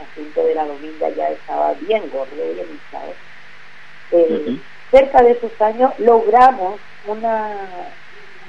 asunto 0.00 0.44
de 0.44 0.54
la 0.54 0.66
dominga 0.66 1.08
ya 1.10 1.28
estaba 1.28 1.74
bien 1.74 2.02
gordo, 2.12 2.36
bien 2.36 2.80
eh, 4.12 4.58
cerca 4.90 5.22
de 5.22 5.30
esos 5.30 5.58
años 5.60 5.92
logramos 5.98 6.78
una 7.06 7.56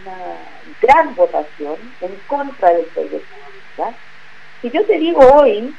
una 0.03 0.37
gran 0.81 1.15
votación 1.15 1.75
en 2.01 2.15
contra 2.27 2.73
del 2.73 2.85
proyecto. 2.87 3.27
Si 4.61 4.69
yo 4.69 4.85
te 4.85 4.97
digo 4.97 5.19
hoy, 5.19 5.73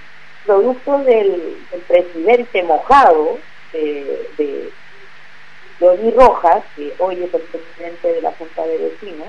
producto 0.45 0.99
del, 0.99 1.57
presidente 1.87 2.62
mojado 2.62 3.39
de, 3.72 4.29
de 4.37 4.70
Rojas, 5.81 6.64
que 6.77 6.95
hoy 6.99 7.22
es 7.22 7.35
el 7.35 7.43
presidente 7.43 8.12
de 8.12 8.22
la 8.22 8.33
Junta 8.33 8.62
de 8.66 8.79
Vecinos, 8.79 9.29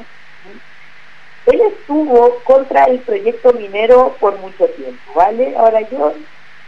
él 1.45 1.61
estuvo 1.61 2.39
contra 2.43 2.85
el 2.85 2.99
proyecto 2.99 3.53
minero 3.53 4.15
por 4.19 4.37
mucho 4.39 4.65
tiempo, 4.69 5.13
¿vale? 5.13 5.55
Ahora 5.57 5.81
yo, 5.81 6.13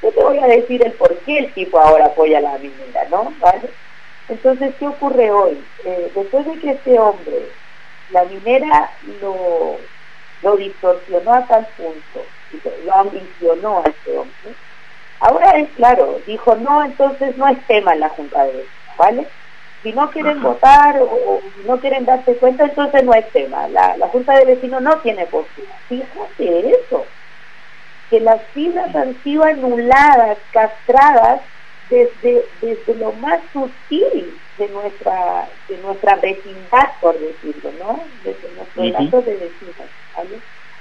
te 0.01 0.11
voy 0.11 0.37
a 0.37 0.47
decir 0.47 0.85
el 0.85 0.91
por 0.93 1.15
qué 1.19 1.39
el 1.39 1.53
tipo 1.53 1.79
ahora 1.79 2.05
apoya 2.05 2.39
la 2.41 2.57
minera, 2.57 3.07
¿no? 3.09 3.33
¿Vale? 3.39 3.69
Entonces, 4.29 4.75
¿qué 4.77 4.87
ocurre 4.87 5.31
hoy? 5.31 5.63
Eh, 5.85 6.11
después 6.13 6.45
de 6.45 6.59
que 6.59 6.71
este 6.71 6.99
hombre 6.99 7.49
la 8.11 8.23
minera 8.25 8.91
lo, 9.21 9.77
lo 10.43 10.57
distorsionó 10.57 11.33
a 11.33 11.45
tal 11.47 11.67
punto, 11.77 12.25
lo 12.85 12.95
ambicionó 12.95 13.79
a 13.79 13.89
este 13.89 14.17
hombre. 14.17 14.53
Ahora 15.19 15.57
es 15.57 15.69
claro, 15.71 16.19
dijo, 16.27 16.55
no, 16.55 16.83
entonces 16.83 17.35
no 17.37 17.47
es 17.47 17.65
tema 17.65 17.93
en 17.93 18.01
la 18.01 18.09
Junta 18.09 18.43
de 18.43 18.65
¿vale? 18.97 19.27
Si 19.87 19.93
no 19.93 20.11
quieren 20.11 20.43
votar 20.43 20.99
o, 20.99 21.39
no 21.65 21.79
quieren 21.79 22.03
darse 22.03 22.35
cuenta, 22.35 22.65
entonces 22.65 23.05
no 23.05 23.13
es 23.13 23.31
tema. 23.31 23.69
La, 23.69 23.95
la 23.95 24.09
Junta 24.09 24.37
de 24.37 24.43
Vecinos 24.43 24.81
no 24.81 24.97
tiene 24.97 25.25
postura. 25.27 25.69
Fíjate 25.87 26.71
eso, 26.71 27.05
que 28.09 28.19
las 28.19 28.41
fibras 28.53 28.93
han 28.93 29.15
sido 29.23 29.45
anuladas, 29.45 30.39
castradas 30.51 31.39
desde, 31.89 32.43
desde 32.59 32.95
lo 32.95 33.13
más 33.13 33.39
sutil 33.53 34.37
de 34.57 34.67
nuestra 34.67 35.47
de 35.69 35.77
nuestra 35.77 36.17
vecindad, 36.17 36.89
por 36.99 37.17
decirlo, 37.17 37.71
¿no? 37.79 38.01
Desde 38.25 38.49
nuestro 38.57 39.19
uh 39.19 39.21
de 39.21 39.33
vecinos. 39.35 39.87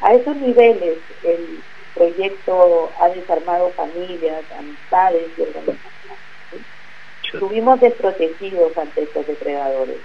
A 0.00 0.14
esos 0.14 0.34
niveles 0.34 0.98
el 1.22 1.61
proyecto 1.94 2.90
ha 3.00 3.09
desarmado 3.11 3.70
familias, 3.70 4.42
amistades 4.59 5.28
y 5.38 5.42
organizaciones. 5.42 5.95
Estuvimos 7.33 7.81
desprotegidos 7.81 8.77
ante 8.77 9.03
estos 9.03 9.27
depredadores. 9.27 9.97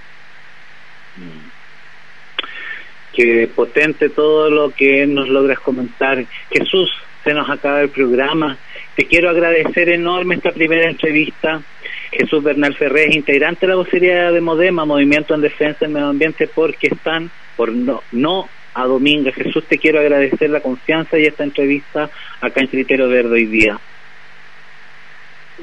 Mm. 1.18 1.50
Qué 3.14 3.50
potente 3.54 4.10
todo 4.10 4.50
lo 4.50 4.72
que 4.72 5.06
nos 5.06 5.28
logras 5.28 5.60
comentar. 5.60 6.24
Jesús, 6.50 6.90
se 7.24 7.34
nos 7.34 7.50
acaba 7.50 7.82
el 7.82 7.90
programa. 7.90 8.58
Te 8.96 9.06
quiero 9.06 9.30
agradecer 9.30 9.90
enorme 9.90 10.36
esta 10.36 10.52
primera 10.52 10.90
entrevista. 10.90 11.62
Jesús 12.12 12.44
Bernal 12.44 12.76
Ferrer, 12.76 13.14
integrante 13.16 13.66
de 13.66 13.70
la 13.70 13.76
vocería 13.76 14.32
de 14.32 14.42
Modema, 14.42 14.86
Movimiento 14.86 15.34
en 15.34 15.42
Defensa 15.42 15.80
del 15.82 15.92
Medio 15.92 16.08
Ambiente, 16.08 16.48
porque 16.48 16.88
están 16.88 17.32
por 17.56 17.72
no, 17.72 18.04
no 18.12 18.50
a 18.74 18.86
Dominga. 18.86 19.32
Jesús, 19.32 19.66
te 19.66 19.78
quiero 19.78 20.00
agradecer 20.00 20.50
la 20.50 20.62
confianza 20.62 21.18
y 21.18 21.26
esta 21.26 21.44
entrevista 21.44 22.10
acá 22.40 22.62
en 22.62 22.68
Criterio 22.68 23.08
Verde 23.08 23.34
hoy 23.34 23.46
día. 23.46 23.80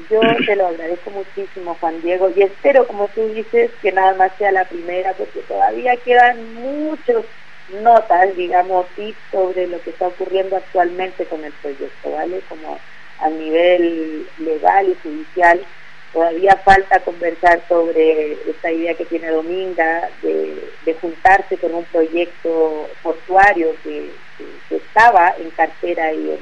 Yo 0.09 0.21
te 0.45 0.55
lo 0.55 0.67
agradezco 0.67 1.11
muchísimo, 1.11 1.75
Juan 1.79 2.01
Diego, 2.01 2.31
y 2.35 2.43
espero, 2.43 2.87
como 2.87 3.07
tú 3.09 3.27
dices, 3.29 3.71
que 3.81 3.91
nada 3.91 4.13
más 4.13 4.31
sea 4.37 4.51
la 4.51 4.65
primera, 4.65 5.13
porque 5.13 5.39
todavía 5.41 5.95
quedan 5.97 6.53
muchos 6.55 7.25
notas, 7.81 8.35
digamos, 8.35 8.85
y 8.97 9.15
sobre 9.31 9.67
lo 9.67 9.81
que 9.81 9.91
está 9.91 10.07
ocurriendo 10.07 10.57
actualmente 10.57 11.25
con 11.25 11.43
el 11.43 11.51
proyecto, 11.53 12.11
¿vale? 12.11 12.41
Como 12.49 12.79
a 13.19 13.29
nivel 13.29 14.27
legal 14.39 14.89
y 14.89 14.95
judicial, 15.03 15.61
todavía 16.13 16.55
falta 16.57 16.99
conversar 17.01 17.61
sobre 17.67 18.33
esta 18.49 18.71
idea 18.71 18.95
que 18.95 19.05
tiene 19.05 19.29
Dominga 19.29 20.09
de, 20.21 20.95
juntarse 20.99 21.57
con 21.57 21.75
un 21.75 21.85
proyecto 21.85 22.89
portuario 23.03 23.75
que, 23.83 24.09
estaba 24.69 25.33
en 25.37 25.49
cartera 25.51 26.13
y 26.13 26.31
en 26.31 26.39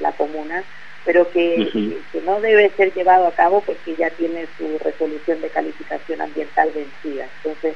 la 0.00 0.12
comuna, 0.12 0.62
pero 1.04 1.30
que, 1.30 2.00
que, 2.12 2.20
no 2.22 2.40
debe 2.40 2.70
ser 2.70 2.92
llevado 2.94 3.26
a 3.26 3.32
cabo 3.32 3.60
porque 3.60 3.94
ya 3.94 4.10
tiene 4.10 4.46
su 4.56 4.78
resolución 4.78 5.40
de 5.40 5.50
calificación 5.50 6.22
ambiental 6.22 6.70
vencida. 6.74 7.26
Entonces, 7.42 7.74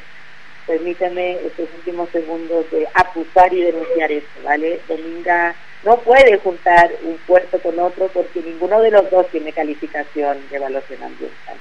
permítame 0.66 1.32
estos 1.44 1.68
últimos 1.76 2.08
segundos 2.10 2.70
de 2.70 2.86
acusar 2.94 3.52
y 3.52 3.62
denunciar 3.62 4.10
esto, 4.12 4.40
¿vale? 4.44 4.80
Dominga 4.88 5.54
no 5.84 5.98
puede 6.00 6.38
juntar 6.38 6.90
un 7.02 7.16
puerto 7.18 7.58
con 7.60 7.78
otro 7.78 8.08
porque 8.08 8.40
ninguno 8.40 8.80
de 8.80 8.90
los 8.90 9.10
dos 9.10 9.28
tiene 9.28 9.52
calificación 9.52 10.38
de 10.50 10.56
evaluación 10.56 11.02
ambiental. 11.02 11.56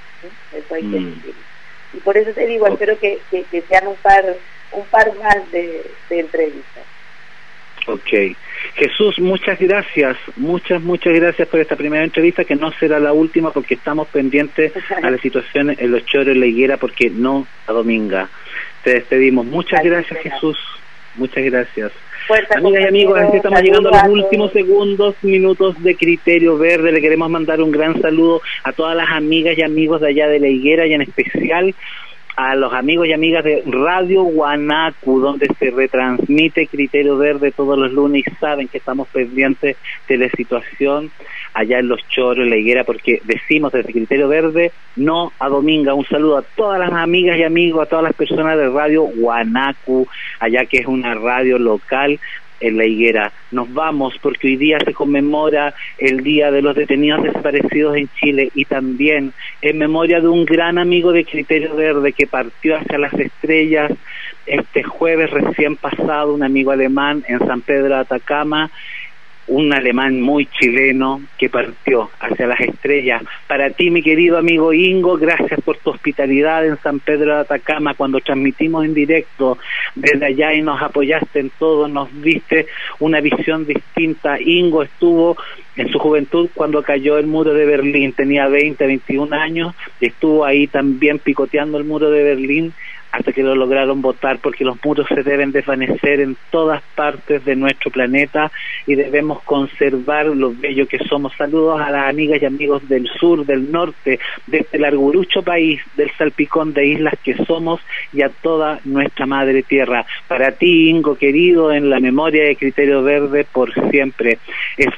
Eso 0.53 0.74
hay 0.74 0.82
que 0.82 0.99
mm. 0.99 1.15
decir. 1.15 1.36
Y 1.93 1.97
por 1.99 2.18
eso 2.18 2.32
te 2.32 2.45
digo, 2.45 2.68
espero 2.68 2.97
que, 2.99 3.20
que, 3.30 3.61
sean 3.61 3.88
un 3.88 3.95
par, 3.97 4.36
un 4.72 4.86
par 4.86 5.15
más 5.15 5.51
de, 5.51 5.89
de 6.09 6.20
entrevistas. 6.20 6.84
Ok. 7.88 8.35
Jesús, 8.75 9.17
muchas 9.19 9.57
gracias, 9.59 10.17
muchas, 10.35 10.81
muchas 10.81 11.13
gracias 11.13 11.47
por 11.47 11.59
esta 11.59 11.75
primera 11.75 12.03
entrevista, 12.03 12.43
que 12.43 12.55
no 12.55 12.71
será 12.71 12.99
la 12.99 13.13
última 13.13 13.51
porque 13.51 13.75
estamos 13.75 14.07
pendientes 14.09 14.73
a 15.01 15.09
la 15.09 15.17
situación 15.17 15.75
en 15.77 15.91
los 15.91 16.05
choros 16.05 16.27
en 16.27 16.41
la 16.41 16.45
higuera 16.45 16.77
porque 16.77 17.09
no 17.09 17.47
a 17.65 17.71
Dominga 17.71 18.29
te 18.83 18.93
despedimos. 18.95 19.45
Muchas 19.45 19.83
gracias, 19.83 20.19
Jesús. 20.19 20.57
Muchas 21.15 21.43
gracias. 21.45 21.91
Amigas 22.55 22.83
y 22.83 22.88
amigos, 22.88 23.19
estamos 23.33 23.61
llegando 23.61 23.93
a 23.93 24.05
los 24.07 24.23
últimos 24.23 24.51
segundos, 24.51 25.15
minutos 25.21 25.81
de 25.81 25.95
Criterio 25.95 26.57
Verde. 26.57 26.91
Le 26.91 27.01
queremos 27.01 27.29
mandar 27.29 27.61
un 27.61 27.71
gran 27.71 28.01
saludo 28.01 28.41
a 28.63 28.73
todas 28.73 28.97
las 28.97 29.09
amigas 29.09 29.57
y 29.57 29.63
amigos 29.63 30.01
de 30.01 30.09
allá 30.09 30.27
de 30.27 30.39
la 30.39 30.47
higuera 30.47 30.85
y 30.85 30.93
en 30.93 31.03
especial 31.03 31.73
a 32.38 32.53
los 32.53 32.71
amigos 32.71 33.07
y 33.07 33.13
amigas 33.13 33.43
de 33.43 33.63
Radio 33.65 34.21
Guanacu, 34.21 35.19
donde 35.19 35.47
se 35.57 35.71
retransmite 35.71 36.67
Criterio 36.67 37.17
Verde 37.17 37.51
todos 37.51 37.77
los 37.79 37.91
lunes 37.91 38.23
saben 38.39 38.67
que 38.67 38.77
estamos 38.77 39.07
pendientes 39.07 39.75
de 40.07 40.17
la 40.17 40.29
situación 40.29 41.09
allá 41.55 41.79
en 41.79 41.88
Los 41.88 42.07
Choros, 42.09 42.43
en 42.43 42.51
la 42.51 42.57
higuera, 42.57 42.83
porque 42.83 43.21
decimos 43.23 43.71
desde 43.71 43.91
Criterio 43.91 44.27
Verde 44.27 44.71
no 44.95 45.33
a 45.39 45.49
Dominga. 45.49 45.95
Un 45.95 46.05
saludo 46.05 46.38
a 46.38 46.43
todas 46.43 46.79
las 46.79 46.91
amigas 46.91 47.39
y 47.39 47.43
amigos, 47.43 47.81
a 47.81 47.89
todas 47.89 48.03
las 48.03 48.13
personas 48.13 48.55
de 48.55 48.69
Radio 48.69 49.01
Guanacu, 49.03 50.07
allá 50.39 50.65
que 50.65 50.77
es 50.77 50.85
una 50.85 51.15
radio 51.15 51.57
local 51.57 52.19
en 52.60 52.78
la 52.78 52.86
higuera. 52.86 53.32
Nos 53.51 53.74
vamos 53.74 54.16
porque 54.22 54.47
hoy 54.47 54.55
día 54.58 54.78
se 54.84 54.93
conmemora 54.93 55.74
el 55.97 56.24
Día 56.24 56.51
de 56.51 56.62
los 56.62 56.76
Detenidos 56.76 57.24
Desaparecidos 57.24 57.95
en 57.95 58.10
Chile 58.20 58.49
y 58.53 58.66
también 58.66 59.34
en 59.62 59.78
memoria 59.78 60.20
de 60.20 60.28
un 60.28 60.45
gran 60.45 60.78
amigo 60.78 61.12
de 61.12 61.26
Criterio 61.26 61.76
Verde 61.76 62.14
que 62.14 62.28
partió 62.28 62.78
hacia 62.78 62.97
las 62.97 63.14
estrellas 63.14 63.91
este 64.45 64.82
jueves 64.82 65.30
recién 65.30 65.76
pasado, 65.76 66.34
un 66.34 66.43
amigo 66.43 66.72
alemán 66.72 67.24
en 67.28 67.39
San 67.39 67.62
Pedro 67.62 67.89
de 67.89 67.95
Atacama 67.95 68.72
un 69.47 69.73
alemán 69.73 70.21
muy 70.21 70.45
chileno 70.45 71.21
que 71.37 71.49
partió 71.49 72.09
hacia 72.19 72.47
las 72.47 72.59
estrellas. 72.59 73.23
Para 73.47 73.69
ti, 73.69 73.89
mi 73.89 74.01
querido 74.01 74.37
amigo 74.37 74.73
Ingo, 74.73 75.17
gracias 75.17 75.61
por 75.61 75.77
tu 75.77 75.91
hospitalidad 75.91 76.65
en 76.65 76.77
San 76.79 76.99
Pedro 76.99 77.35
de 77.35 77.41
Atacama 77.41 77.93
cuando 77.93 78.19
transmitimos 78.19 78.85
en 78.85 78.93
directo 78.93 79.57
desde 79.95 80.25
allá 80.25 80.53
y 80.53 80.61
nos 80.61 80.81
apoyaste 80.81 81.39
en 81.39 81.51
todo, 81.57 81.87
nos 81.87 82.09
diste 82.21 82.67
una 82.99 83.21
visión 83.21 83.65
distinta. 83.65 84.39
Ingo 84.39 84.83
estuvo 84.83 85.37
en 85.77 85.89
su 85.89 85.99
juventud 85.99 86.49
cuando 86.53 86.83
cayó 86.83 87.17
el 87.17 87.27
muro 87.27 87.53
de 87.53 87.65
Berlín, 87.65 88.11
tenía 88.13 88.47
20, 88.47 88.85
21 88.85 89.35
años, 89.35 89.75
estuvo 90.01 90.43
ahí 90.43 90.67
también 90.67 91.19
picoteando 91.19 91.77
el 91.77 91.85
muro 91.85 92.09
de 92.09 92.23
Berlín 92.23 92.73
hasta 93.12 93.32
que 93.32 93.43
lo 93.43 93.55
lograron 93.55 94.01
votar, 94.01 94.39
porque 94.39 94.64
los 94.64 94.78
muros 94.84 95.08
se 95.08 95.24
deben 95.24 95.51
desvanecer 95.51 96.20
en 96.20 96.38
todas 96.51 96.82
partes 96.95 97.43
de 97.45 97.55
nuestro 97.55 97.91
planeta 97.91 98.51
y 98.86 98.95
debemos 98.95 99.41
conservar 99.43 100.28
lo 100.28 100.53
bello 100.53 100.88
que 100.88 100.99
somos. 100.99 101.34
Saludos 101.38 101.80
a 101.82 101.89
las 101.89 102.10
amigas 102.10 102.41
y 102.41 102.45
amigos 102.45 102.88
del 102.88 103.08
sur, 103.20 103.45
del 103.45 103.72
norte, 103.72 104.20
de 104.47 104.58
este 104.58 104.80
largurucho 104.80 105.41
país, 105.41 105.82
del 105.95 106.12
salpicón 106.18 106.74
de 106.74 106.86
islas 106.86 107.14
que 107.24 107.36
somos 107.45 107.82
y 108.14 108.22
a 108.22 108.30
toda 108.30 108.80
nuestra 108.86 109.26
madre 109.26 109.64
tierra. 109.64 110.05
Para 110.28 110.51
ti, 110.51 110.89
Ingo 110.89 111.16
querido, 111.16 111.72
en 111.72 111.89
la 111.89 111.99
memoria 111.99 112.45
de 112.45 112.55
Criterio 112.55 113.03
Verde 113.03 113.45
por 113.51 113.74
siempre. 113.89 114.39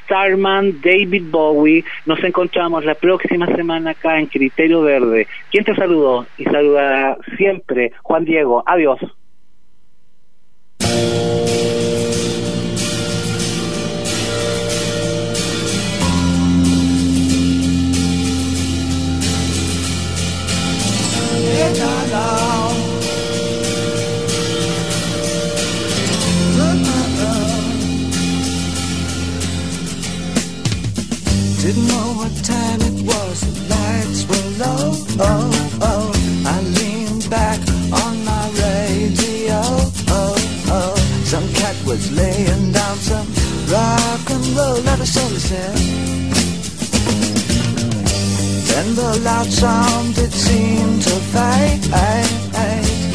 Starman, 0.03 0.81
David 0.81 1.23
Bowie, 1.29 1.83
nos 2.05 2.23
encontramos 2.23 2.83
la 2.85 2.95
próxima 2.95 3.47
semana 3.55 3.91
acá 3.91 4.19
en 4.19 4.27
Criterio 4.27 4.81
Verde. 4.81 5.27
¿Quién 5.51 5.63
te 5.63 5.75
saludó? 5.75 6.25
Y 6.37 6.43
saluda 6.45 7.17
siempre 7.37 7.91
Juan 8.09 8.25
Diego. 8.25 8.63
Adiós. 8.65 8.99
Didn't 31.61 31.87
know 31.87 32.13
what 32.17 32.33
time 32.43 32.81
it 32.81 33.05
was, 33.05 33.41
the 33.41 33.53
lights 33.69 34.25
were 34.25 34.49
low. 34.57 34.91
Oh, 35.19 35.79
oh. 35.81 36.08
Was 41.89 42.11
laying 42.11 42.71
down 42.71 42.97
some 42.97 43.27
rock 43.73 44.29
and 44.29 44.45
roll, 44.55 44.77
a 45.01 45.05
soul 45.07 45.33
is. 45.39 45.49
Then 48.69 48.87
the 48.93 49.19
loud 49.25 49.47
sound 49.47 50.15
it 50.17 50.31
seemed 50.31 51.01
to 51.01 51.15
fade. 51.33 51.83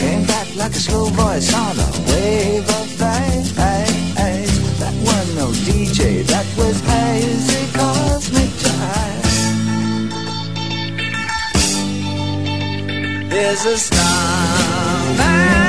Came 0.00 0.24
back 0.26 0.48
like 0.56 0.72
a 0.72 0.80
slow 0.86 1.04
voice 1.04 1.54
on 1.54 1.78
a 1.78 1.88
wave 2.08 2.68
of 2.68 2.86
fade. 2.98 3.44
That 4.80 4.94
was 5.06 5.26
no 5.38 5.46
DJ, 5.66 6.24
that 6.26 6.46
was 6.58 6.80
hazy 6.80 7.64
cosmic 7.78 8.50
jive. 8.64 9.30
There's 13.30 13.64
a 13.66 13.76
starman 13.78 15.63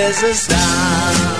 There's 0.00 0.22
a 0.22 0.32
starman 0.32 1.39